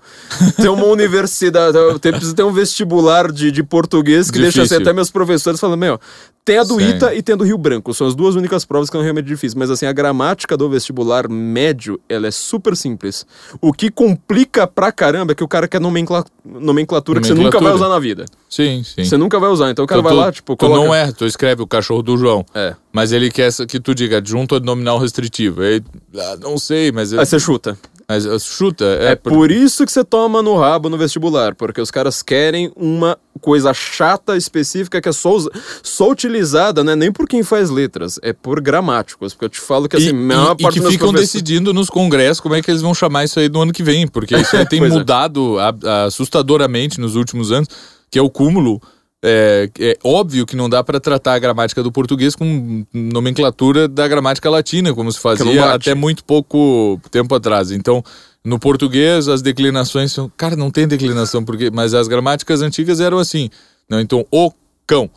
[0.57, 4.83] ter uma universidade, ter- precisa ter um vestibular de, de português que deixa assim, Difícil.
[4.83, 5.99] até meus professores falando, meu,
[6.45, 6.89] tem a do Sim.
[6.91, 9.27] ITA e tem a do Rio Branco, são as duas únicas provas que são realmente
[9.27, 13.25] difíceis, mas assim, a gramática do vestibular médio, ela é super simples.
[13.61, 17.59] O que complica pra caramba é que o cara quer nomencla- nomenclatura que você nunca
[17.59, 17.87] vai Nomenclatura.
[17.87, 18.25] usar na vida.
[18.51, 19.05] Sim, sim.
[19.05, 20.85] Você nunca vai usar, então o cara Então, vai tu- lá, tipo, tu coloca...
[20.85, 22.45] não é, tu escreve o cachorro do João.
[22.55, 22.75] É.
[22.93, 25.63] Mas ele quer que tu diga adjunto adnominal restritivo.
[25.63, 25.83] Aí,
[26.17, 27.13] ah, não sei, mas...
[27.15, 27.79] Aí você chuta.
[28.13, 28.85] Mas uh, chuta.
[29.01, 29.51] É, por...
[29.51, 34.37] isso que você toma no rabo no vestibular, porque os caras querem uma coisa chata
[34.37, 35.49] específica que é só, us-
[35.83, 36.95] só utilizada, né?
[36.95, 39.33] Nem por quem faz letras, é por gramáticos.
[39.33, 41.13] Porque eu te falo que assim, E, maior e- e parte que dos meus ficam
[41.13, 44.07] decidindo nos congressos como é que eles vão chamar isso aí no ano que vem,
[44.07, 44.89] porque isso aí tem é.
[44.89, 47.69] mudado a- assustadoramente nos últimos anos,
[48.11, 48.81] que é o cúmulo.
[49.25, 54.09] É, é óbvio que não dá para tratar a gramática do português com nomenclatura da
[54.09, 57.71] gramática latina, como se fazia até muito pouco tempo atrás.
[57.71, 58.03] Então,
[58.45, 60.31] no português, as declinações são.
[60.37, 63.49] Cara, não tem declinação, porque mas as gramáticas antigas eram assim.
[63.89, 64.51] Não, então, o
[64.87, 65.09] cão.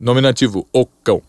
[0.00, 1.22] Nominativo, o cão.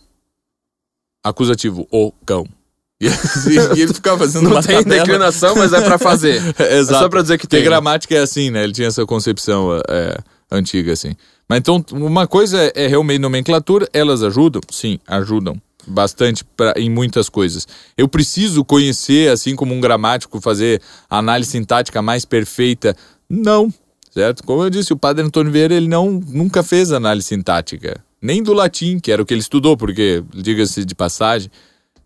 [1.22, 2.48] Acusativo, o cão.
[3.02, 5.04] E, e ele ficava fazendo Não tem tabela.
[5.04, 6.36] declinação, mas é pra fazer.
[6.58, 6.96] Exato.
[6.96, 7.60] É só pra dizer que tem.
[7.60, 7.66] né?
[7.66, 8.64] gramática é assim, né?
[8.64, 10.18] Ele tinha essa concepção é,
[10.50, 11.14] antiga, assim.
[11.48, 14.62] Mas então, uma coisa é, é realmente nomenclatura, elas ajudam?
[14.72, 15.62] Sim, ajudam.
[15.88, 17.68] Bastante pra, em muitas coisas.
[17.96, 22.96] Eu preciso conhecer, assim como um gramático, fazer a análise sintática mais perfeita?
[23.30, 23.72] Não,
[24.12, 24.44] certo?
[24.44, 28.04] Como eu disse, o padre Antônio Vieira, ele não, nunca fez análise sintática.
[28.20, 31.52] Nem do latim, que era o que ele estudou, porque, diga-se de passagem,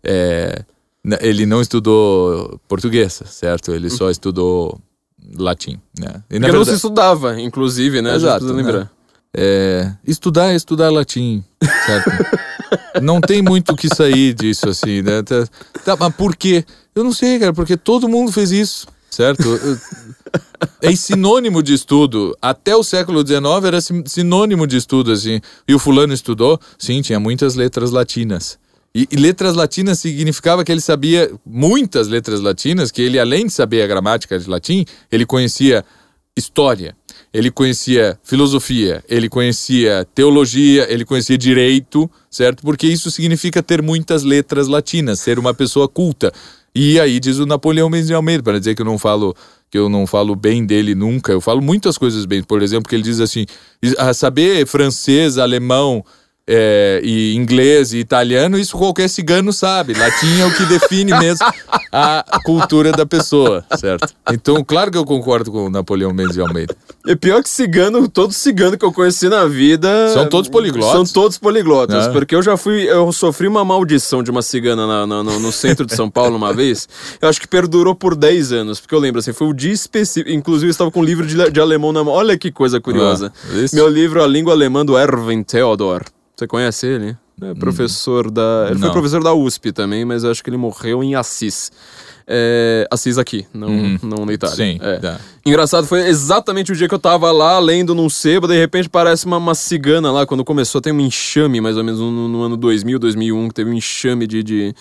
[0.04, 0.62] é,
[1.22, 3.72] ele não estudou português, certo?
[3.72, 4.78] Ele só estudou
[5.38, 6.22] latim, né?
[6.28, 8.14] E, Porque não se verdade- estudava, inclusive, né?
[8.14, 8.90] Exato, gente precisa né?
[9.36, 11.44] É, estudar é estudar latim,
[11.86, 12.10] certo?
[13.02, 15.22] não tem muito o que sair disso, assim, né?
[15.22, 15.46] Tá,
[15.84, 16.64] tá, mas por quê?
[16.94, 19.44] Eu não sei, cara, porque todo mundo fez isso, certo?
[20.82, 22.36] É sinônimo de estudo.
[22.40, 25.40] Até o século XIX era sin- sinônimo de estudo, assim.
[25.66, 26.60] E o fulano estudou?
[26.78, 28.58] Sim, tinha muitas letras latinas.
[28.94, 33.52] E, e letras latinas significava que ele sabia muitas letras latinas, que ele, além de
[33.52, 35.84] saber a gramática de latim, ele conhecia
[36.36, 36.96] história,
[37.32, 42.62] ele conhecia filosofia, ele conhecia teologia, ele conhecia direito, certo?
[42.62, 46.32] Porque isso significa ter muitas letras latinas, ser uma pessoa culta.
[46.74, 49.34] E aí diz o Napoleão Mendes de Almeida, para dizer que eu não falo
[49.70, 52.42] que eu não falo bem dele nunca, eu falo muitas coisas bem.
[52.42, 53.46] Por exemplo, que ele diz assim,
[53.98, 56.04] "Ah, saber francês, alemão,
[56.46, 59.94] é, e inglês e italiano, isso qualquer cigano sabe.
[59.94, 61.46] Latim é o que define mesmo
[61.92, 64.08] a cultura da pessoa, certo?
[64.32, 66.74] Então, claro que eu concordo com o Napoleão Mendes de Almeida.
[67.06, 70.08] É pior que cigano, todo cigano que eu conheci na vida.
[70.12, 70.92] São todos poliglotas.
[70.92, 72.06] São todos poliglotas.
[72.06, 72.10] É.
[72.12, 72.82] Porque eu já fui.
[72.82, 76.36] Eu sofri uma maldição de uma cigana na- na- no, no centro de São Paulo
[76.36, 76.88] uma vez.
[77.20, 78.80] Eu acho que perdurou por 10 anos.
[78.80, 80.30] Porque eu lembro, assim, foi o dia específico.
[80.30, 82.12] Inclusive, eu estava com um livro de, de alemão na mão.
[82.12, 83.32] Olha que coisa curiosa.
[83.48, 83.66] Ah.
[83.72, 86.02] Meu livro, A Língua Alemã do Erwin Theodor.
[86.40, 87.18] Você conhece ele?
[87.42, 88.68] É professor da.
[88.70, 88.94] Ele foi Não.
[88.94, 91.70] professor da USP também, mas eu acho que ele morreu em Assis.
[92.32, 93.68] É, Assis aqui, não,
[94.02, 94.54] não na Itália.
[94.56, 94.96] Sim, É.
[94.98, 95.20] tá.
[95.44, 99.24] Engraçado, foi exatamente o dia que eu tava lá lendo num sebo, de repente parece
[99.24, 102.58] uma, uma cigana lá, quando começou, tem um enxame, mais ou menos no, no ano
[102.58, 104.74] 2000, 2001, que teve um enxame de, de,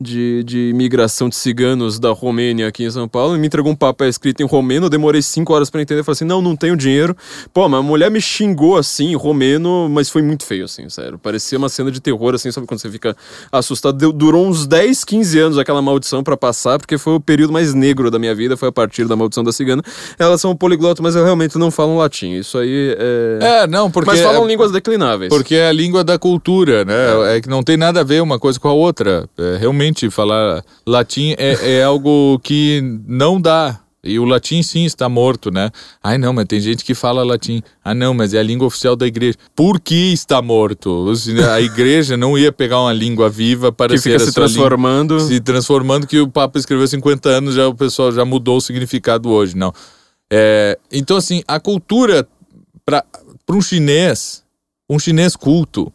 [0.00, 3.76] de, de imigração de ciganos da Romênia aqui em São Paulo, e me entregou um
[3.76, 6.54] papel escrito em romeno, eu demorei cinco horas pra entender, eu falei assim, não, não
[6.54, 7.16] tenho dinheiro.
[7.52, 11.18] Pô, mas a mulher me xingou assim, romeno, mas foi muito feio, assim, sério.
[11.18, 13.16] Parecia uma cena de terror, assim, sabe quando você fica
[13.50, 14.12] assustado.
[14.12, 18.10] Durou uns 10, 15 anos aquela maldição pra passar, porque foi o período mais negro
[18.10, 19.82] da minha vida, foi a partir da maldição da cigana.
[20.18, 22.32] Elas são poliglotas, mas realmente não falam latim.
[22.32, 23.62] Isso aí é.
[23.62, 24.10] É, não, porque.
[24.10, 25.28] mas falam é- línguas declináveis.
[25.28, 27.36] Porque é a língua da cultura, né?
[27.36, 27.40] É.
[27.40, 29.28] que não tem nada a ver uma coisa com a outra.
[29.38, 33.80] É, realmente, falar latim é, é algo que não dá.
[34.04, 35.70] E o latim, sim, está morto, né?
[36.02, 37.62] Ai, não, mas tem gente que fala latim.
[37.82, 39.36] Ah, não, mas é a língua oficial da igreja.
[39.56, 41.12] Por que está morto?
[41.50, 44.68] A igreja não ia pegar uma língua viva para que ser fica se sua língua
[44.68, 45.20] transformando.
[45.20, 49.30] se transformando que o Papa escreveu 50 anos, já o pessoal já mudou o significado
[49.30, 49.72] hoje, não.
[50.30, 52.26] É, então, assim, a cultura
[52.84, 53.04] para
[53.50, 54.42] um chinês,
[54.88, 55.92] um chinês culto,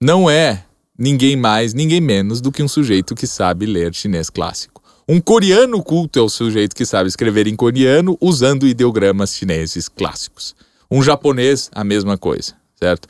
[0.00, 0.64] não é
[0.98, 4.79] ninguém mais, ninguém menos do que um sujeito que sabe ler chinês clássico.
[5.12, 10.54] Um coreano culto é o sujeito que sabe escrever em coreano usando ideogramas chineses clássicos.
[10.88, 13.08] Um japonês, a mesma coisa, certo?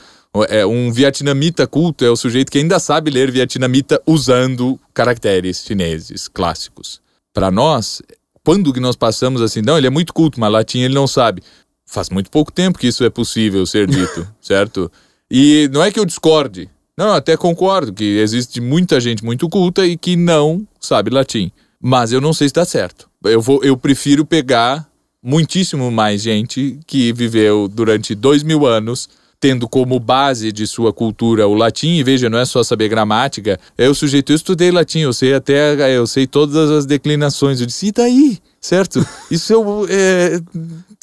[0.49, 6.27] É, um vietnamita culto é o sujeito que ainda sabe ler vietnamita usando caracteres chineses
[6.27, 7.03] clássicos.
[7.35, 8.01] Para nós,
[8.43, 11.43] quando que nós passamos assim, não, ele é muito culto, mas latim ele não sabe.
[11.85, 14.91] Faz muito pouco tempo que isso é possível ser dito, certo?
[15.31, 16.67] E não é que eu discorde.
[16.97, 21.53] Não, eu até concordo que existe muita gente muito culta e que não sabe latim.
[21.83, 23.09] Mas eu não sei se está certo.
[23.25, 24.87] Eu, vou, eu prefiro pegar
[25.23, 29.09] muitíssimo mais gente que viveu durante dois mil anos
[29.41, 33.59] tendo como base de sua cultura o latim, e veja, não é só saber gramática,
[33.77, 37.67] é o sujeito, eu estudei latim, eu sei até, eu sei todas as declinações, eu
[37.67, 38.39] disse, e daí?
[38.61, 39.05] Certo?
[39.31, 40.39] Isso, eu, é,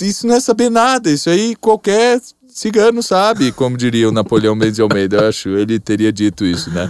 [0.03, 4.75] isso não é saber nada, isso aí qualquer cigano sabe, como diria o Napoleão Mendes
[4.75, 6.87] de Almeida, eu acho, ele teria dito isso, né?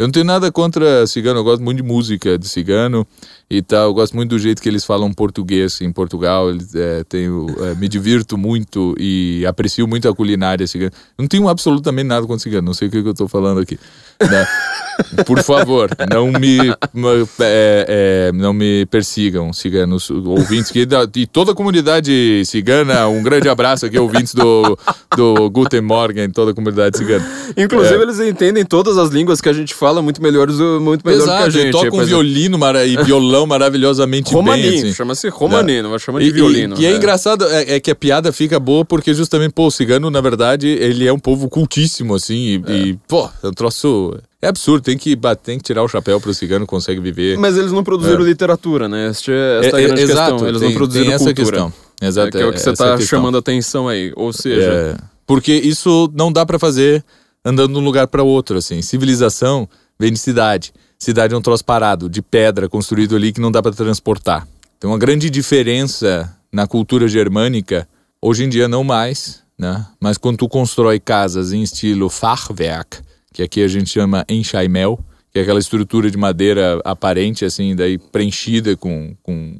[0.00, 3.06] Eu não tenho nada contra cigano, eu gosto muito de música de cigano
[3.50, 3.88] e tal.
[3.88, 6.50] Eu gosto muito do jeito que eles falam português em Portugal.
[6.50, 10.92] Eles, é, tenho, é, me divirto muito e aprecio muito a culinária cigana.
[11.18, 13.78] Não tenho absolutamente nada contra cigano, não sei o que, que eu estou falando aqui.
[14.20, 14.46] Né?
[15.26, 16.58] Por favor, não me,
[17.40, 20.70] é, é, não me persigam, ciganos ouvintes.
[20.70, 20.86] Que,
[21.16, 24.78] e toda a comunidade cigana, um grande abraço aqui, ouvintes do,
[25.16, 27.26] do Guten Morgen, toda a comunidade cigana.
[27.56, 28.02] Inclusive, é.
[28.02, 30.48] eles entendem todas as línguas que a gente fala muito melhor,
[30.80, 31.72] muito melhor Exato, que a gente.
[31.72, 34.78] tocam um violino e violão maravilhosamente romaninho, bem.
[34.78, 34.92] Assim.
[34.92, 36.76] Chama-se romanino, mas chama de e, violino.
[36.78, 39.66] E, e é, é, engraçado, é, é, que a piada fica boa porque justamente, pô,
[39.66, 42.72] o cigano, na verdade, ele é um povo cultíssimo, assim, e, é.
[42.72, 46.30] e pô, é um troço é absurdo, tem que, tem que tirar o chapéu para
[46.30, 47.36] o cigano consegue viver.
[47.36, 48.28] Mas eles não produziram é.
[48.28, 49.08] literatura, né?
[49.08, 50.48] Esta, é, esta é, é a grande exato, questão.
[50.48, 51.44] Eles tem, não produziram tem essa cultura.
[51.44, 51.72] Questão.
[52.00, 54.12] Exato, é, que é o que você está chamando atenção aí.
[54.16, 54.96] Ou seja.
[54.96, 54.96] É,
[55.26, 57.04] porque isso não dá para fazer
[57.44, 58.80] andando de um lugar para outro, assim.
[58.80, 59.68] Civilização
[59.98, 60.72] vem de cidade.
[61.02, 64.46] Cidade é um troço parado, de pedra, construído ali que não dá para transportar.
[64.78, 67.88] Tem uma grande diferença na cultura germânica,
[68.20, 69.86] hoje em dia não mais, né?
[69.98, 72.98] Mas quando tu constrói casas em estilo Fachwerk,
[73.32, 75.00] que aqui a gente chama enxaimel,
[75.32, 79.56] que é aquela estrutura de madeira aparente, assim, daí preenchida com, com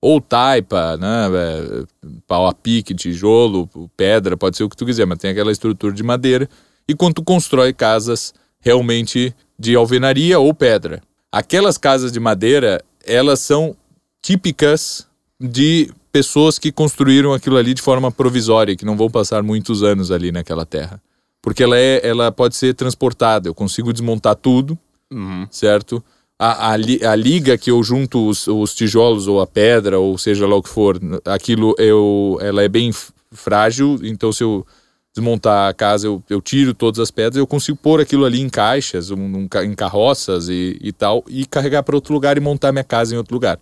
[0.00, 1.84] ou taipa, né, é,
[2.26, 5.92] pau a pique, tijolo, pedra, pode ser o que tu quiser, mas tem aquela estrutura
[5.92, 6.48] de madeira.
[6.88, 11.02] E quando tu constrói casas realmente de alvenaria ou pedra.
[11.30, 13.76] Aquelas casas de madeira, elas são
[14.22, 15.06] típicas
[15.38, 20.10] de pessoas que construíram aquilo ali de forma provisória, que não vão passar muitos anos
[20.10, 21.00] ali naquela terra
[21.42, 23.48] porque ela, é, ela pode ser transportada.
[23.48, 24.78] Eu consigo desmontar tudo,
[25.10, 25.46] uhum.
[25.50, 26.02] certo?
[26.38, 30.46] A, a, a, liga que eu junto os, os, tijolos ou a pedra, ou seja
[30.46, 32.90] lá o que for, aquilo eu, ela é bem
[33.30, 34.66] frágil, então se eu
[35.14, 38.48] desmontar a casa, eu, eu tiro todas as pedras, eu consigo pôr aquilo ali em
[38.48, 42.72] caixas, um, um, em carroças e, e tal, e carregar para outro lugar e montar
[42.72, 43.58] minha casa em outro lugar.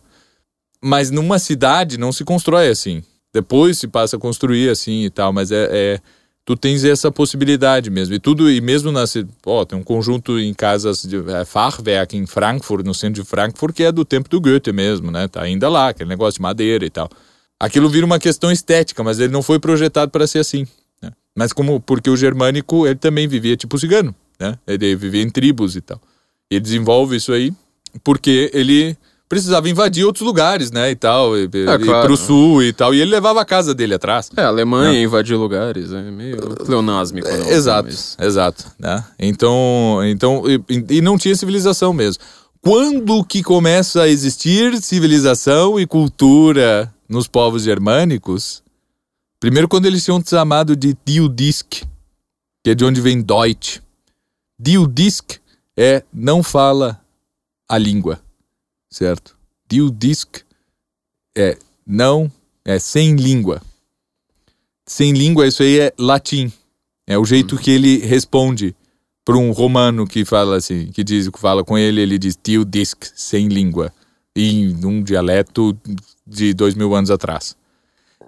[0.82, 3.02] Mas numa cidade não se constrói assim.
[3.32, 6.00] Depois se passa a construir assim e tal, mas é, é
[6.44, 8.14] tu tens essa possibilidade mesmo.
[8.14, 9.04] E tudo, e mesmo na.
[9.44, 13.82] Ó, tem um conjunto em casas de é, em Frankfurt, no centro de Frankfurt, que
[13.82, 15.28] é do tempo do Goethe mesmo, né?
[15.28, 17.10] Tá ainda lá, aquele negócio de madeira e tal.
[17.60, 20.66] Aquilo vira uma questão estética, mas ele não foi projetado para ser assim.
[21.38, 21.44] Né?
[21.44, 21.80] Mas como.
[21.80, 24.58] Porque o germânico, ele também vivia tipo cigano, né?
[24.66, 26.00] Ele vivia em tribos e tal.
[26.50, 27.52] E ele desenvolve isso aí
[28.02, 28.96] porque ele
[29.28, 32.06] precisava invadir outros lugares, né, e tal, e, é, ir claro.
[32.06, 34.30] pro sul e tal, e ele levava a casa dele atrás.
[34.34, 35.02] É, a Alemanha né?
[35.02, 37.28] invadir lugares, é meio pleonásmico.
[37.28, 38.16] É, exato, mas...
[38.18, 42.22] exato, né, então, então e, e não tinha civilização mesmo.
[42.62, 48.62] Quando que começa a existir civilização e cultura nos povos germânicos?
[49.40, 51.84] Primeiro quando eles tinham chamado de Diudisk,
[52.64, 53.80] que é de onde vem Deutsch.
[54.58, 55.38] Diudisk
[55.76, 57.00] é não fala
[57.68, 58.20] a língua
[58.90, 59.36] certo?
[59.68, 60.40] Dio disc
[61.36, 62.30] é não,
[62.64, 63.62] é sem língua.
[64.86, 66.52] Sem língua, isso aí é latim.
[67.06, 68.74] É o jeito que ele responde
[69.24, 72.64] para um romano que fala assim, que diz que fala com ele, ele diz dio
[72.64, 73.92] disc, sem língua,
[74.34, 75.78] em um dialeto
[76.26, 77.56] de dois mil anos atrás.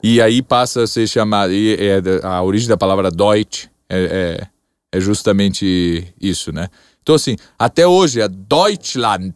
[0.03, 4.39] E aí passa a ser chamado, e é, a origem da palavra Deutsch é,
[4.93, 6.69] é, é justamente isso, né?
[7.03, 9.35] Então, assim, até hoje, a Deutschland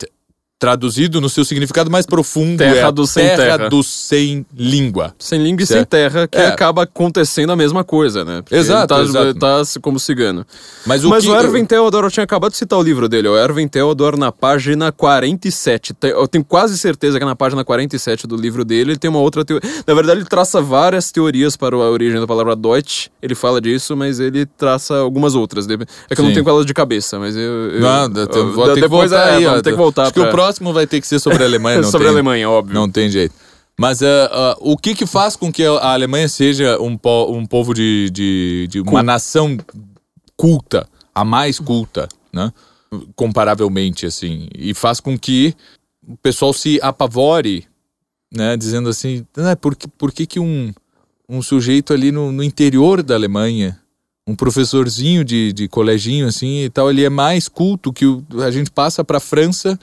[0.64, 5.14] traduzido no seu significado mais profundo terra é do sem terra, terra, do sem língua.
[5.18, 6.46] Sem língua e sem terra, que é.
[6.46, 8.40] acaba acontecendo a mesma coisa, né?
[8.40, 9.34] Porque exato, tá, exato.
[9.34, 10.46] tá como cigano.
[10.86, 11.30] Mas o, Mas que...
[11.30, 14.32] o Erwin Theodor, eu tinha acabado de citar o livro dele, o Erwin Theodor na
[14.32, 15.94] página 47.
[16.02, 19.44] Eu tenho quase certeza que na página 47 do livro dele ele tem uma outra
[19.44, 19.68] teoria.
[19.86, 23.08] Na verdade, ele traça várias teorias para a origem da palavra Deutsch.
[23.20, 25.68] Ele fala disso, mas ele traça algumas outras.
[25.68, 26.22] É que eu Sim.
[26.22, 27.42] não tenho elas de cabeça, mas eu.
[27.42, 30.02] eu não, eu, vou ter depois que voltar é, aí, vamos ter que voltar.
[30.04, 30.22] Acho pra...
[30.22, 31.80] que o próximo vai ter que ser sobre a Alemanha.
[31.82, 32.74] Não sobre tem, a Alemanha, óbvio.
[32.74, 33.34] Não tem jeito.
[33.78, 37.44] Mas uh, uh, o que que faz com que a Alemanha seja um, po um
[37.44, 39.58] povo de, de, de uma nação
[40.36, 42.52] culta, a mais culta, né?
[43.16, 44.48] Comparavelmente, assim.
[44.54, 45.54] E faz com que
[46.06, 47.66] o pessoal se apavore,
[48.32, 48.56] né?
[48.56, 50.72] Dizendo assim, ah, por, que, por que que um,
[51.28, 53.80] um sujeito ali no, no interior da Alemanha
[54.26, 58.50] um professorzinho de, de coleginho assim e tal, ele é mais culto que o, a
[58.50, 59.78] gente passa para a França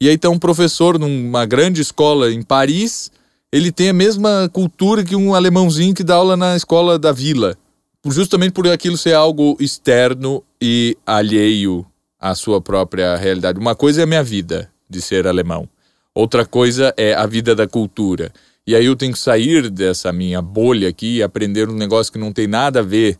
[0.00, 3.10] e aí tá um professor numa grande escola em Paris,
[3.50, 7.56] ele tem a mesma cultura que um alemãozinho que dá aula na escola da vila.
[8.04, 11.84] Justamente por aquilo ser algo externo e alheio
[12.20, 13.58] à sua própria realidade.
[13.58, 15.68] Uma coisa é a minha vida de ser alemão.
[16.14, 18.32] Outra coisa é a vida da cultura.
[18.66, 22.18] E aí eu tenho que sair dessa minha bolha aqui e aprender um negócio que
[22.18, 23.18] não tem nada a ver,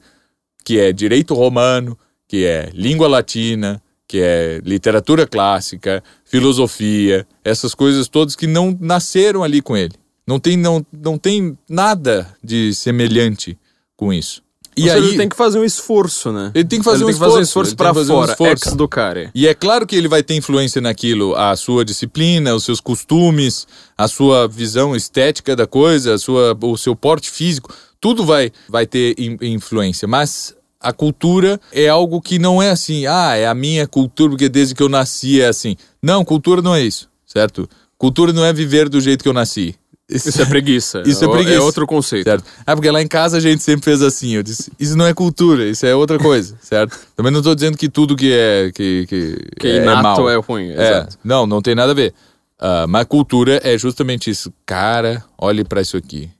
[0.64, 1.96] que é direito romano,
[2.26, 9.42] que é língua latina, que é literatura clássica, filosofia, essas coisas todas que não nasceram
[9.42, 9.94] ali com ele.
[10.26, 13.56] Não tem, não, não tem nada de semelhante
[13.96, 14.42] com isso.
[14.76, 16.50] E aí ele tem que fazer um esforço, né?
[16.54, 18.16] Ele tem que fazer ele um tem que fazer um esforço, esforço que fazer um
[18.16, 18.68] fora, esforço.
[18.68, 19.30] ex do cara.
[19.34, 23.66] E é claro que ele vai ter influência naquilo, a sua disciplina, os seus costumes,
[23.96, 28.86] a sua visão estética da coisa, a sua, o seu porte físico, tudo vai, vai
[28.86, 30.06] ter in- influência.
[30.06, 34.48] Mas a cultura é algo que não é assim, ah, é a minha cultura, porque
[34.48, 35.76] desde que eu nasci é assim.
[36.02, 37.68] Não, cultura não é isso, certo?
[37.98, 39.74] Cultura não é viver do jeito que eu nasci.
[40.08, 41.02] Isso é preguiça.
[41.04, 41.56] Isso é o- preguiça.
[41.56, 42.24] É outro conceito.
[42.26, 42.44] Certo.
[42.64, 44.34] Ah, porque lá em casa a gente sempre fez assim.
[44.34, 46.96] Eu disse, isso não é cultura, isso é outra coisa, certo?
[47.16, 50.30] Também não tô dizendo que tudo que é que, que, Que é, inato mal.
[50.30, 51.18] é ruim, É, exato.
[51.24, 52.14] não, não tem nada a ver.
[52.58, 54.52] Ah, mas cultura é justamente isso.
[54.64, 56.30] Cara, olhe para isso aqui.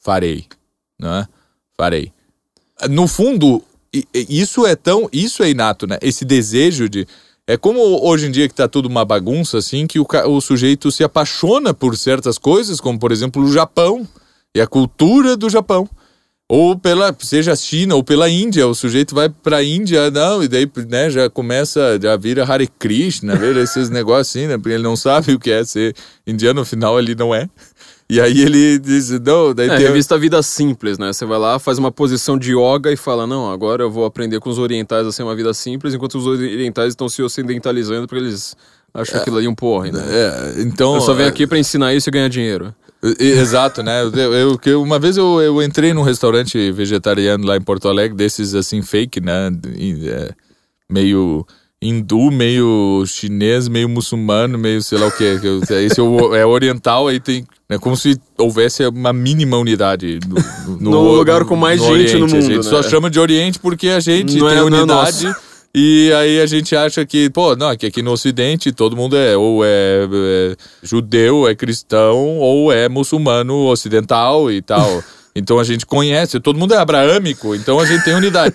[0.00, 0.46] Farei,
[0.98, 1.28] né?
[1.76, 2.12] Farei.
[2.90, 3.62] No fundo,
[4.14, 5.98] isso é tão, isso é inato, né?
[6.00, 7.06] Esse desejo de
[7.46, 10.90] é como hoje em dia que tá tudo uma bagunça assim, que o, o sujeito
[10.92, 14.06] se apaixona por certas coisas, como por exemplo o Japão
[14.54, 15.88] e a cultura do Japão.
[16.48, 20.48] Ou pela, seja a China ou pela Índia, o sujeito vai pra Índia, não, e
[20.48, 24.82] daí, né, já começa, já vira Hare Krishna, vira esses negócios assim, né, porque ele
[24.82, 25.96] não sabe o que é ser
[26.26, 27.48] indiano, afinal ele não é.
[28.10, 29.86] E aí ele diz, não, daí É, tem...
[29.86, 31.12] revista Vida Simples, né?
[31.12, 34.38] Você vai lá, faz uma posição de yoga e fala: Não, agora eu vou aprender
[34.40, 38.22] com os orientais a ser uma vida simples, enquanto os orientais estão se ocidentalizando porque
[38.22, 38.54] eles
[38.92, 40.02] acham aquilo ali um porre, né?
[40.10, 40.94] É, então...
[40.96, 42.74] Eu só venho é, aqui pra ensinar isso e ganhar dinheiro.
[43.18, 44.02] Exato, né?
[44.02, 48.54] Eu, eu- uma vez eu, eu entrei num restaurante vegetariano lá em Porto Alegre, desses
[48.54, 49.50] assim, fake, né?
[49.76, 50.30] E, é,
[50.90, 51.46] meio
[51.82, 55.38] hindu, meio chinês, meio muçulmano, meio sei lá o quê.
[55.42, 57.44] eu- Esse é é oriental, aí tem.
[57.68, 61.94] É como se houvesse uma mínima unidade no, no- No lugar com mais gente no
[61.94, 62.14] Oriente.
[62.14, 62.62] A mundo, gente né?
[62.62, 65.24] só chama de Oriente porque a gente Não tem é- não é unidade.
[65.26, 65.40] nosso.
[65.74, 69.34] E aí a gente acha que, pô, não, que aqui no Ocidente todo mundo é
[69.38, 75.02] ou é, é judeu, é cristão, ou é muçulmano ocidental e tal.
[75.34, 78.54] Então a gente conhece, todo mundo é abraâmico, então a gente tem unidade.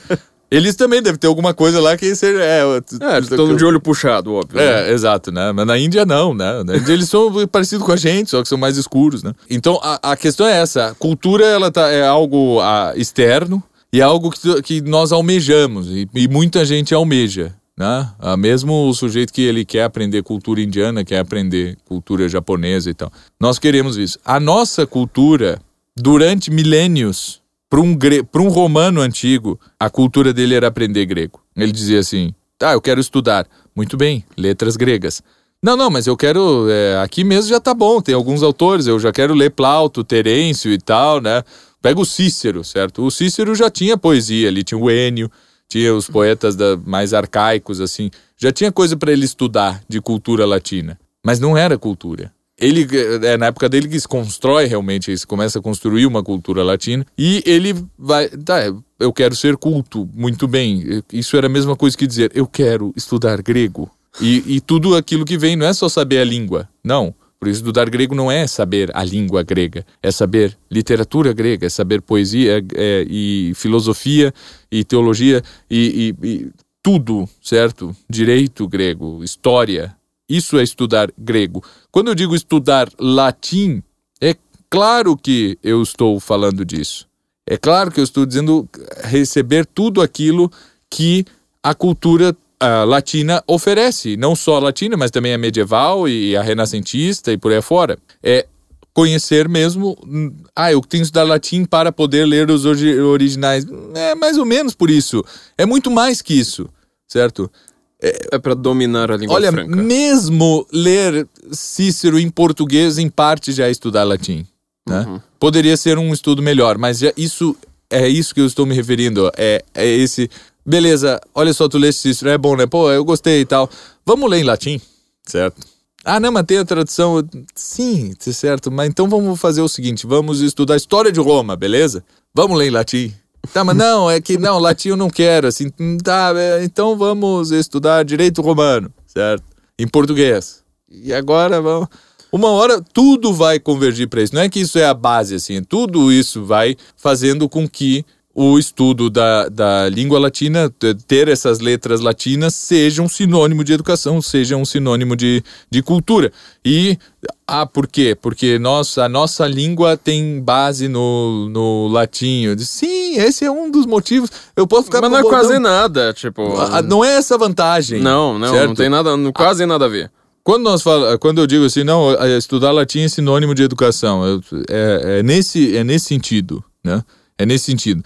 [0.50, 2.42] Eles também devem ter alguma coisa lá que seja.
[2.42, 2.62] É,
[3.02, 4.58] É, mundo de olho puxado, óbvio.
[4.58, 4.90] né?
[4.90, 5.52] é, exato, né?
[5.52, 6.64] Mas na Índia não, né?
[6.64, 9.34] Na Índia eles são parecidos com a gente, só que são mais escuros, né?
[9.50, 12.60] Então a, a questão é essa: a cultura ela tá, é algo
[12.96, 13.62] externo
[13.92, 17.54] e é algo que, que nós almejamos e, e muita gente almeja.
[17.78, 18.10] Né?
[18.18, 22.94] Ah, mesmo o sujeito que ele quer aprender cultura indiana, quer aprender cultura japonesa e
[22.94, 23.12] tal.
[23.40, 24.18] Nós queremos isso.
[24.26, 25.60] A nossa cultura,
[25.96, 31.42] durante milênios, para um, gre- um romano antigo, a cultura dele era aprender grego.
[31.56, 33.48] Ele dizia assim: tá, eu quero estudar.
[33.76, 35.22] Muito bem, letras gregas.
[35.62, 36.68] Não, não, mas eu quero.
[36.70, 40.72] é, aqui mesmo já tá bom, tem alguns autores, eu já quero ler Plauto, Terêncio
[40.72, 41.44] e tal, né?
[41.82, 43.04] Pega o Cícero, certo?
[43.06, 45.32] O Cícero já tinha poesia, ele tinha o Enio,
[45.68, 48.10] tinha os poetas da- mais arcaicos, assim.
[48.38, 51.00] Já tinha coisa para ele estudar de cultura latina.
[51.26, 52.32] Mas não era cultura.
[52.60, 52.88] Ele,
[53.24, 57.06] é na época dele que se constrói realmente, se começa a construir uma cultura latina.
[57.18, 58.28] E ele vai.
[58.30, 58.60] Tá,
[59.00, 61.04] eu quero ser culto, muito bem.
[61.14, 63.90] Isso era a mesma coisa que dizer, eu quero estudar grego.
[64.20, 66.68] E, e tudo aquilo que vem não é só saber a língua.
[66.84, 67.14] Não.
[67.40, 71.70] Por isso, estudar grego não é saber a língua grega, é saber literatura grega, é
[71.70, 74.34] saber poesia é, e filosofia
[74.72, 76.52] e teologia e, e- e
[76.82, 77.96] tudo, certo?
[78.10, 79.96] Direito grego, história.
[80.28, 81.64] Isso é estudar grego.
[81.98, 83.82] Quando eu digo estudar latim,
[84.22, 84.36] é
[84.70, 87.08] claro que eu estou falando disso.
[87.44, 88.70] É claro que eu estou dizendo
[89.06, 90.52] receber tudo aquilo
[90.92, 91.26] que
[91.64, 92.38] a cultura
[92.86, 94.16] latina oferece.
[94.16, 97.98] Não só a latina, mas também a medieval e a renascentista e por aí afora.
[98.22, 98.46] É
[98.94, 99.98] conhecer mesmo.
[100.06, 103.66] hum, Ah, eu tenho que estudar latim para poder ler os originais.
[103.96, 105.26] É mais ou menos por isso.
[105.58, 106.70] É muito mais que isso,
[107.08, 107.52] certo?
[108.00, 109.76] É pra dominar a língua Olha, franca.
[109.76, 114.46] mesmo ler Cícero em português, em parte já é estudar latim.
[114.88, 115.00] Né?
[115.02, 115.22] Uhum.
[115.40, 117.56] Poderia ser um estudo melhor, mas já isso
[117.90, 119.32] é isso que eu estou me referindo.
[119.36, 120.30] É, é esse.
[120.66, 122.68] Beleza, olha só, tu leste Cícero, é bom, né?
[122.68, 123.70] Pô, eu gostei e tal.
[124.06, 124.80] Vamos ler em latim,
[125.26, 125.66] certo?
[126.04, 127.28] Ah, não, mas tem a tradução.
[127.56, 132.04] Sim, certo, mas então vamos fazer o seguinte: vamos estudar a história de Roma, beleza?
[132.34, 133.14] Vamos ler em latim.
[133.54, 135.70] Tá, mas não, é que não, latim eu não quero, assim,
[136.04, 139.44] tá, é, então vamos estudar direito romano, certo?
[139.78, 140.64] Em português.
[140.90, 141.88] E agora vamos.
[142.32, 144.36] Uma hora tudo vai convergir para isso.
[144.36, 148.06] Não é que isso é a base, assim, tudo isso vai fazendo com que
[148.40, 150.72] o estudo da, da língua latina,
[151.08, 156.32] ter essas letras latinas, seja um sinônimo de educação, seja um sinônimo de, de cultura.
[156.64, 157.00] E
[157.48, 158.16] Ah, por quê?
[158.20, 162.44] Porque nós, a nossa língua tem base no, no latim.
[162.44, 164.30] Eu disse, sim, esse é um dos motivos.
[164.56, 166.42] Eu posso ficar Mas não é quase nada, tipo.
[166.60, 168.02] Ah, Não é essa a vantagem.
[168.02, 168.68] Não, não, certo?
[168.68, 170.12] não tem nada, não, quase nada a ver.
[170.44, 174.26] Quando, nós fala, quando eu digo assim, não, é, estudar latim é sinônimo de educação,
[174.26, 177.04] eu- é, é nesse, é nesse sentido, né?
[177.38, 178.04] É nesse sentido.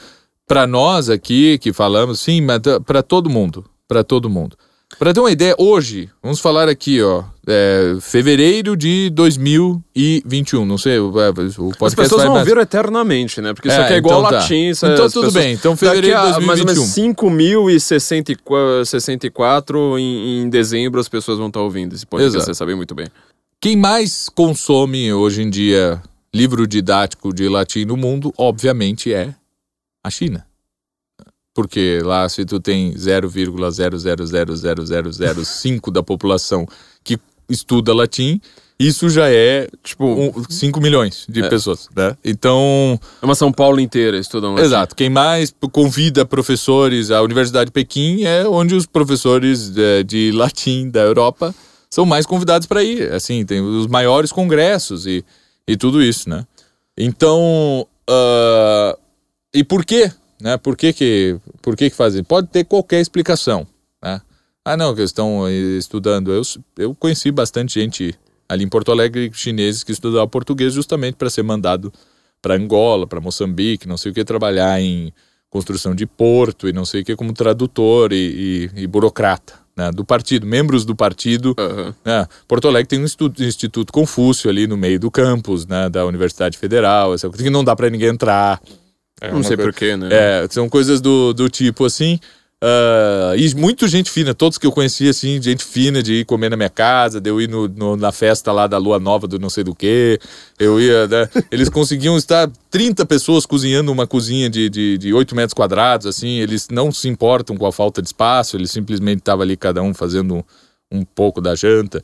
[0.48, 4.56] Para nós aqui que falamos, sim, mas para todo mundo, para todo mundo.
[5.00, 11.00] Para ter uma ideia, hoje, vamos falar aqui, ó, é, fevereiro de 2021, não sei,
[11.00, 13.54] o, é, o podcast As pessoas vai vão mais- ouvir eternamente, né?
[13.54, 14.38] Porque isso É, aqui é igual então tá.
[14.38, 14.70] latim.
[14.70, 17.14] isso Então tudo pessoas- bem, então fevereiro de mais ou menos 2021.
[18.86, 22.46] 5.064 em, em dezembro as pessoas vão estar ouvindo esse podcast, Exato.
[22.54, 23.08] você sabe muito bem.
[23.60, 26.02] Quem mais consome hoje em dia
[26.34, 29.34] livro didático de latim no mundo, obviamente, é
[30.04, 30.46] a China.
[31.54, 36.68] Porque lá, se tu tem 0,0000005 da população
[37.04, 37.18] que
[37.50, 38.40] estuda latim,
[38.80, 41.50] isso já é Tipo, 5 milhões de É.
[41.50, 42.16] pessoas, né?
[42.24, 44.66] Então, é uma São Paulo inteira estudando latim.
[44.66, 44.96] exato.
[44.96, 50.90] Quem mais convida professores, a Universidade de Pequim é onde os professores eh, de latim
[50.90, 51.54] da Europa
[51.90, 53.12] são mais convidados para ir.
[53.12, 55.24] Assim, tem os maiores congressos e,
[55.68, 56.46] e tudo isso, né?
[56.98, 58.98] Então, ah,
[59.54, 60.12] e por quê?
[60.42, 60.58] Né?
[60.58, 62.24] Por que que, por que que fazem?
[62.24, 63.66] Pode ter qualquer explicação,
[64.04, 64.20] né?
[64.66, 66.32] Ah, não, que estão eh, estudando.
[66.32, 66.42] Eu,
[66.78, 68.14] eu conheci bastante gente
[68.48, 71.92] ali em Porto Alegre, chineses que estudavam português justamente para ser mandado
[72.42, 75.14] para Angola, para Moçambique, não sei o que, trabalhar em
[75.50, 79.92] construção de porto e não sei o que, como tradutor e, e- e burocrata né,
[79.92, 81.56] do partido, membros do partido.
[81.58, 81.96] Aham.
[82.06, 82.28] né.
[82.48, 86.58] Porto Alegre tem um estu- Instituto Confúcio ali no meio do campus né, da Universidade
[86.58, 88.62] Federal, essa coisa que não dá para ninguém entrar.
[89.22, 90.10] É Não sei coisa- porquê, né?
[90.12, 92.20] é, são coisas do, do tipo assim.
[92.64, 96.50] ah, e muito gente fina, todos que eu conheci, assim, gente fina de ir comer
[96.50, 99.40] na minha casa, de eu ir no, no- na festa lá da lua nova do
[99.40, 100.20] não sei do que.
[100.60, 101.30] Eu ia, né?
[101.52, 106.40] Eles conseguiam estar 30 pessoas cozinhando uma cozinha de, de, de 8 metros quadrados, assim.
[106.40, 109.94] Eles não se importam com a falta de espaço, eles simplesmente estavam ali, cada um
[109.94, 110.44] fazendo um,
[111.00, 112.02] um pouco da janta.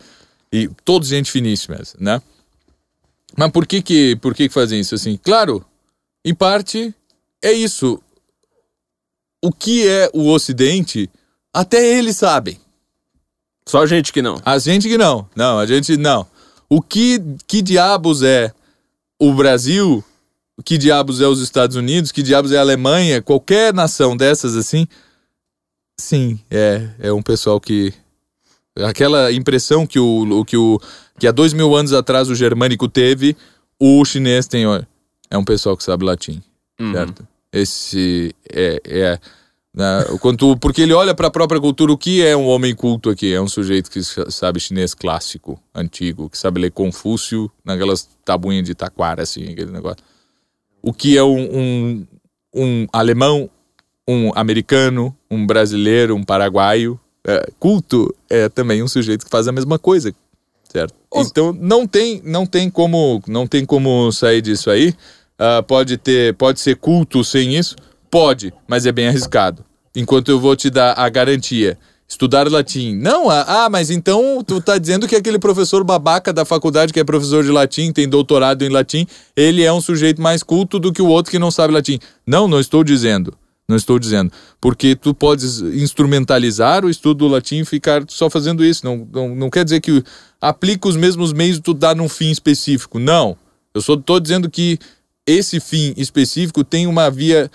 [0.52, 2.22] E todos gente finíssima, né?
[3.36, 5.20] Mas por que que, por que que fazem isso assim?
[5.22, 5.64] Claro,
[6.26, 6.94] em parte
[7.42, 8.02] é isso.
[9.44, 11.10] O que é o Ocidente,
[11.54, 12.60] até eles sabem.
[13.68, 14.42] Só gente que não.
[14.46, 15.30] A gente que não.
[15.36, 16.26] Não, a gente não.
[16.70, 18.52] O que, que diabos é
[19.20, 20.04] o Brasil?
[20.58, 22.12] O que diabos é os Estados Unidos?
[22.12, 23.22] Que diabos é a Alemanha?
[23.22, 24.88] Qualquer nação dessas assim.
[26.00, 27.94] Sim, é, é um pessoal que.
[28.86, 30.80] Aquela impressão que o, o que o
[31.20, 33.36] que há dois mil anos atrás o germânico teve,
[33.80, 34.68] o chinês tem.
[34.68, 34.82] ó,
[35.30, 36.42] É um pessoal que sabe latim
[36.80, 36.94] Uhum.
[36.94, 37.28] certo?
[37.52, 39.20] Esse é, é
[39.74, 41.92] né, quanto, porque ele olha para a própria cultura.
[41.92, 43.34] O que é um homem culto aqui?
[43.34, 48.66] É um sujeito que sa- sabe chinês clássico, antigo, que sabe ler Confúcio naquelas tabuinhas
[48.66, 50.04] de taquara, assim, aquele negócio.
[50.82, 52.08] O que é um, um,
[52.56, 53.50] um alemão,
[54.08, 57.00] um americano, um brasileiro, um paraguaio?
[57.26, 60.14] É, culto é também um sujeito que faz a mesma coisa,
[60.72, 60.94] certo?
[61.30, 64.94] Então não tem, não tem como, não tem como sair disso aí.
[65.38, 67.76] Ah, pode ter, pode ser culto sem isso,
[68.10, 69.64] pode, mas é bem arriscado.
[69.96, 71.78] Enquanto eu vou te dar a garantia,
[72.08, 72.96] estudar latim.
[72.96, 77.00] Não, ah, ah, mas então tu tá dizendo que aquele professor babaca da faculdade que
[77.00, 79.06] é professor de latim, tem doutorado em latim,
[79.36, 82.00] ele é um sujeito mais culto do que o outro que não sabe latim.
[82.26, 83.34] Não, não estou dizendo.
[83.68, 84.32] Não estou dizendo.
[84.62, 88.86] Porque tu podes instrumentalizar o estudo do latim e ficar só fazendo isso.
[88.86, 90.02] Não, não, não quer dizer que
[90.40, 92.98] aplica os mesmos meios tu dá num fim específico.
[92.98, 93.36] Não.
[93.74, 94.80] Eu só estou dizendo que
[95.28, 97.52] esse fim específico tem uma via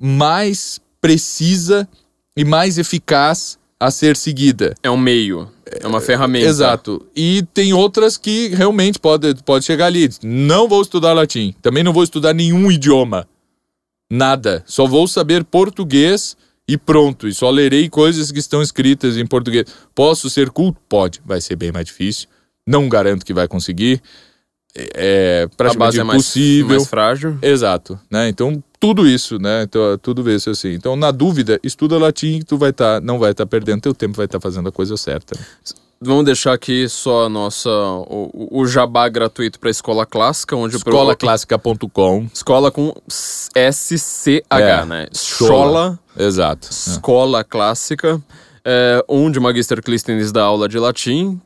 [0.00, 1.88] mais precisa
[2.36, 4.74] e mais eficaz a ser seguida.
[4.82, 5.50] É um meio.
[5.66, 6.46] É uma ferramenta.
[6.46, 7.04] Exato.
[7.14, 10.08] E tem outras que realmente pode, pode chegar ali.
[10.22, 11.54] Não vou estudar latim.
[11.60, 13.28] Também não vou estudar nenhum idioma.
[14.10, 14.62] Nada.
[14.64, 16.36] Só vou saber português
[16.68, 17.26] e pronto.
[17.26, 19.66] E só lerei coisas que estão escritas em português.
[19.94, 20.80] Posso ser culto?
[20.88, 21.20] Pode.
[21.24, 22.28] Vai ser bem mais difícil.
[22.66, 24.00] Não garanto que vai conseguir.
[24.94, 26.68] É A praticamente base é mais, impossível.
[26.76, 27.38] mais frágil.
[27.40, 28.28] Exato, né?
[28.28, 29.62] Então tudo isso, né?
[29.62, 30.72] Então, tudo isso assim.
[30.74, 34.26] Então na dúvida, estuda latim, tu vai estar, não vai estar perdendo teu tempo, vai
[34.26, 35.38] estar fazendo a coisa certa.
[35.98, 42.26] Vamos deixar aqui só a nossa, o, o jabá gratuito para Escola Clássica, onde Escolaclássica.com.
[42.34, 45.06] Escola com SCH, É, né?
[45.10, 46.68] Escola, Exato.
[46.70, 48.20] Escola Clássica,
[48.62, 51.40] é, onde o Magister Clístenes dá aula de latim.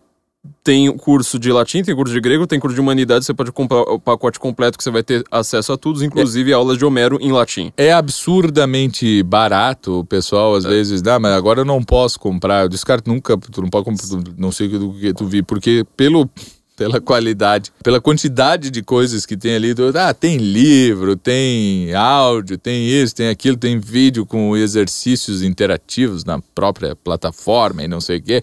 [0.64, 3.26] Tem curso de latim, tem curso de grego, tem curso de humanidade.
[3.26, 6.78] Você pode comprar o pacote completo que você vai ter acesso a tudo, inclusive aulas
[6.78, 7.70] de Homero em latim.
[7.76, 12.62] É absurdamente barato, o pessoal às vezes, ah, mas agora eu não posso comprar.
[12.62, 14.06] Eu disse, cara, nunca, tu não pode comprar,
[14.38, 16.26] não sei do que tu vi, porque pelo,
[16.74, 19.74] pela qualidade, pela quantidade de coisas que tem ali.
[19.74, 26.24] Do, ah, tem livro, tem áudio, tem isso, tem aquilo, tem vídeo com exercícios interativos
[26.24, 28.40] na própria plataforma e não sei o quê.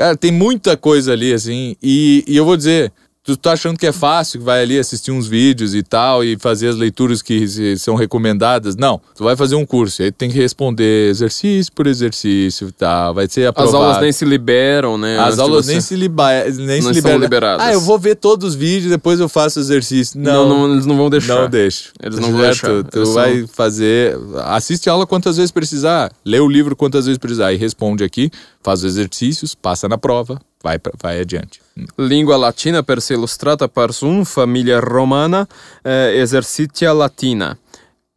[0.00, 2.90] Cara, tem muita coisa ali, assim, e, e eu vou dizer,
[3.22, 6.38] tu tá achando que é fácil, que vai ali assistir uns vídeos e tal, e
[6.38, 8.76] fazer as leituras que são recomendadas.
[8.76, 13.12] Não, tu vai fazer um curso, aí tem que responder exercício por exercício e tal,
[13.12, 13.76] vai ser aprovado.
[13.76, 15.18] As aulas nem se liberam, né?
[15.18, 17.18] As aulas nem se, liba nem Não se liberam.
[17.20, 17.66] liberadas.
[17.66, 20.18] Ah, eu vou ver todos os vídeos, depois eu faço exercício.
[20.18, 21.42] Não, Não, não, eles não vão deixar.
[21.42, 21.92] não deixo.
[22.02, 22.66] Eles não vão Certo?
[22.68, 22.84] deixar.
[22.90, 24.16] Tu Eles vai fazer.
[24.46, 26.10] Assiste a aula quantas vezes precisar.
[26.24, 27.52] Lê o livro quantas vezes precisar.
[27.52, 28.30] E responde aqui,
[28.62, 31.60] faz os exercícios, passa na prova, vai, pra- vai adiante.
[31.98, 35.48] Língua latina per se illustrata pars un, família romana,
[35.84, 37.58] eh, exercitia latina.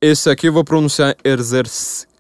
[0.02, 1.66] Esse aqui eu vou pronunciar exer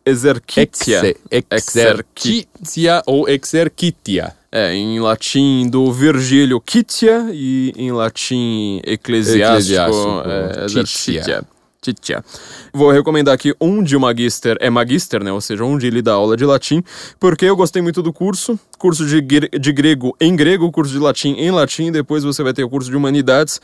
[0.06, 1.00] exercitia.
[1.00, 1.18] Exe-
[1.52, 4.34] Exercitia ou exercitia.
[4.52, 10.66] É, em latim do Virgílio Kitia e em latim eclesiástico, Eclesiástico, é, titia.
[10.66, 11.44] exercitia.
[12.73, 15.31] Vou recomendar aqui um de magister, é magister, né?
[15.31, 16.84] Ou seja, onde ele dá aula de latim,
[17.19, 18.57] porque eu gostei muito do curso.
[18.77, 22.64] Curso de, de grego em grego, curso de latim em latim, depois você vai ter
[22.64, 23.60] o curso de humanidades.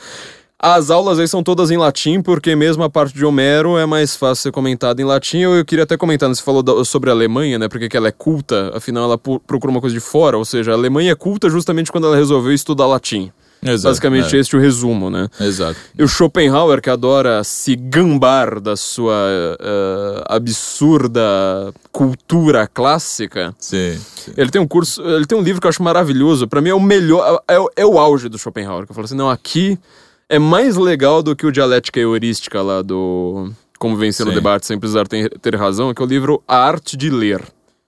[0.62, 4.14] As aulas aí são todas em latim, porque mesmo a parte de Homero é mais
[4.14, 5.38] fácil ser comentada em latim.
[5.38, 7.66] Eu, eu queria até comentar, né, você falou da- sobre a Alemanha, né?
[7.66, 10.74] Porque que ela é culta, afinal ela procura uma coisa de fora, ou seja, a
[10.74, 13.32] Alemanha é culta justamente quando ela resolveu estudar latim.
[13.62, 14.40] Exato, Basicamente é.
[14.40, 15.28] este é o resumo, né?
[15.40, 15.76] Exato.
[15.98, 19.14] E o Schopenhauer, que adora se gambar da sua
[19.60, 24.32] eh, absurda cultura clássica, Sim, sim.
[24.36, 26.48] ele tem um curso, ele tem um livro que eu acho maravilhoso.
[26.48, 28.86] Pra mim é o melhor, é, o- é o auge do Schopenhauer.
[28.86, 29.78] Que eu falo assim, não, aqui
[30.28, 34.34] é mais legal do que o Dialética e Heurística lá do Como Vencer o Sim.
[34.36, 37.42] Debate Sem Precisar Ter, ter Razão, que é o livro A Arte de Ler.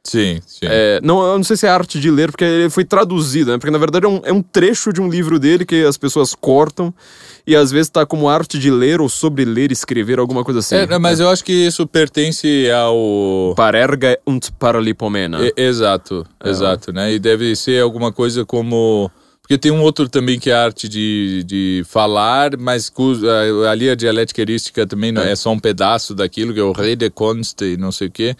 [0.05, 0.59] Sim, sim.
[0.65, 3.59] É, não, eu não sei se é arte de ler, porque ele foi traduzido, né?
[3.59, 6.35] Porque na verdade é um, é um trecho de um livro dele que as pessoas
[6.35, 6.93] cortam
[7.47, 10.74] e às vezes tá como arte de ler ou sobre ler, escrever, alguma coisa assim.
[10.74, 13.55] É, mas eu acho que isso pertence ao.
[13.57, 15.39] Parerga und Paralipomena.
[15.47, 17.12] E- exato, exato, né?
[17.15, 19.09] E deve ser alguma coisa como.
[19.41, 22.93] Porque tem um outro também que é a arte de, de falar, mas
[23.70, 25.35] ali a dialética erística também não é.
[25.37, 28.37] só um pedaço daquilo, que é o rei de conste e não sei o quê.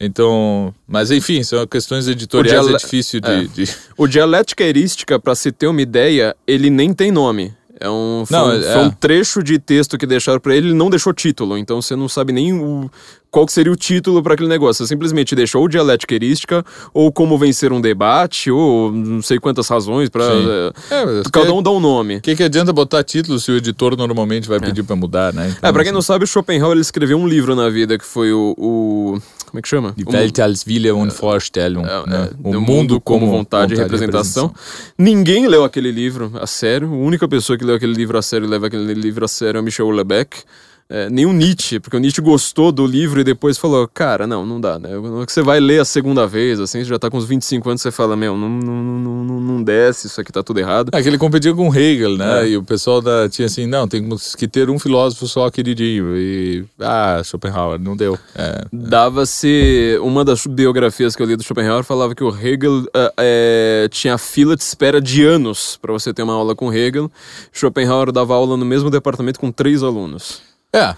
[0.00, 3.30] Então, mas enfim, são questões editoriais, diale- é difícil de...
[3.30, 3.44] é.
[3.44, 7.52] de- O Dialética Erística, pra se ter uma ideia, ele nem tem nome.
[7.80, 10.68] É um, foi, Não, um, é- foi um trecho de texto que deixaram pra ele,
[10.68, 12.88] ele não deixou título, então você não sabe nem o,
[13.30, 14.84] qual seria o título pra aquele negócio.
[14.84, 19.68] Você simplesmente deixou ou Dialética Erística, ou Como Vencer um Debate, ou não sei quantas
[19.68, 20.24] razões pra...
[20.24, 20.46] Sim.
[20.90, 22.16] é, É, cada um dá um nome.
[22.16, 25.52] O que, que adianta botar título se o editor normalmente vai pedir pra mudar, né?
[25.58, 27.98] Então, É, pra quem assim, não sabe, o Schopenhauer ele escreveu um livro na vida
[27.98, 28.54] que foi o.
[28.56, 29.20] o-
[29.54, 29.94] como é que chama?
[29.96, 31.86] Die O- Welt als Wille und Vorstellung.
[31.86, 32.28] É, né?
[32.44, 34.52] é, o mundo como vontade, e representação.
[34.98, 36.88] Ninguém leu aquele livro a sério.
[36.88, 39.58] A única pessoa que leu aquele livro a sério e leva aquele livro a sério
[39.58, 40.38] é Michel Houellebecq.
[40.88, 44.44] É, nem o Nietzsche, porque o Nietzsche gostou do livro e depois falou, cara, não,
[44.44, 44.90] não dá, né?
[45.26, 47.90] Você vai ler a segunda vez, assim, você já tá com uns 25 anos, você
[47.90, 50.90] fala, meu, não, não, não, não, não desce, isso aqui tá tudo errado.
[50.92, 52.42] É que ele competia com Hegel, né?
[52.42, 52.48] É.
[52.50, 54.06] E o pessoal da, tinha assim, não, tem
[54.36, 56.16] que ter um filósofo só queridinho.
[56.16, 58.18] E, ah, Schopenhauer, não deu.
[58.34, 59.98] É, Dava-se.
[60.02, 64.18] Uma das biografias que eu li do Schopenhauer falava que o Hegel eh, eh, tinha
[64.18, 67.10] fila de espera de anos para você ter uma aula com Hegel.
[67.52, 70.53] Schopenhauer dava aula no mesmo departamento com três alunos.
[70.74, 70.94] É.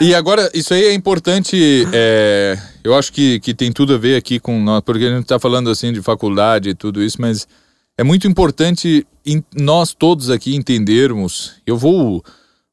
[0.00, 4.16] E agora, isso aí é importante, é, eu acho que, que tem tudo a ver
[4.16, 7.48] aqui com nós, porque a gente está falando assim de faculdade e tudo isso, mas
[7.96, 9.06] é muito importante
[9.54, 11.54] nós todos aqui entendermos.
[11.66, 12.22] Eu vou,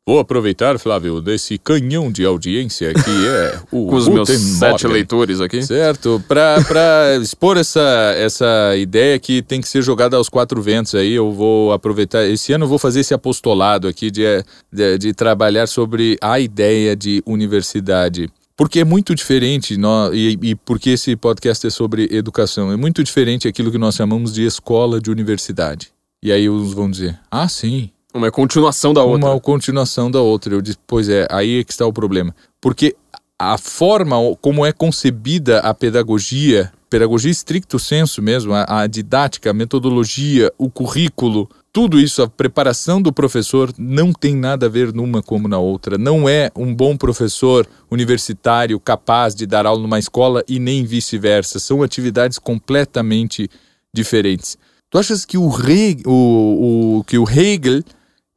[0.05, 5.39] vou aproveitar, Flávio, desse canhão de audiência que é o Com os meus sete leitores
[5.39, 5.63] aqui.
[5.63, 11.13] Certo, para expor essa, essa ideia que tem que ser jogada aos quatro ventos aí,
[11.13, 12.25] eu vou aproveitar.
[12.25, 14.23] Esse ano eu vou fazer esse apostolado aqui de,
[14.71, 18.29] de, de trabalhar sobre a ideia de universidade.
[18.55, 23.03] Porque é muito diferente, nó- e, e porque esse podcast é sobre educação, é muito
[23.03, 25.87] diferente aquilo que nós chamamos de escola de universidade.
[26.21, 29.29] E aí uns vão dizer, ah, sim, Uma continuação da outra.
[29.29, 30.53] uma continuação da outra.
[30.53, 32.35] Eu disse, pois é, aí é que está o problema.
[32.61, 32.95] Porque
[33.39, 39.53] a forma como é concebida a pedagogia, pedagogia estricto senso mesmo, a, a didática, a
[39.53, 45.23] metodologia, o currículo, tudo isso, a preparação do professor não tem nada a ver numa
[45.23, 45.97] como na outra.
[45.97, 51.57] Não é um bom professor universitário capaz de dar aula numa escola e nem vice-versa.
[51.57, 53.49] São atividades completamente
[53.91, 54.55] diferentes.
[54.87, 57.81] Tu achas que o, Hegel, o, o, que o Hegel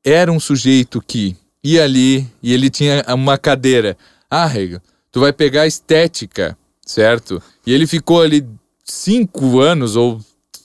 [0.06, 3.98] era um sujeito que ia ali e ele tinha uma cadeira.
[4.30, 4.80] Ah, Hegel,
[5.10, 7.42] tu vai pegar estética, certo?
[7.66, 8.46] E ele ficou ali
[8.84, 10.20] cinco anos ou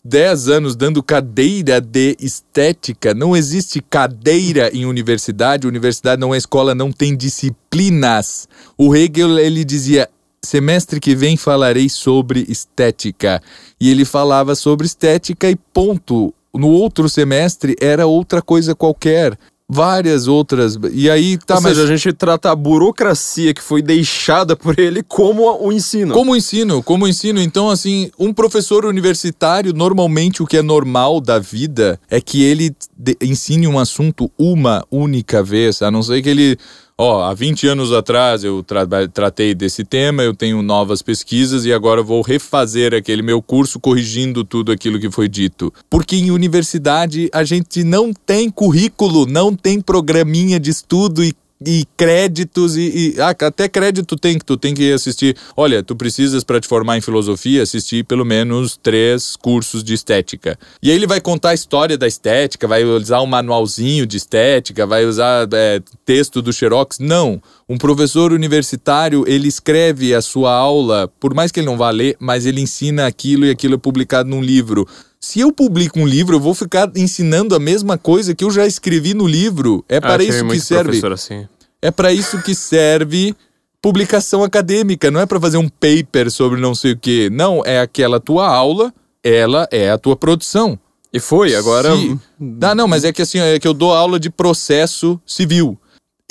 [0.05, 3.15] 10 anos dando cadeira de estética.
[3.15, 5.67] Não existe cadeira em universidade.
[5.67, 8.47] Universidade não é escola, não tem disciplinas.
[8.77, 10.07] O Hegel ele dizia
[10.43, 13.41] semestre que vem falarei sobre estética.
[13.79, 16.31] E ele falava sobre estética e ponto.
[16.53, 19.37] No outro semestre era outra coisa qualquer.
[19.73, 20.77] Várias outras.
[20.91, 21.77] E aí tá, Ou mas.
[21.77, 26.13] seja, a gente trata a burocracia que foi deixada por ele como o ensino.
[26.13, 27.41] Como ensino, como ensino.
[27.41, 32.75] Então, assim, um professor universitário, normalmente o que é normal da vida é que ele
[33.21, 36.57] ensine um assunto uma única vez, a não ser que ele.
[37.03, 41.73] Ó, há 20 anos atrás eu tra- tratei desse tema, eu tenho novas pesquisas e
[41.73, 45.73] agora vou refazer aquele meu curso corrigindo tudo aquilo que foi dito.
[45.89, 51.33] Porque em universidade a gente não tem currículo, não tem programinha de estudo e
[51.65, 52.81] e créditos e,
[53.15, 55.35] e- ah, até crédito tem que tu tem que assistir.
[55.55, 60.57] Olha, tu precisas para te formar em filosofia assistir pelo menos três cursos de estética.
[60.81, 64.85] E aí ele vai contar a história da estética, vai usar um manualzinho de estética,
[64.87, 66.99] vai usar é, texto do Xerox.
[66.99, 71.89] Não, um professor universitário ele escreve a sua aula, por mais que ele não vá
[71.89, 74.87] ler, mas ele ensina aquilo e aquilo é publicado num livro.
[75.23, 78.65] Se eu publico um livro, eu vou ficar ensinando a mesma coisa que eu já
[78.65, 79.85] escrevi no livro.
[79.87, 81.13] É Ah, para tem isso que serve.
[81.13, 81.47] assim.
[81.79, 83.35] É para isso que serve
[83.79, 87.29] publicação acadêmica, não é para fazer um paper sobre não sei o quê.
[87.31, 88.93] Não, é aquela tua aula,
[89.23, 90.77] ela é a tua produção.
[91.13, 91.95] E foi, agora.
[91.95, 92.17] Se...
[92.61, 95.77] Ah, não, mas é que assim, é que eu dou aula de processo civil.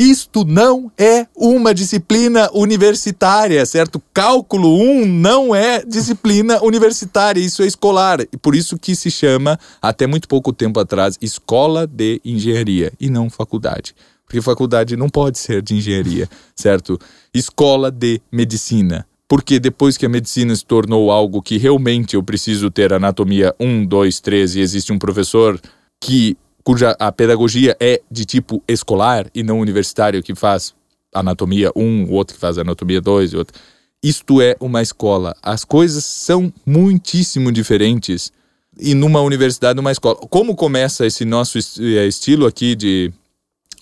[0.00, 4.02] Isto não é uma disciplina universitária, certo?
[4.14, 8.22] Cálculo 1 não é disciplina universitária, isso é escolar.
[8.32, 13.10] E por isso que se chama, até muito pouco tempo atrás, escola de engenharia e
[13.10, 13.94] não faculdade.
[14.24, 16.98] Porque faculdade não pode ser de engenharia, certo?
[17.34, 19.06] Escola de medicina.
[19.28, 23.84] Porque depois que a medicina se tornou algo que realmente eu preciso ter anatomia 1,
[23.84, 25.60] 2, 3 e existe um professor
[26.02, 30.74] que cuja a pedagogia é de tipo escolar e não universitário que faz
[31.14, 33.58] anatomia 1, o outro que faz anatomia 2 e outro.
[34.02, 35.36] Isto é uma escola.
[35.42, 38.32] As coisas são muitíssimo diferentes
[38.78, 40.16] e numa universidade, numa escola.
[40.30, 43.12] Como começa esse nosso eh, estilo aqui de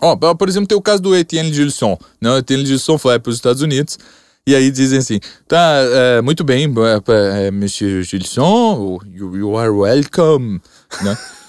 [0.00, 1.98] Ó, por exemplo, tem o caso do Etienne Gilson.
[2.20, 2.30] Né?
[2.30, 3.98] O Etienne Gilson foi para os Estados Unidos
[4.46, 5.58] e aí dizem assim, tá,
[5.92, 10.58] é, muito bem, é, é, Monsieur Gilson, you, you are welcome,
[11.02, 11.18] né?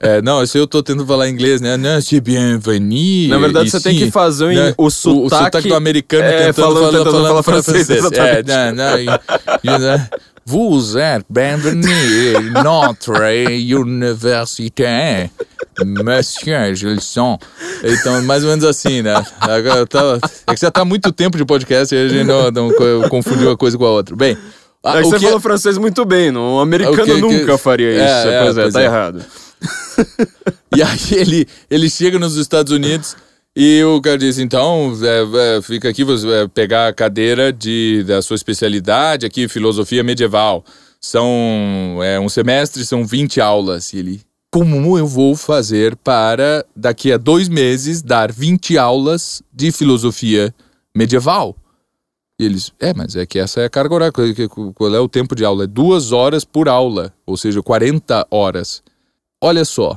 [0.00, 1.76] É, não, isso eu tô tentando falar inglês, né?
[2.22, 3.28] Bienvenue.
[3.28, 4.74] Na verdade, você tem ici, que fazer né?
[4.78, 7.86] o O, sotaque- sotaque do americano é, tentando, falando- falar, tentando falando falar francês.
[7.86, 9.06] francês, É, não, não, e-
[9.64, 10.08] e, né?
[10.44, 13.12] Vous êtes bienvenue à notre
[13.56, 15.30] université,
[15.84, 17.38] Monsieur Gilson.
[17.84, 19.14] Então, mais ou menos assim, né?
[19.40, 20.18] Agora, tava-
[20.48, 23.48] é que já tá muito tempo de podcast e a gente não, não co- confundiu
[23.50, 24.16] uma coisa com a outra.
[24.16, 24.36] Bem,
[24.82, 26.56] a- É que você que- falou francês muito bem, não?
[26.56, 28.28] um americano que- nunca faria isso.
[28.28, 28.84] É, é, pois é, pois tá é.
[28.84, 29.24] errado.
[30.74, 33.14] E aí ele, ele chega nos Estados Unidos
[33.54, 38.02] e o cara diz, então, é, é, fica aqui, você vai pegar a cadeira de,
[38.06, 40.64] da sua especialidade aqui, filosofia medieval.
[40.98, 43.92] São é, um semestre, são 20 aulas.
[43.92, 49.70] E ele, como eu vou fazer para, daqui a dois meses, dar 20 aulas de
[49.70, 50.54] filosofia
[50.96, 51.54] medieval?
[52.38, 54.12] E eles, é, mas é que essa é a carga horária.
[54.12, 55.64] Qual é o tempo de aula?
[55.64, 58.82] É duas horas por aula, ou seja, 40 horas.
[59.40, 59.96] Olha só,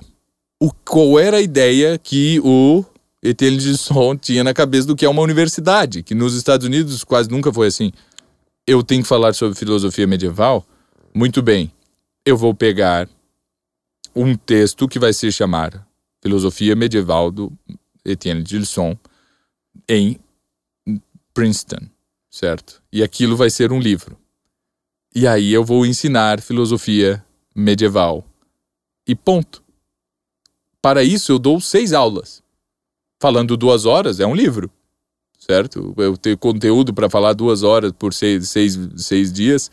[0.61, 2.83] o, qual era a ideia que o
[3.21, 7.29] Etienne Gilson tinha na cabeça do que é uma universidade, que nos Estados Unidos quase
[7.29, 7.91] nunca foi assim.
[8.67, 10.65] Eu tenho que falar sobre filosofia medieval?
[11.13, 11.71] Muito bem,
[12.25, 13.07] eu vou pegar
[14.15, 15.85] um texto que vai se chamar
[16.23, 17.51] Filosofia Medieval do
[18.03, 18.97] Etienne Gilson
[19.87, 20.19] em
[21.33, 21.81] Princeton,
[22.35, 22.81] certo?
[22.91, 24.17] E aquilo vai ser um livro.
[25.15, 27.23] E aí eu vou ensinar filosofia
[27.55, 28.25] medieval.
[29.07, 29.63] E ponto.
[30.81, 32.43] Para isso eu dou seis aulas.
[33.21, 34.69] Falando duas horas é um livro,
[35.39, 35.93] certo?
[35.95, 39.71] Eu tenho conteúdo para falar duas horas por seis, seis, seis dias.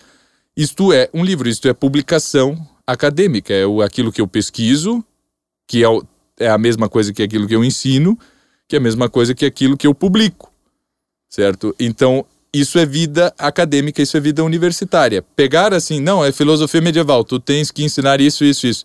[0.56, 2.56] Isto é um livro, isto é publicação
[2.86, 5.04] acadêmica, é aquilo que eu pesquiso,
[5.66, 5.88] que é,
[6.38, 8.16] é a mesma coisa que aquilo que eu ensino,
[8.68, 10.52] que é a mesma coisa que aquilo que eu publico,
[11.28, 11.74] certo?
[11.80, 15.22] Então, isso é vida acadêmica, isso é vida universitária.
[15.34, 18.84] Pegar assim, não, é filosofia medieval, tu tens que ensinar isso, isso, isso.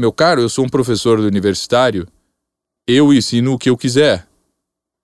[0.00, 2.08] Meu caro, eu sou um professor universitário,
[2.86, 4.26] eu ensino o que eu quiser,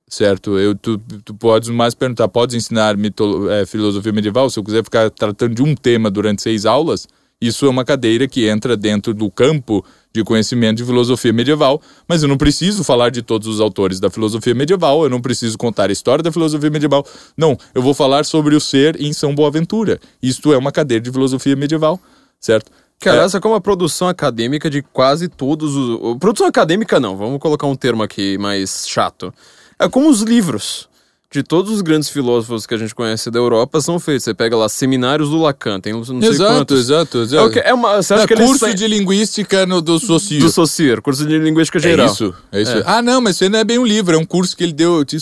[0.09, 0.59] certo?
[0.59, 4.49] Eu, tu, tu podes mais perguntar, podes ensinar eh, filosofia medieval?
[4.49, 7.07] Se eu quiser ficar tratando de um tema durante seis aulas,
[7.40, 12.22] isso é uma cadeira que entra dentro do campo de conhecimento de filosofia medieval, mas
[12.22, 15.90] eu não preciso falar de todos os autores da filosofia medieval, eu não preciso contar
[15.90, 17.06] a história da filosofia medieval.
[17.36, 20.01] Não, eu vou falar sobre o ser em São Boaventura.
[20.22, 22.01] Isto é uma cadeira de filosofia medieval,
[22.40, 22.70] certo?
[22.98, 26.18] Que aliás é como a produção acadêmica de quase todos os.
[26.18, 29.32] Produção acadêmica não, vamos colocar um termo aqui mais chato.
[29.78, 30.88] É como os livros
[31.31, 34.25] de todos os grandes filósofos que a gente conhece da Europa são feitos.
[34.25, 36.81] Você pega lá seminários do Lacan, tem não sei Exato, quantos.
[36.81, 37.47] exato, É, exato.
[37.47, 39.99] o que- é uma, você acha É, que eles curso saem- de linguística no, do
[39.99, 40.41] Socio.
[40.41, 42.07] do Socir, curso de linguística geral.
[42.07, 42.79] É isso, é isso.
[42.79, 42.83] É.
[42.87, 44.73] Ah, não, mas isso aí não é bem um livro, é um curso que ele
[44.73, 45.05] deu.
[45.05, 45.17] de-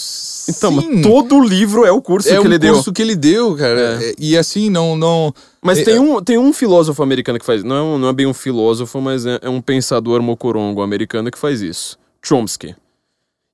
[0.48, 2.74] Então, Sim, mas todo livro é o curso é que um ele deu.
[2.74, 3.98] curso que ele deu, cara.
[4.00, 4.14] É.
[4.16, 4.96] E assim, não.
[4.96, 7.64] não Mas é- tem um, tem um filósofo americano que faz.
[7.64, 11.32] Não é, um- não é bem um filósofo, mas é, é um pensador mocorongo americano
[11.32, 11.98] que faz isso.
[12.22, 12.76] Chomsky.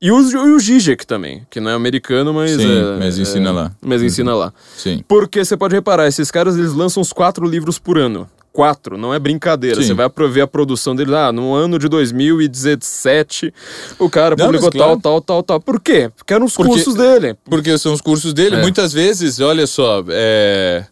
[0.02, 2.50] E o, e o Zizek também, que não é americano, mas.
[2.50, 3.62] Sim, é- mas é- ensina lá.
[3.66, 3.70] Uhum.
[3.88, 4.52] Mas ensina lá.
[4.76, 5.04] Sim.
[5.06, 8.28] Porque você pode reparar, esses caras eles lançam uns quatro livros por ano.
[8.52, 9.76] Quatro, não é brincadeira.
[9.80, 9.86] Sim.
[9.86, 11.14] Você vai ver a produção deles.
[11.14, 13.54] Ah, no ano de 2017,
[13.98, 15.00] o cara Não, publicou claro.
[15.00, 15.60] tal, tal, tal, tal.
[15.60, 16.10] Por quê?
[16.14, 17.34] Porque eram os Porque- cursos dele.
[17.48, 18.56] Porque são os cursos dele.
[18.56, 18.60] É.
[18.60, 20.84] Muitas vezes, olha só, é,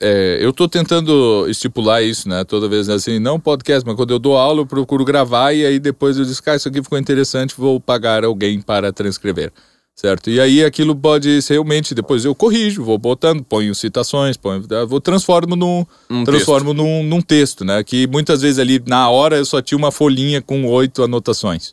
[0.00, 2.44] é, eu tô tentando estipular isso, né?
[2.44, 5.78] Toda vez assim, não podcast, mas quando eu dou aula, eu procuro gravar e aí
[5.78, 9.52] depois eu digo, cara, isso aqui ficou interessante, vou pagar alguém para transcrever.
[9.94, 10.28] Certo?
[10.28, 15.00] E aí aquilo pode ser realmente, depois eu corrijo, vou botando, ponho citações, ponho, vou
[15.00, 17.82] transformo num, Um transformo num, num texto, né?
[17.82, 21.72] Que muitas vezes ali na hora eu só tinha uma folhinha com oito anotações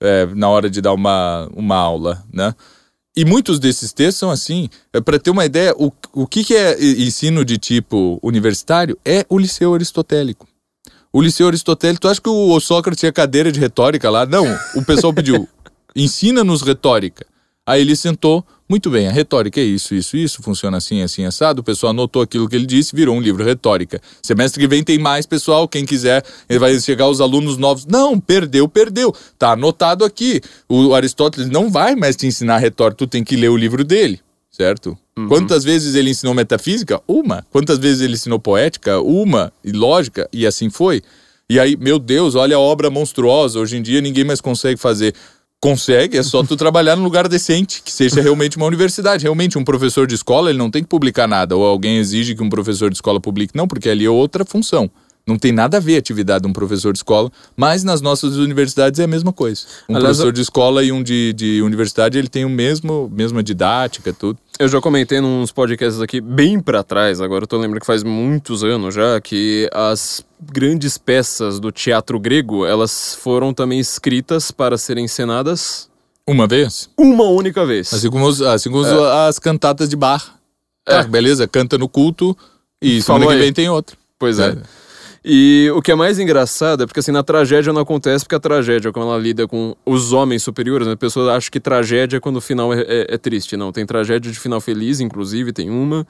[0.00, 2.54] é, na hora de dar uma, uma aula, né?
[3.16, 4.68] E muitos desses textos são assim.
[5.04, 9.38] Para ter uma ideia, o, o que, que é ensino de tipo universitário é o
[9.38, 10.46] liceu aristotélico.
[11.12, 14.24] O liceu aristotélico, tu acha que o Sócrates tinha cadeira de retórica lá?
[14.24, 14.46] Não,
[14.76, 15.48] o pessoal pediu,
[15.94, 17.26] ensina-nos retórica.
[17.66, 21.60] Aí ele sentou, muito bem, a retórica é isso, isso, isso, funciona assim, assim, assado.
[21.60, 24.00] O pessoal anotou aquilo que ele disse, virou um livro retórica.
[24.22, 27.84] Semestre que vem tem mais, pessoal, quem quiser, ele vai chegar os alunos novos.
[27.84, 29.12] Não, perdeu, perdeu.
[29.36, 30.40] Tá anotado aqui.
[30.68, 34.20] O Aristóteles não vai mais te ensinar retórica, tu tem que ler o livro dele,
[34.48, 34.96] certo?
[35.26, 37.02] Quantas vezes ele ensinou metafísica?
[37.08, 37.44] Uma.
[37.50, 39.00] Quantas vezes ele ensinou poética?
[39.00, 39.52] Uma.
[39.64, 41.02] E lógica, e assim foi.
[41.48, 43.58] E aí, meu Deus, olha a obra monstruosa.
[43.58, 45.12] Hoje em dia ninguém mais consegue fazer.
[45.60, 49.24] Consegue, é só tu trabalhar num lugar decente, que seja realmente uma universidade.
[49.24, 51.54] Realmente, um professor de escola, ele não tem que publicar nada.
[51.54, 53.54] Ou alguém exige que um professor de escola publique.
[53.54, 54.90] Não, porque ali é outra função.
[55.30, 58.36] Não tem nada a ver a atividade de um professor de escola, mas nas nossas
[58.36, 59.62] universidades é a mesma coisa.
[59.88, 63.42] Um Aliás, professor de escola e um de, de universidade, ele tem o mesmo, mesma
[63.42, 64.38] didática, tudo.
[64.58, 68.02] Eu já comentei nos podcasts aqui bem pra trás, agora eu tô lembrando que faz
[68.02, 74.76] muitos anos já, que as grandes peças do teatro grego, elas foram também escritas para
[74.76, 75.88] serem encenadas
[76.26, 76.90] Uma vez?
[76.98, 77.94] uma única vez.
[77.94, 79.28] Assim como, os- assim como É.
[79.28, 80.34] as cantatas de bar.
[80.84, 82.36] Tá, beleza, canta no culto
[82.82, 83.96] e semana que vem tem outra.
[84.18, 84.48] Pois é.
[84.50, 84.56] É.
[85.22, 88.40] E o que é mais engraçado é porque assim, na tragédia não acontece porque a
[88.40, 90.94] tragédia, como ela lida com os homens superiores, né?
[90.94, 93.54] a pessoa acha que tragédia é quando o final é, é- é triste.
[93.56, 96.06] Não, tem tragédia de final feliz, inclusive, tem uma,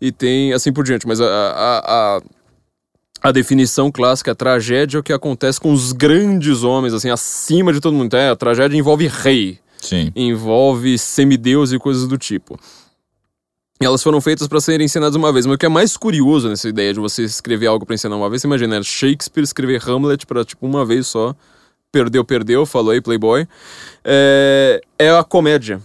[0.00, 1.06] e tem assim por diante.
[1.06, 2.20] Mas a, a, a,
[3.28, 7.74] a definição clássica, a tragédia é o que acontece com os grandes homens, assim, acima
[7.74, 8.14] de todo mundo.
[8.16, 10.10] É, a tragédia envolve rei, Sim.
[10.16, 12.58] envolve semideus e coisas do tipo.
[13.78, 15.44] Elas foram feitas para serem ensinadas uma vez.
[15.46, 18.30] Mas o que é mais curioso nessa ideia de você escrever algo para ensinar uma
[18.30, 21.34] vez, você imagina, Shakespeare escrever Hamlet para tipo uma vez só.
[21.92, 23.46] Perdeu, perdeu, falou aí, Playboy.
[24.04, 25.80] É, é a comédia.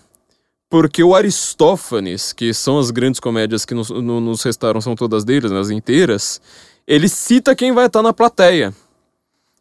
[0.69, 5.25] Porque o Aristófanes, que são as grandes comédias que nos, no- nos restaram, são todas
[5.25, 6.39] deles, né, as inteiras,
[6.87, 8.73] ele cita quem vai estar na plateia.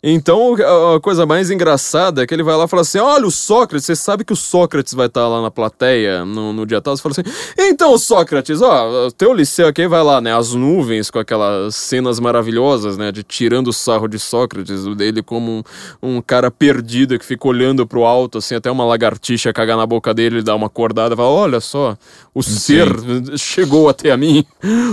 [0.03, 0.55] Então,
[0.95, 3.85] a coisa mais engraçada é que ele vai lá e fala assim: Olha, o Sócrates,
[3.85, 6.97] você sabe que o Sócrates vai estar lá na plateia no, no dia tal?
[6.97, 10.35] Você fala assim: Então, Sócrates, ó, teu liceu aqui vai lá, né?
[10.35, 13.13] As nuvens com aquelas cenas maravilhosas, né?
[13.13, 15.63] De tirando o sarro de Sócrates, o dele como
[16.03, 19.85] um, um cara perdido que fica olhando pro alto, assim, até uma lagartixa cagar na
[19.85, 21.95] boca dele, ele dá uma acordada e fala: Olha só,
[22.35, 22.89] o ser
[23.37, 24.47] chegou até a mim,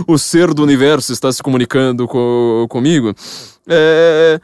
[0.06, 3.16] o ser do universo está se comunicando co- comigo.
[3.68, 4.40] É,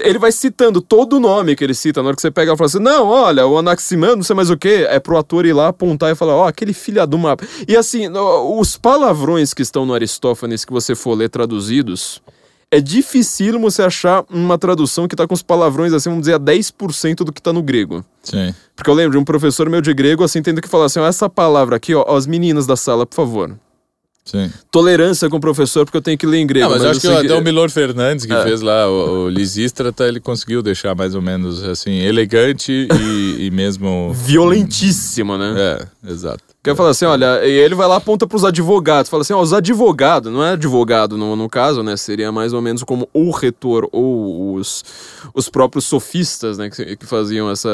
[0.00, 2.02] ele vai citando todo o nome que ele cita.
[2.02, 4.50] Na hora que você pega e fala assim: Não, olha, o Anaximandro, não sei mais
[4.50, 4.86] o que.
[4.88, 7.46] É pro ator ir lá apontar e falar: Ó, aquele filha do mapa.
[7.66, 12.20] E assim, os palavrões que estão no Aristófanes que você for ler traduzidos.
[12.68, 16.40] É dificílimo você achar uma tradução que tá com os palavrões assim, vamos dizer, a
[16.40, 18.04] 10% do que tá no grego.
[18.24, 18.52] Sim.
[18.74, 21.06] Porque eu lembro de um professor meu de grego, assim, tendo que falar assim, ó,
[21.06, 23.56] essa palavra aqui, ó, as meninas da sala, por favor.
[24.26, 24.50] Sim.
[24.72, 26.66] Tolerância com o professor, porque eu tenho que ler em grego.
[26.66, 28.42] Não, mas, eu acho que até o Milor Fernandes, que É.
[28.42, 33.50] fez lá o, o Lisístrata, ele conseguiu deixar mais ou menos assim, elegante e, e
[33.52, 34.12] mesmo.
[34.12, 35.54] Violentíssimo, né?
[35.56, 36.42] É, exato.
[36.66, 39.52] Quer falar assim, olha, e ele vai lá aponta pros advogados, fala assim, ó, os
[39.52, 43.88] advogados, não é advogado no, no caso, né, seria mais ou menos como o retor
[43.92, 44.84] ou os,
[45.32, 47.70] os próprios sofistas, né, que, que faziam essa,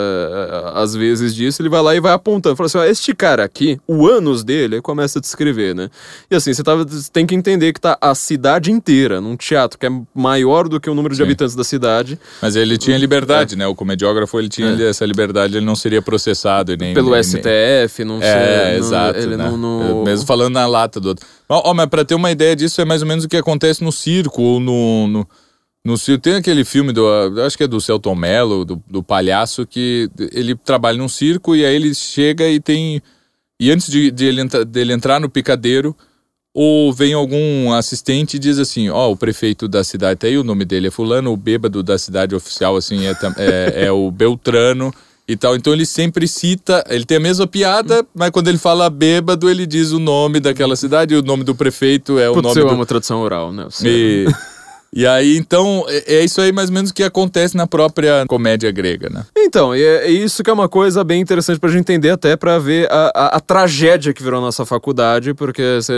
[0.75, 3.81] às vezes disso, ele vai lá e vai apontando, fala assim, ó, este cara aqui,
[3.87, 5.89] o ânus dele, aí começa a descrever, né,
[6.31, 9.87] e assim, você tava, tem que entender que tá a cidade inteira num teatro que
[9.87, 11.25] é maior do que o número de Sim.
[11.25, 13.67] habitantes da cidade, Mas ele tinha liberdade, né?
[13.67, 14.89] O comediógrafo, ele tinha É.
[14.91, 16.73] essa liberdade, ele não seria processado.
[16.73, 19.19] e Nem, pelo nem- STF, não sei, É, não- exato.
[19.19, 19.45] ele né?
[19.45, 19.57] não...
[19.57, 21.27] não- Mesmo falando na lata do outro.
[21.49, 23.83] Ó, ó, mas pra ter uma ideia disso, é mais ou menos o que acontece
[23.85, 25.07] no circo ou no.
[25.09, 25.29] no...
[25.85, 27.05] No circo, tem aquele filme do,
[27.45, 31.65] acho que é do Celton Mello, do, do palhaço, que ele trabalha num circo e
[31.65, 33.03] aí ele chega e tem.
[33.59, 35.97] E antes de, de ele, entra- dele entrar no picadeiro,
[36.55, 40.45] ou vem algum assistente e diz assim: Ó, o prefeito da cidade, tá aí o
[40.45, 44.95] nome dele é Fulano, o bêbado da cidade oficial, assim, é, é, é o Beltrano
[45.27, 45.55] e tal.
[45.57, 49.67] Então ele sempre cita, ele tem a mesma piada, mas quando ele fala bêbado, ele
[49.67, 52.67] diz o nome daquela cidade e o nome do prefeito é o Putz, nome eu
[52.67, 52.73] do.
[52.75, 53.67] amo tradução oral, né?
[53.85, 54.27] E,
[54.95, 58.71] e aí, então, é, é isso aí mais ou menos que acontece na própria comédia
[58.71, 59.25] grega, né?
[59.39, 62.37] Então, e é, é isso que é uma coisa bem interessante pra gente entender, até
[62.37, 65.93] pra ver a, a- a tragédia que virou a nossa faculdade, porque cê-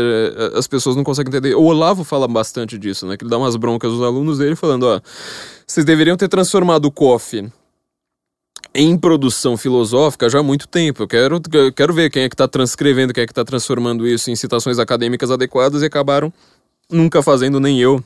[0.54, 1.54] as pessoas não conseguem entender.
[1.56, 3.16] O Olavo fala bastante disso, né?
[3.16, 5.00] Que ele dá umas broncas aos alunos dele, falando: ó,
[5.66, 7.48] vocês deveriam ter transformado o COF
[8.74, 11.02] em produção filosófica já há muito tempo.
[11.04, 14.06] Eu quero, eu quero ver quem é que tá transcrevendo, quem é que tá transformando
[14.06, 16.32] isso em citações acadêmicas adequadas e acabaram
[16.90, 18.02] nunca fazendo, nem eu.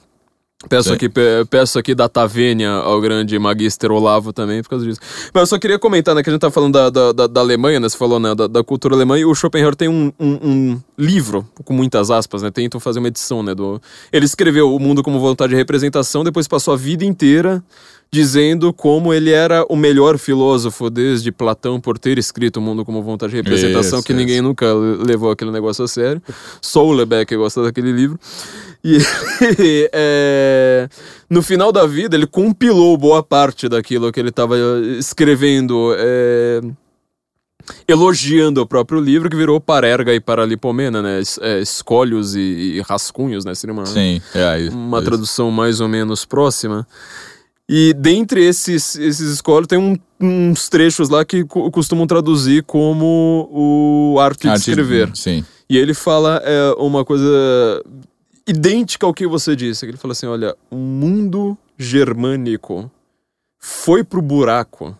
[0.68, 0.96] Peço Sim.
[0.96, 4.98] aqui, pe- peço aqui da Tavênia ao grande magister Olavo também por causa disso.
[5.32, 7.40] Mas eu só queria comentar, né, que a gente tá falando da, da, da- da
[7.40, 10.32] Alemanha, né, você falou, né, da, da cultura alemã, e o Schopenhauer tem um, um,
[10.42, 13.80] um livro, com muitas aspas, né, tentam fazer uma edição, né, do...
[14.12, 17.62] Ele escreveu O Mundo como Vontade de Representação, depois passou a vida inteira
[18.10, 23.02] dizendo como ele era o melhor filósofo desde Platão por ter escrito O Mundo como
[23.02, 24.44] Vontade de Representação, Isso, que ninguém isso.
[24.44, 26.22] nunca le- levou aquele negócio a sério.
[26.62, 28.18] Só o Lebeck gosta daquele livro.
[28.82, 28.97] E
[29.43, 30.89] ele, é,
[31.28, 34.56] no final da vida, ele compilou boa parte daquilo que ele estava
[34.98, 36.60] escrevendo, é,
[37.86, 41.20] elogiando o próprio livro, que virou Parerga e Paralipomena, né?
[41.20, 43.55] Es- é, escolhos e, e rascunhos, né?
[43.55, 45.05] Seria uma, Sim, é uma isso.
[45.05, 46.86] tradução mais ou menos próxima.
[47.68, 53.48] E dentre esses, esses escolhos, tem um- uns trechos lá que co- costumam traduzir como
[53.52, 55.14] o arte de Arte- escrever.
[55.14, 55.44] Sim.
[55.68, 57.26] E ele fala é, uma coisa
[58.46, 59.84] idêntica ao que você disse.
[59.84, 62.90] Ele fala assim: olha, o mundo germânico
[63.58, 64.96] foi pro buraco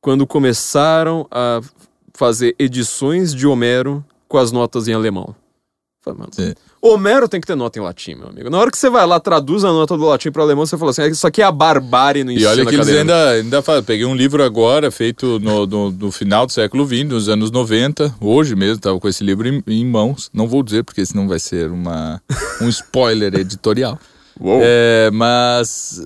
[0.00, 1.60] quando começaram a
[2.14, 5.34] fazer edições de Homero com as notas em alemão.
[6.02, 6.54] Fala, mano, Sim.
[6.82, 8.48] Homero tem que ter nota em latim, meu amigo.
[8.48, 10.92] Na hora que você vai lá, traduz a nota do latim para alemão, você fala
[10.92, 13.62] assim: isso aqui é a barbárie no E ensino olha que eles acadêmico." ainda, ainda
[13.62, 13.82] fazem.
[13.82, 18.14] Peguei um livro agora, feito no, no, no final do século XX, nos anos 90.
[18.18, 20.30] Hoje mesmo, estava com esse livro em, em mãos.
[20.32, 22.22] Não vou dizer, porque senão vai ser uma,
[22.62, 23.98] um spoiler editorial.
[24.62, 26.00] É, mas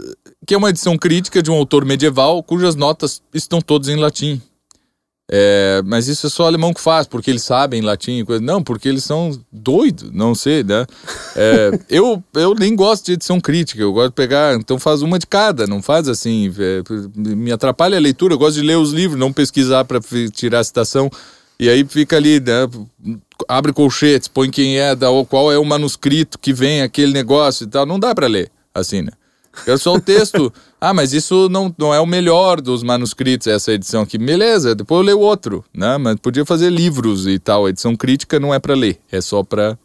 [0.45, 4.43] que é uma edição crítica de um autor medieval cujas notas estão todas em latim.
[5.31, 8.19] É, mas isso é só alemão que faz, porque eles sabem latim.
[8.19, 8.43] e Coisa.
[8.43, 10.87] Não, porque eles são doidos, não sei, né?
[11.35, 15.19] É, eu, eu nem gosto de edição crítica, eu gosto de pegar, então faz uma
[15.19, 16.53] de cada, não faz assim.
[16.59, 16.83] é,
[17.17, 20.01] me atrapalha a leitura, eu gosto de ler os livros, não pesquisar para
[20.33, 21.11] tirar a citação.
[21.59, 22.69] E aí fica ali, né?
[23.49, 27.67] Abre colchetes, põe quem é, da, qual é o manuscrito que vem aquele negócio e
[27.69, 27.87] tal.
[27.87, 29.13] Não dá para ler assim, né?
[29.66, 30.52] É só o texto.
[30.81, 34.18] ah, mas isso não, não é o melhor dos manuscritos, essa edição aqui.
[34.18, 35.97] Beleza, depois eu leio outro, né?
[35.98, 37.66] Mas podia fazer livros e tal.
[37.66, 39.78] A edição crítica não é para ler, é só para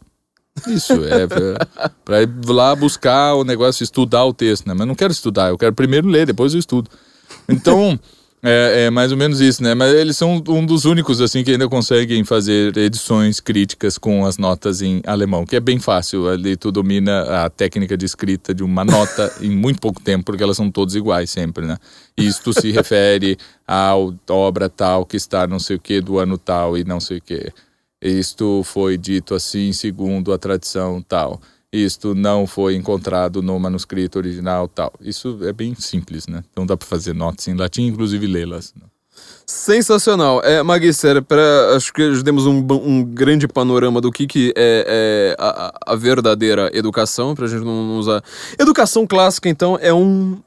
[0.66, 4.74] isso, é pra, pra ir lá buscar o negócio, estudar o texto, né?
[4.76, 6.90] Mas não quero estudar, eu quero primeiro ler, depois eu estudo.
[7.48, 7.98] Então,
[8.42, 9.74] é, é mais ou menos isso, né?
[9.74, 14.38] Mas eles são um dos únicos, assim, que ainda conseguem fazer edições críticas com as
[14.38, 16.26] notas em alemão, que é bem fácil.
[16.28, 20.42] Ali tu domina a técnica de escrita de uma nota em muito pouco tempo, porque
[20.42, 21.76] elas são todas iguais sempre, né?
[22.16, 23.36] Isto se refere
[23.66, 23.94] à
[24.30, 27.22] obra tal que está não sei o que do ano tal e não sei o
[27.22, 27.52] que.
[28.00, 31.40] Isto foi dito assim segundo a tradição tal.
[31.72, 34.92] Isto não foi encontrado no manuscrito original tal.
[35.00, 36.42] Isso é bem simples, né?
[36.50, 38.74] Então dá para fazer notas em latim, inclusive lê-las.
[38.74, 38.82] né?
[39.46, 40.40] Sensacional.
[40.44, 45.34] É, Magister, pra, acho que já demos um, um grande panorama do que, que é,
[45.36, 48.22] é a, a- a verdadeira educação, pra gente não, não usar.
[48.58, 50.38] Educação clássica, então, é um.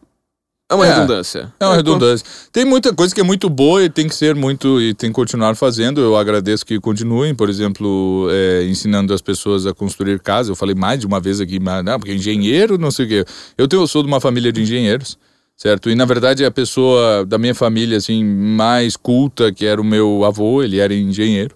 [0.71, 1.53] É uma É, redundância.
[1.59, 2.25] É uma redundância.
[2.51, 5.13] Tem muita coisa que é muito boa e tem que ser muito e tem que
[5.15, 6.01] continuar fazendo.
[6.01, 10.51] Eu agradeço que continuem, por exemplo, é, ensinando as pessoas a construir casa.
[10.51, 13.25] Eu falei mais de uma vez aqui, mas não, porque engenheiro, não sei o quê.
[13.57, 15.17] Eu tenho, eu sou de uma família de engenheiros,
[15.55, 15.89] certo?
[15.89, 20.23] E na verdade a pessoa da minha família assim mais culta, que era o meu
[20.25, 21.55] avô, ele era engenheiro.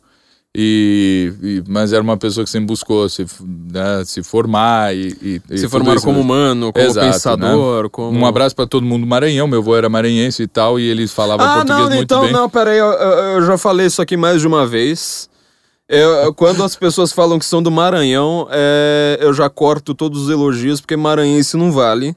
[0.60, 3.28] E, e- mas era uma pessoa que sempre buscou se,
[3.72, 7.90] né, se formar e, e- Se formar como humano, como Exato, pensador, né?
[7.92, 8.18] como...
[8.20, 9.48] Um abraço pra todo mundo do Maranhão.
[9.48, 12.32] Meu avô era maranhense e tal, e ele falava Ah, português não, muito então, bem.
[12.32, 15.30] não, peraí, eu, eu- já falei isso aqui mais de uma vez.
[15.88, 20.30] Eu- quando as pessoas falam que são do Maranhão, é, eu já corto todos os
[20.32, 22.16] elogios, porque maranhense não vale.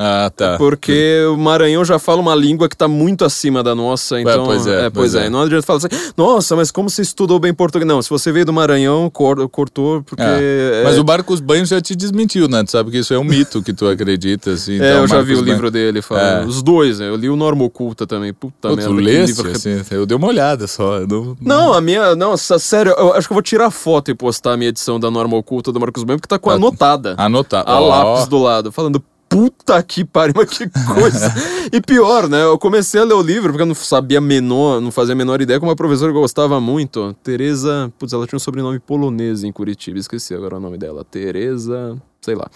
[0.00, 0.56] Ah, tá.
[0.56, 4.44] Porque o Maranhão já fala uma língua que tá muito acima da nossa, então...
[4.44, 5.26] pois é, pois pois é.
[5.26, 5.28] é.
[5.30, 7.86] Não adianta falar assim, nossa, mas como você estudou bem português?
[7.88, 10.22] Não, se você veio do Maranhão, cor- cortou, porque...
[10.22, 10.82] É.
[10.82, 12.62] é, Mas o Barcos Banhos já te desmentiu, né?
[12.62, 14.74] Tu sabe que isso é um mito que tu acredita, assim.
[14.74, 16.44] é, então, eu já Marcos vi o Banhos- livro dele falando.
[16.44, 16.46] É.
[16.46, 17.08] Os dois, né?
[17.08, 18.32] Eu li o Norma Oculta também.
[18.32, 18.84] Puta Pô, merda.
[18.90, 20.98] tu leste, livro assim, eu dei uma olhada só.
[20.98, 22.14] eu Não, Não, a minha.
[22.14, 25.10] Não, sério, eu acho que eu vou tirar foto e postar a minha edição da
[25.10, 26.56] Norma Oculta do Marcos Banho, porque tá com a Tá.
[26.56, 27.14] anotada.
[27.18, 27.64] Anotar.
[27.66, 29.02] A lápis do lado, falando.
[29.28, 31.34] Puta que pariu, mas que coisa.
[31.70, 32.42] e pior, né?
[32.42, 35.40] Eu comecei a ler o livro porque eu não sabia menor, não fazia a menor
[35.40, 37.14] ideia, como uma professora que eu gostava muito.
[37.22, 37.92] Tereza.
[37.98, 41.04] Putz, ela tinha um sobrenome polonês em Curitiba, esqueci agora o nome dela.
[41.04, 42.00] Tereza.
[42.20, 42.50] Sei lá.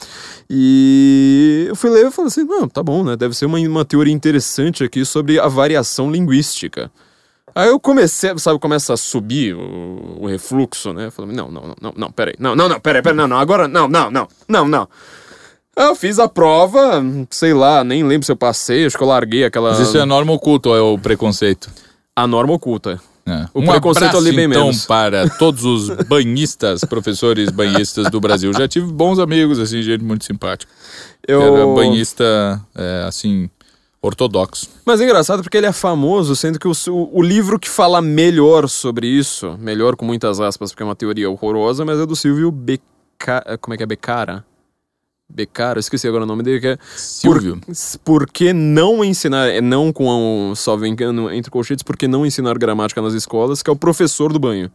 [0.49, 3.17] E eu fui ler e falei assim: não, tá bom, né?
[3.17, 6.91] Deve ser uma, uma teoria interessante aqui sobre a variação linguística.
[7.55, 11.11] Aí eu comecei, sabe, começa a subir o, o refluxo, né?
[11.11, 12.35] Falei, não, não, não, não, não, peraí.
[12.39, 14.89] Não, não, não, peraí, peraí, não, não, agora, não, não, não, não, não.
[15.77, 19.09] Aí Eu fiz a prova, sei lá, nem lembro se eu passei, acho que eu
[19.09, 19.71] larguei aquela...
[19.71, 21.71] Mas isso é a norma oculta ou é o preconceito?
[22.15, 23.01] A norma oculta.
[23.25, 23.47] É.
[23.55, 24.85] O um preconceito abraço, eu li bem então, menos.
[24.85, 28.53] para todos os banhistas, professores banhistas do Brasil.
[28.53, 30.71] Já tive bons amigos, assim, gente muito simpática.
[31.27, 31.41] Eu...
[31.43, 33.49] Era banhista, é, assim,
[34.03, 34.69] ortodoxo.
[34.85, 38.03] Mas é engraçado porque ele é famoso, sendo que o, o, o livro que fala
[38.03, 42.17] melhor sobre isso, melhor com muitas aspas, porque é uma teoria horrorosa, mas é do
[42.17, 42.83] Silvio Beca...
[43.61, 43.87] Como é que é?
[43.87, 44.45] Becara?
[45.35, 46.79] Becara, esqueci agora o nome dele, que é...
[46.95, 47.59] Silvio.
[48.05, 52.07] Por, por que não ensinar, é não com um, salvo engano, entre colchetes, por que
[52.07, 54.71] não ensinar gramática nas escolas, que é o professor do banho.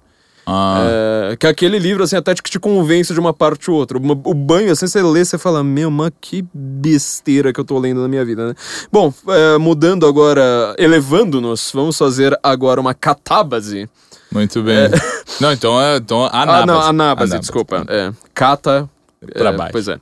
[0.50, 0.88] Ah,
[1.32, 3.98] É, que é aquele livro, assim, até que te convence de uma parte ou outra.
[3.98, 8.02] O banho, assim, você lê, você fala, meu, mas que besteira que eu tô lendo
[8.02, 8.56] na minha vida, né?
[8.92, 13.90] Bom, é, mudando agora, elevando-nos, vamos fazer agora uma catábase.
[14.32, 14.90] muito bem.
[15.40, 16.62] Não, então é então, anábase.
[16.62, 17.40] Ah, não, anábase, Anábase.
[17.40, 17.86] desculpa.
[17.88, 18.90] É, cata...
[19.34, 19.72] Pra é, baixo.
[19.72, 20.00] Pois é.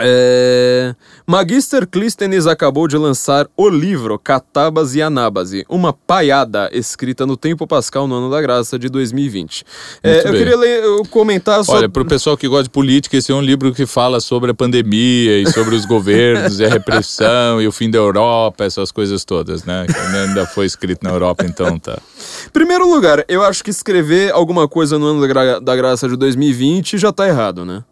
[0.00, 0.94] É...
[1.26, 7.66] Magister Clístenes acabou de lançar o livro Catábase e Anábase, uma paiada escrita no Tempo
[7.66, 9.64] Pascal no Ano da Graça de 2020.
[10.02, 11.72] É, eu queria ler, eu comentar só...
[11.76, 14.54] Olha, pro pessoal que gosta de política, esse é um livro que fala sobre a
[14.54, 19.24] pandemia e sobre os governos e a repressão e o fim da Europa, essas coisas
[19.24, 19.86] todas, né?
[19.86, 21.98] Que ainda foi escrito na Europa, então tá.
[22.52, 26.16] Primeiro lugar, eu acho que escrever alguma coisa no Ano da, Gra- da Graça de
[26.16, 27.82] 2020 já tá errado, né?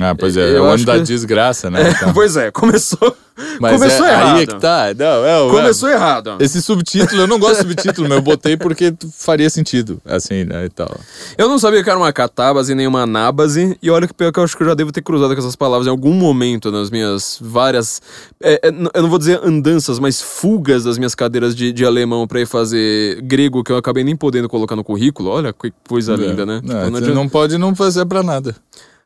[0.00, 1.90] Ah, pois é, Eu é o ano da que- desgraça, né?
[1.90, 2.12] Então.
[2.14, 3.16] pois é, começou,
[3.60, 4.36] Mas começou é, errado.
[4.36, 4.86] aí é que tá.
[4.98, 6.36] Não, é, Começou errado.
[6.40, 10.66] Esse subtítulo, eu não gosto de subtítulo, mas eu botei porque faria sentido, assim, né,
[10.66, 10.94] e tal.
[11.38, 14.38] Eu não sabia que era uma catábase nem uma anábase, e olha que pior que
[14.38, 16.90] eu acho que eu já devo ter cruzado com essas palavras em algum momento nas
[16.90, 18.02] minhas várias.
[18.42, 22.26] é, é, eu não vou dizer andanças, mas fugas das minhas cadeiras de, de alemão
[22.26, 25.30] pra ir fazer grego, que eu acabei nem podendo colocar no currículo.
[25.30, 26.60] Olha que coisa linda, né?
[26.62, 28.54] Não, Então não você adianta- não pode não fazer pra nada.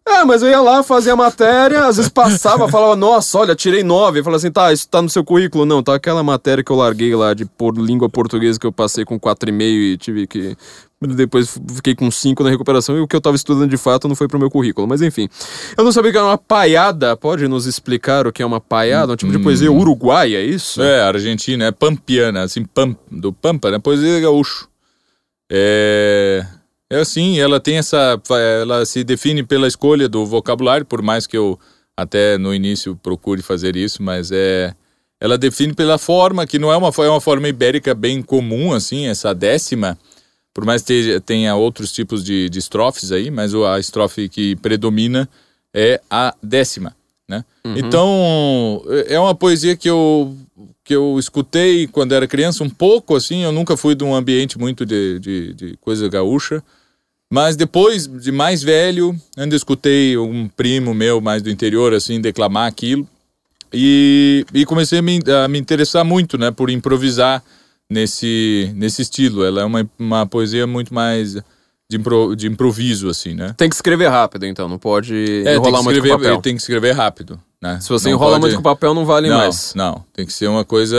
[0.07, 3.83] É, mas eu ia lá, fazia a matéria, às vezes passava, falava, nossa, olha, tirei
[3.83, 4.23] nove.
[4.23, 5.65] Falava assim, tá, isso tá no seu currículo?
[5.65, 9.05] Não, tá aquela matéria que eu larguei lá de por língua portuguesa que eu passei
[9.05, 10.57] com quatro e meio e tive que.
[11.01, 14.15] Depois fiquei com cinco na recuperação e o que eu tava estudando de fato não
[14.15, 14.87] foi pro meu currículo.
[14.87, 15.29] Mas enfim.
[15.77, 17.17] Eu não sabia que era uma paiada.
[17.17, 19.13] Pode nos explicar o que é uma paiada?
[19.13, 20.83] Um tipo de poesia uruguaia, é isso?
[20.83, 23.79] É, Argentina é pampiana, assim, pam, do Pampa, né?
[23.79, 24.69] Poesia gaúcho.
[25.51, 26.47] É,
[26.91, 28.21] é assim, ela tem essa.
[28.61, 31.59] Ela se define pela escolha do vocabulário, por mais que eu
[31.97, 34.75] até no início procure fazer isso, mas é.
[35.21, 39.07] Ela define pela forma, que não é uma, é uma forma ibérica bem comum, assim,
[39.07, 39.97] essa décima.
[40.53, 44.55] Por mais que tenha, outros tipos de, de estrofes aí, mas o- a estrofe que
[44.57, 45.29] predomina
[45.73, 46.95] é a décima,
[47.29, 47.45] né?
[47.79, 50.37] Então, é uma poesia que eu,
[50.85, 54.59] que eu escutei quando era criança um pouco, assim, eu nunca fui de um ambiente
[54.59, 56.63] muito de, de, de coisa gaúcha,
[57.33, 62.69] mas depois, de mais velho, ainda escutei um primo meu mais do interior, assim, declamar
[62.69, 63.09] aquilo,
[63.73, 67.43] e, e comecei a me, a me interessar muito, né, por improvisar
[67.91, 69.43] nesse, nesse estilo.
[69.43, 71.35] Ela é uma, uma poesia muito mais
[71.91, 73.55] de, impro, de improviso, assim, né?
[73.57, 76.43] Tem que escrever rápido, então, não pode É, tem enrolar que, muito com escrever, papel.
[76.43, 77.79] tem que escrever rápido, né?
[77.81, 79.73] Se você Não enrola pode- muito com papel, não vale não, mais.
[79.75, 80.95] Não, tem que ser uma coisa.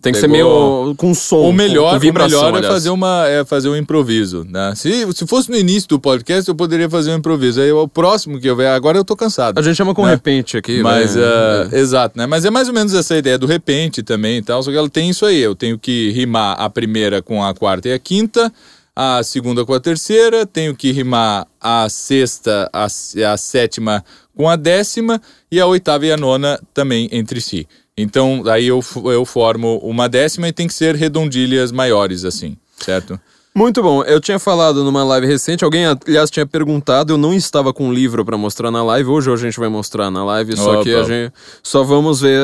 [0.00, 1.40] Tem que ser Pegou- meio com som.
[1.48, 4.72] O melhor, com o vibração, melhor é, fazer uma, é fazer um improviso, né?
[4.76, 7.60] Se, se fosse no início do podcast, eu poderia fazer um improviso.
[7.60, 9.58] Aí o próximo que eu ver, agora eu tô cansado.
[9.58, 10.12] A gente chama com né?
[10.12, 11.22] repente aqui, Mas, né?
[11.24, 12.26] ah, exato, né?
[12.26, 14.62] Mas é mais ou menos essa ideia do repente também e tal.
[14.62, 15.40] Só que ela tem isso aí.
[15.40, 18.52] Eu tenho que rimar a primeira com a quarta e a quinta,
[18.94, 24.56] a segunda com a terceira, tenho que rimar a sexta, a, a sétima com a
[24.56, 27.66] décima e a oitava e a nona também entre si.
[27.96, 33.18] Então, aí eu, eu formo uma décima e tem que ser redondilhas maiores, assim, certo?
[33.54, 34.02] Muito bom.
[34.02, 37.92] Eu tinha falado numa live recente, alguém, aliás, tinha perguntado, eu não estava com um
[37.92, 40.82] livro para mostrar na live, hoje, a gente vai mostrar na live, só Opa.
[40.82, 41.32] que a gente
[41.62, 42.38] só vamos ver,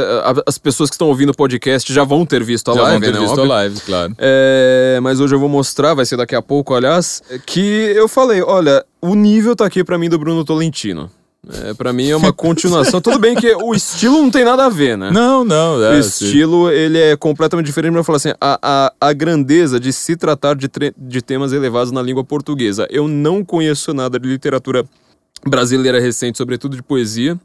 [0.46, 3.12] as pessoas que estão ouvindo o podcast já vão ter visto a Já live, vão
[3.12, 3.26] ter né?
[3.26, 3.52] visto Óbvio.
[3.52, 4.14] a live, claro.
[4.16, 8.40] É, mas hoje eu vou mostrar, vai ser daqui a pouco, aliás, que eu falei,
[8.40, 11.10] olha, o nível tá aqui pra mim do Bruno Tolentino.
[11.48, 13.00] É, para mim é uma continuação.
[13.00, 15.10] Tudo bem que o estilo não tem nada a ver, né?
[15.10, 18.58] Não, não, O é, assim, estilo, ele é completamente diferente, mas eu falo assim, a,
[18.62, 22.86] a, a grandeza de se tratar de, de temas elevados na língua portuguesa.
[22.90, 24.84] Eu não conheço nada de literatura
[25.44, 27.36] brasileira recente, sobretudo de poesia.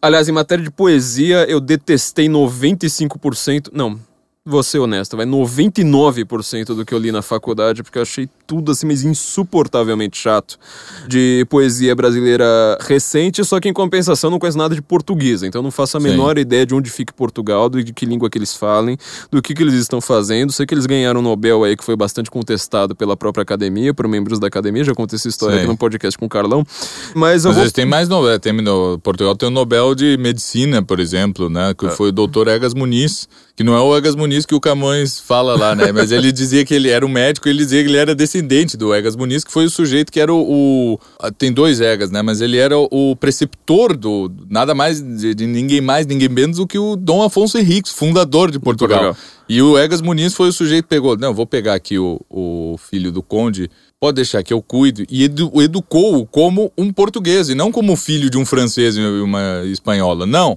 [0.00, 4.00] Aliás, em matéria de poesia, eu detestei 95%, não,
[4.44, 8.72] vou ser honesto, vai 99% do que eu li na faculdade, porque eu achei tudo
[8.72, 10.58] assim, mas insuportavelmente chato
[11.06, 15.70] de poesia brasileira recente, só que em compensação não conheço nada de português, então não
[15.70, 16.08] faço a Sim.
[16.08, 18.98] menor ideia de onde fica Portugal, de que língua que eles falem,
[19.30, 20.50] do que, que eles estão fazendo.
[20.50, 24.08] Sei que eles ganharam um Nobel aí que foi bastante contestado pela própria academia, por
[24.08, 25.60] membros da academia, já contei essa história Sim.
[25.60, 26.66] aqui no podcast com o Carlão.
[27.14, 28.40] Mas eu Às vou vezes tem mais Nobel.
[28.40, 31.72] Tem no Portugal tem o Nobel de Medicina, por exemplo, né?
[31.78, 35.18] Que foi o doutor Egas Muniz, que não é o Egas Muniz que o Camões
[35.20, 35.92] fala lá, né?
[35.92, 38.94] Mas ele dizia que ele era um médico, ele dizia que ele era descendente do
[38.94, 40.92] Egas Muniz, que foi o sujeito que era o.
[40.94, 42.22] o- ah, tem dois Egas, né?
[42.22, 44.30] Mas ele era o, o preceptor do.
[44.50, 48.50] Nada mais de, de ninguém mais, ninguém menos do que o Dom Afonso Henriques, fundador
[48.50, 48.98] de Portugal.
[49.14, 49.16] Portugal.
[49.48, 52.76] E o Egas Muniz foi o sujeito que pegou, não, vou pegar aqui o, o
[52.78, 53.68] filho do conde,
[54.00, 58.30] pode deixar que eu cuido, e edu, educou-o como um português, e não como filho
[58.30, 60.24] de um francês e uma espanhola.
[60.24, 60.56] Não,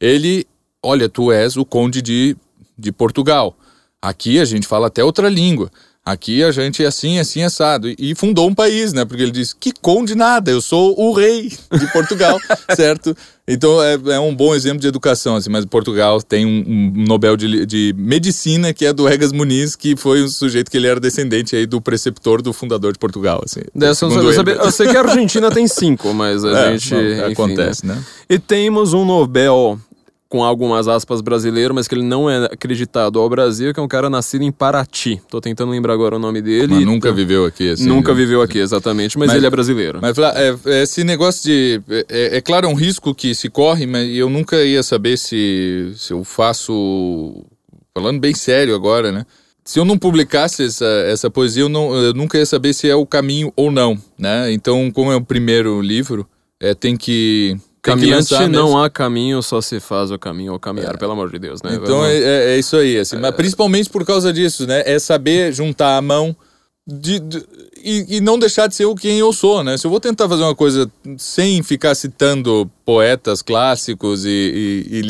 [0.00, 0.46] ele,
[0.82, 2.36] olha, tu és o conde de,
[2.78, 3.56] de Portugal.
[4.00, 5.70] Aqui a gente fala até outra língua.
[6.06, 7.88] Aqui a gente é assim, assim, assado.
[7.98, 9.04] E- fundou um país, né?
[9.04, 12.38] Porque ele disse, que conde nada, eu sou o rei de Portugal,
[12.76, 13.16] certo?
[13.48, 15.50] Então é, é um bom exemplo de educação, assim.
[15.50, 16.64] Mas Portugal tem um,
[16.96, 20.76] um Nobel de, de Medicina, que é do Egas Muniz, que foi um sujeito que
[20.76, 23.62] ele era descendente aí do preceptor do fundador de Portugal, assim.
[23.74, 26.94] Dessa eu, não eu sei que a Argentina tem cinco, mas a É, gente.
[26.94, 28.00] bom, enfim, acontece, né?
[28.30, 29.76] E temos um Nobel
[30.28, 33.86] com algumas aspas brasileiro, mas que ele não é acreditado ao Brasil, que é um
[33.88, 35.20] cara nascido em Paraty.
[35.30, 36.74] Tô tentando lembrar agora o nome dele.
[36.74, 37.86] Mas nunca Então, viveu aqui, assim.
[37.86, 38.18] Nunca né?
[38.18, 39.98] viveu aqui, exatamente, mas, Mas- ele é brasileiro.
[40.02, 41.80] Mas Flá, é, esse negócio de.
[42.08, 45.92] É, é claro, é um risco que se corre, mas eu nunca ia saber se,
[45.96, 47.44] se eu faço.
[47.94, 49.24] Falando bem sério agora, né?
[49.64, 52.94] Se eu não publicasse essa, essa poesia, eu, não, eu nunca ia saber se é
[52.94, 54.52] o caminho ou não, né?
[54.52, 56.26] Então, como é o primeiro livro,
[56.60, 57.56] é, tem que.
[57.86, 61.62] Caminhante não há caminho, só se faz o caminho ao caminhar, pelo amor de Deus,
[61.62, 61.70] né?
[61.74, 64.82] Então Vamos- é, é- é isso aí, assim, mas principalmente por causa disso, né?
[64.86, 66.34] É saber juntar a mão
[66.86, 67.44] de, de-
[67.82, 69.76] e, e não deixar de ser o quem eu sou, né?
[69.76, 74.86] Se eu vou tentar fazer uma coisa sem ficar citando poetas clássicos e.
[74.90, 75.02] e, e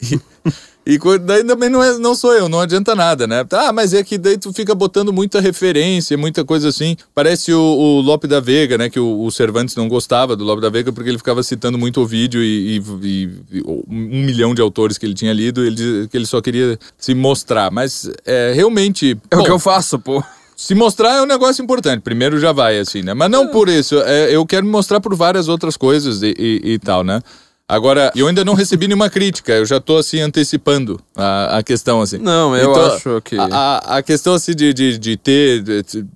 [0.94, 3.44] e- daí também não, é, não sou eu, não adianta nada, né?
[3.52, 6.96] Ah, mas é que daí tu fica botando muita referência, muita coisa assim.
[7.14, 8.88] Parece o, o Lope da Vega, né?
[8.88, 12.00] Que o, o Cervantes não gostava do Lope da Vega porque ele ficava citando muito
[12.00, 16.16] o vídeo e, e- e- um milhão de autores que ele tinha lido, ele que
[16.16, 17.70] ele só queria se mostrar.
[17.70, 19.16] Mas é, realmente.
[19.30, 20.22] É o bom, que eu faço, pô.
[20.56, 22.00] se mostrar é um negócio importante.
[22.00, 23.12] Primeiro já vai, assim, né?
[23.14, 23.96] Mas não por isso.
[24.00, 27.20] é, eu quero me mostrar por várias outras coisas e, e- e tal, né?
[27.68, 29.52] Agora, eu ainda não recebi nenhuma crítica.
[29.52, 32.16] Eu já tô, assim, antecipando a, a questão, assim.
[32.16, 35.62] Não, eu acho que- A, a- questão, assim, de, de, de ter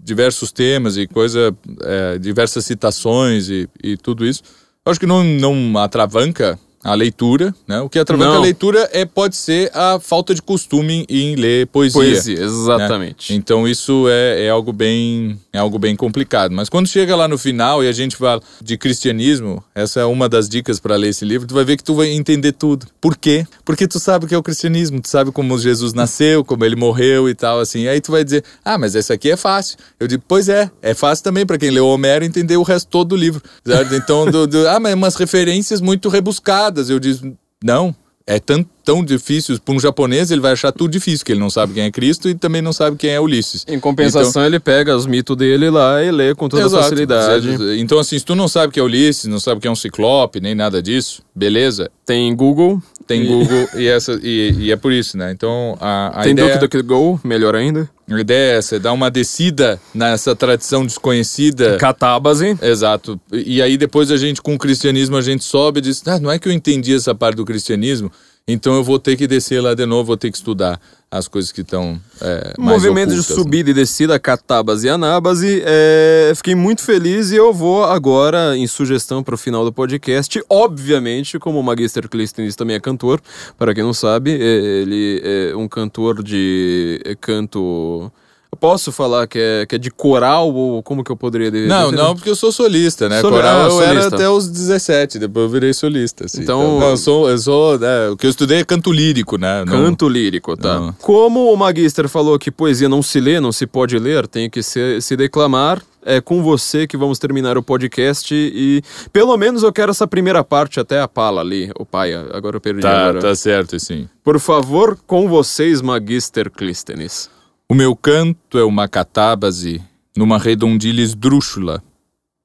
[0.03, 1.55] diversos temas e coisa...
[1.83, 4.43] é, diversas citações e, e tudo isso.
[4.85, 7.81] Eu acho que não, não atravanca a leitura, né?
[7.81, 8.39] O que atravanca Não.
[8.39, 12.01] a leitura é, pode ser a falta de costume em ler poesia.
[12.01, 12.45] Poesia, né?
[12.45, 13.35] exatamente.
[13.35, 16.53] Então isso é, é algo bem é algo bem complicado.
[16.53, 20.29] Mas quando chega lá no final e a gente fala de cristianismo, essa é uma
[20.29, 22.87] das dicas para ler esse livro, tu vai ver que tu vai entender tudo.
[23.01, 23.47] Por quê?
[23.65, 26.75] Porque tu sabe o que é o cristianismo, tu sabe como Jesus nasceu, como ele
[26.77, 27.87] morreu e tal assim.
[27.87, 29.77] Aí tu vai dizer: "Ah, mas essa aqui é fácil".
[30.01, 33.09] Eu digo: "Pois é, é fácil também para quem leu Homero entender o resto todo
[33.11, 33.43] do livro".
[33.65, 33.95] Certo?
[33.95, 36.72] Então, do, do- ah, mas umas referências muito rebuscadas.
[36.81, 37.95] Eu digo: "Não,
[38.27, 39.59] é tão, tão difícil.
[39.61, 42.29] Para um japonês, ele vai achar tudo difícil, que ele não sabe quem é Cristo
[42.29, 43.65] e também não sabe quem é Ulisses.
[43.69, 46.83] Em compensação, ele pega os mitos dele lá e lê com toda Exato.
[46.85, 47.81] facilidade.
[47.81, 50.41] Então, assim, se tu não sabe que é Ulisses, não sabe que é um ciclope,
[50.41, 51.91] nem nada disso, beleza.
[52.07, 52.81] Tem Google.
[53.13, 55.31] Tem Google e, essa, e, e é por isso, né?
[55.33, 56.59] Então, a, a Tem ideia...
[56.59, 57.89] DuckDuckGo, melhor ainda.
[58.11, 61.77] A ideia é essa, é dar uma descida nessa tradição desconhecida.
[61.77, 62.59] Catábase.
[62.61, 63.19] Exato.
[63.33, 66.31] E aí depois a gente, com o cristianismo, a gente sobe e diz, ah, não
[66.31, 68.11] é que eu entendi essa parte do cristianismo,
[68.47, 71.53] Então eu vou ter que descer lá de novo, vou ter que estudar as coisas
[71.53, 73.43] que estão é, mais Movimento de ocultas, né?
[73.43, 75.63] subida e descida, catabas e anábase.
[75.65, 80.43] É, fiquei muito feliz e eu vou agora, em sugestão para o final do podcast,
[80.49, 83.21] obviamente, como o Magister Clisthenes também é cantor,
[83.59, 84.35] para quem não sabe, é-
[84.83, 88.11] ele é um cantor de canto.
[88.55, 91.67] Eu posso falar que é, que é de coral ou como que eu poderia de-
[91.67, 92.03] Não, definir?
[92.03, 93.19] não, porque eu sou solista, né?
[93.23, 94.15] Soli- Coral ah, eu era solista.
[94.17, 96.27] até os 17, depois eu virei solista.
[96.27, 96.43] assim.
[96.43, 99.65] Então- não, eu sou, eu sou né, o que eu estudei é canto lírico, né?
[99.65, 100.79] Não- Canto lírico, tá?
[100.79, 100.93] Não.
[101.01, 104.63] Como o Magister falou que poesia não se lê, não se pode ler, tem que
[104.63, 105.83] se, se declamar.
[106.05, 110.43] É com você que vamos terminar o podcast e pelo menos eu quero essa primeira
[110.45, 112.13] parte até a pala ali, o pai.
[112.13, 112.83] Agora eu perdi.
[112.83, 113.21] Tá, agora.
[113.21, 114.09] tá certo, sim.
[114.23, 117.31] Por favor, com vocês, Magister Clístenes.
[117.73, 119.83] O meu canto é uma catábase
[120.15, 121.83] numa redondilha esdrúxula,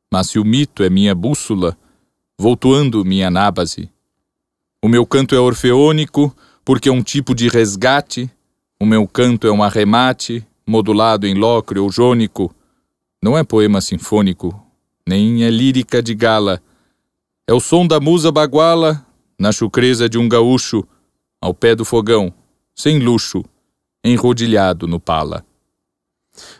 [0.09, 1.77] mas se o mito é minha bússola,
[2.39, 3.89] voltuando minha nábase.
[4.81, 6.33] O meu canto é orfeônico,
[6.63, 8.31] porque é um tipo de resgate.
[8.79, 12.55] O meu canto é um arremate, modulado em lócreo ou jônico.
[13.21, 14.57] Não é poema sinfônico,
[15.05, 16.61] nem é lírica de gala.
[17.45, 19.05] É o som da musa baguala,
[19.37, 20.87] na chucreza de um gaúcho,
[21.41, 22.33] ao pé do fogão,
[22.73, 23.43] sem luxo,
[24.07, 25.43] enrodilhado no pala.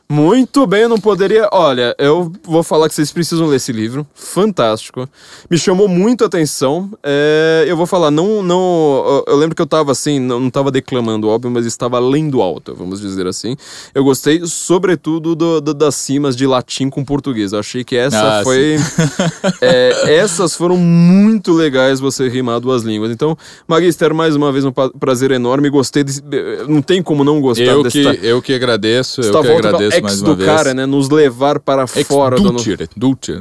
[0.10, 1.50] Muito bem, eu não poderia.
[1.52, 4.08] Olha, eu vou falar que vocês precisam ler esse livro.
[4.16, 5.08] Fantástico.
[5.50, 6.90] Me chamou muito a atenção.
[7.04, 8.42] É, eu vou falar, não.
[8.42, 12.42] não eu- lembro que eu tava assim, não, não tava declamando, óbvio, mas estava lendo
[12.42, 13.58] alto, vamos dizer assim.
[13.94, 17.52] Eu gostei, sobretudo, do, do- das cimas de latim com português.
[17.52, 18.78] Eu achei que essa Ah, foi.
[19.62, 23.12] é, essas foram muito legais você rimar duas línguas.
[23.12, 25.70] Então, Magister, mais uma vez um prazer enorme.
[25.70, 26.24] Gostei desse.
[26.66, 28.02] Não tem como não gostar Eu desse.
[28.02, 30.50] que, eu que agradeço, eu que com a agradeço ex do vez.
[30.50, 30.86] cara, né?
[30.86, 32.52] Nos levar para Ex fora do.
[32.52, 32.88] dulcere.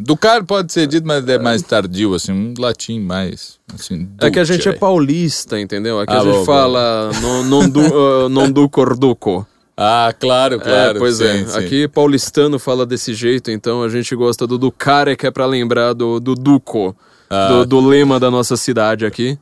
[0.00, 4.30] Do cara pode ser dito, mas é mais tardio, assim, um latim mais, assim, É
[4.30, 6.00] que a gente é paulista, entendeu?
[6.00, 9.46] Aqui Ah, a gente bom, fala non, non, du, uh, non du corduco.
[9.76, 10.96] Ah, claro, claro.
[10.96, 11.44] é, pois sim, é.
[11.46, 11.58] sim.
[11.58, 15.92] Aqui paulistano fala desse jeito, então a gente gosta do Ducare, que é pra lembrar
[15.92, 16.96] do, do Duco.
[17.28, 17.48] Ah.
[17.48, 19.36] Do, do lema da nossa cidade aqui.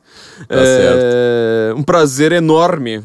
[0.47, 3.01] Tá é, Um prazer enorme.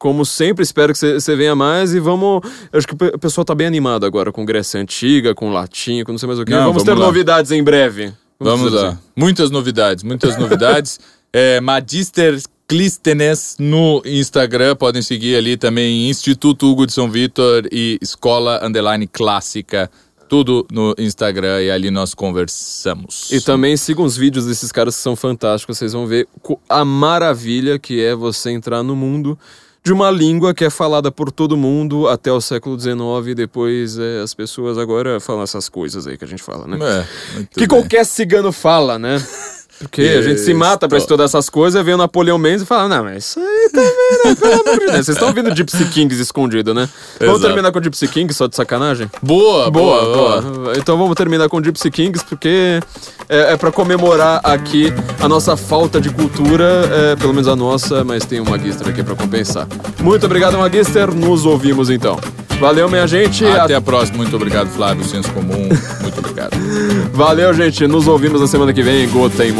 [0.00, 2.42] Como sempre, espero que você venha mais e vamos.
[2.72, 5.52] eu Acho que o pe- o pessoal tá bem animado agora com Grécia Antiga, com
[5.52, 6.50] Latim, com não sei mais o que.
[6.52, 7.04] Não, vamos, vamos ter lá.
[7.04, 8.10] novidades em breve.
[8.40, 8.88] Vamos dizer lá.
[8.92, 8.98] assim.
[9.14, 10.98] Muitas novidades, muitas novidades.
[11.30, 17.98] é, Magister Clístenes no Instagram, podem seguir ali também Instituto Hugo de São Vitor e
[18.00, 19.90] Escola Underline Clássica,
[20.30, 23.28] tudo no Instagram e ali nós conversamos.
[23.30, 25.76] E também sigam os vídeos desses caras que são fantásticos.
[25.76, 26.26] Vocês vão ver
[26.68, 29.38] a maravilha que é você entrar no mundo
[29.82, 32.98] de uma língua que é falada por todo mundo até o século XIX.
[33.28, 36.78] E depois é, as pessoas agora falam essas coisas aí que a gente fala, né?
[36.82, 37.06] É,
[37.50, 37.68] que bem.
[37.68, 39.16] qualquer cigano fala, né?
[39.80, 42.86] Porque a gente se mata pra estudar essas coisas, vem o Napoleão Mendes e fala,
[42.86, 44.34] não, mas isso aí também, né?
[44.34, 44.92] Pelo amor de Deus.
[44.92, 46.86] Vocês estão ouvindo Gypsy Kings escondido, né?
[47.18, 47.46] Vamos Exato.
[47.46, 49.10] terminar com Gypsy Kings, só de sacanagem?
[49.22, 50.42] Boa, boa, boa.
[50.42, 50.72] boa.
[50.76, 52.78] Então vamos terminar com Gypsy Kings, porque
[53.26, 58.04] é, é para comemorar aqui a nossa falta de cultura, é, pelo menos a nossa,
[58.04, 59.66] mas tem um Magister aqui para compensar.
[60.00, 61.14] Muito obrigado, Magister.
[61.14, 62.18] Nos ouvimos então.
[62.60, 63.42] Valeu, minha gente.
[63.46, 64.18] Até a próxima.
[64.18, 65.02] Muito obrigado, Flávio.
[65.02, 65.66] Senso comum.
[66.02, 66.50] Muito obrigado.
[67.10, 67.86] Valeu, gente.
[67.86, 69.52] Nos ouvimos na semana que vem em Gota em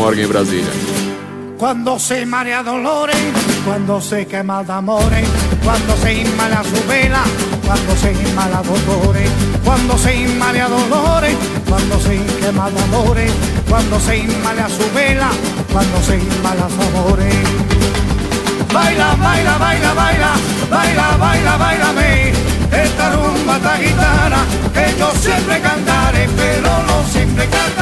[1.57, 3.17] Cuando se marea dolores,
[3.65, 5.29] cuando se quema de amores,
[5.63, 7.23] cuando se inmala su vela,
[7.65, 9.31] cuando se inmala dolores,
[9.65, 11.37] cuando se inmala dolores,
[11.69, 13.33] cuando se quema de amores,
[13.69, 15.31] cuando se inmala su vela,
[15.71, 17.35] cuando se inmala su amores.
[18.73, 20.33] Baila, baila, baila, baila,
[20.71, 22.33] baila, baila, bailame,
[22.73, 24.43] esta rumba, esta guitarra,
[24.75, 27.81] que yo siempre cantaré, pero no siempre cantaré.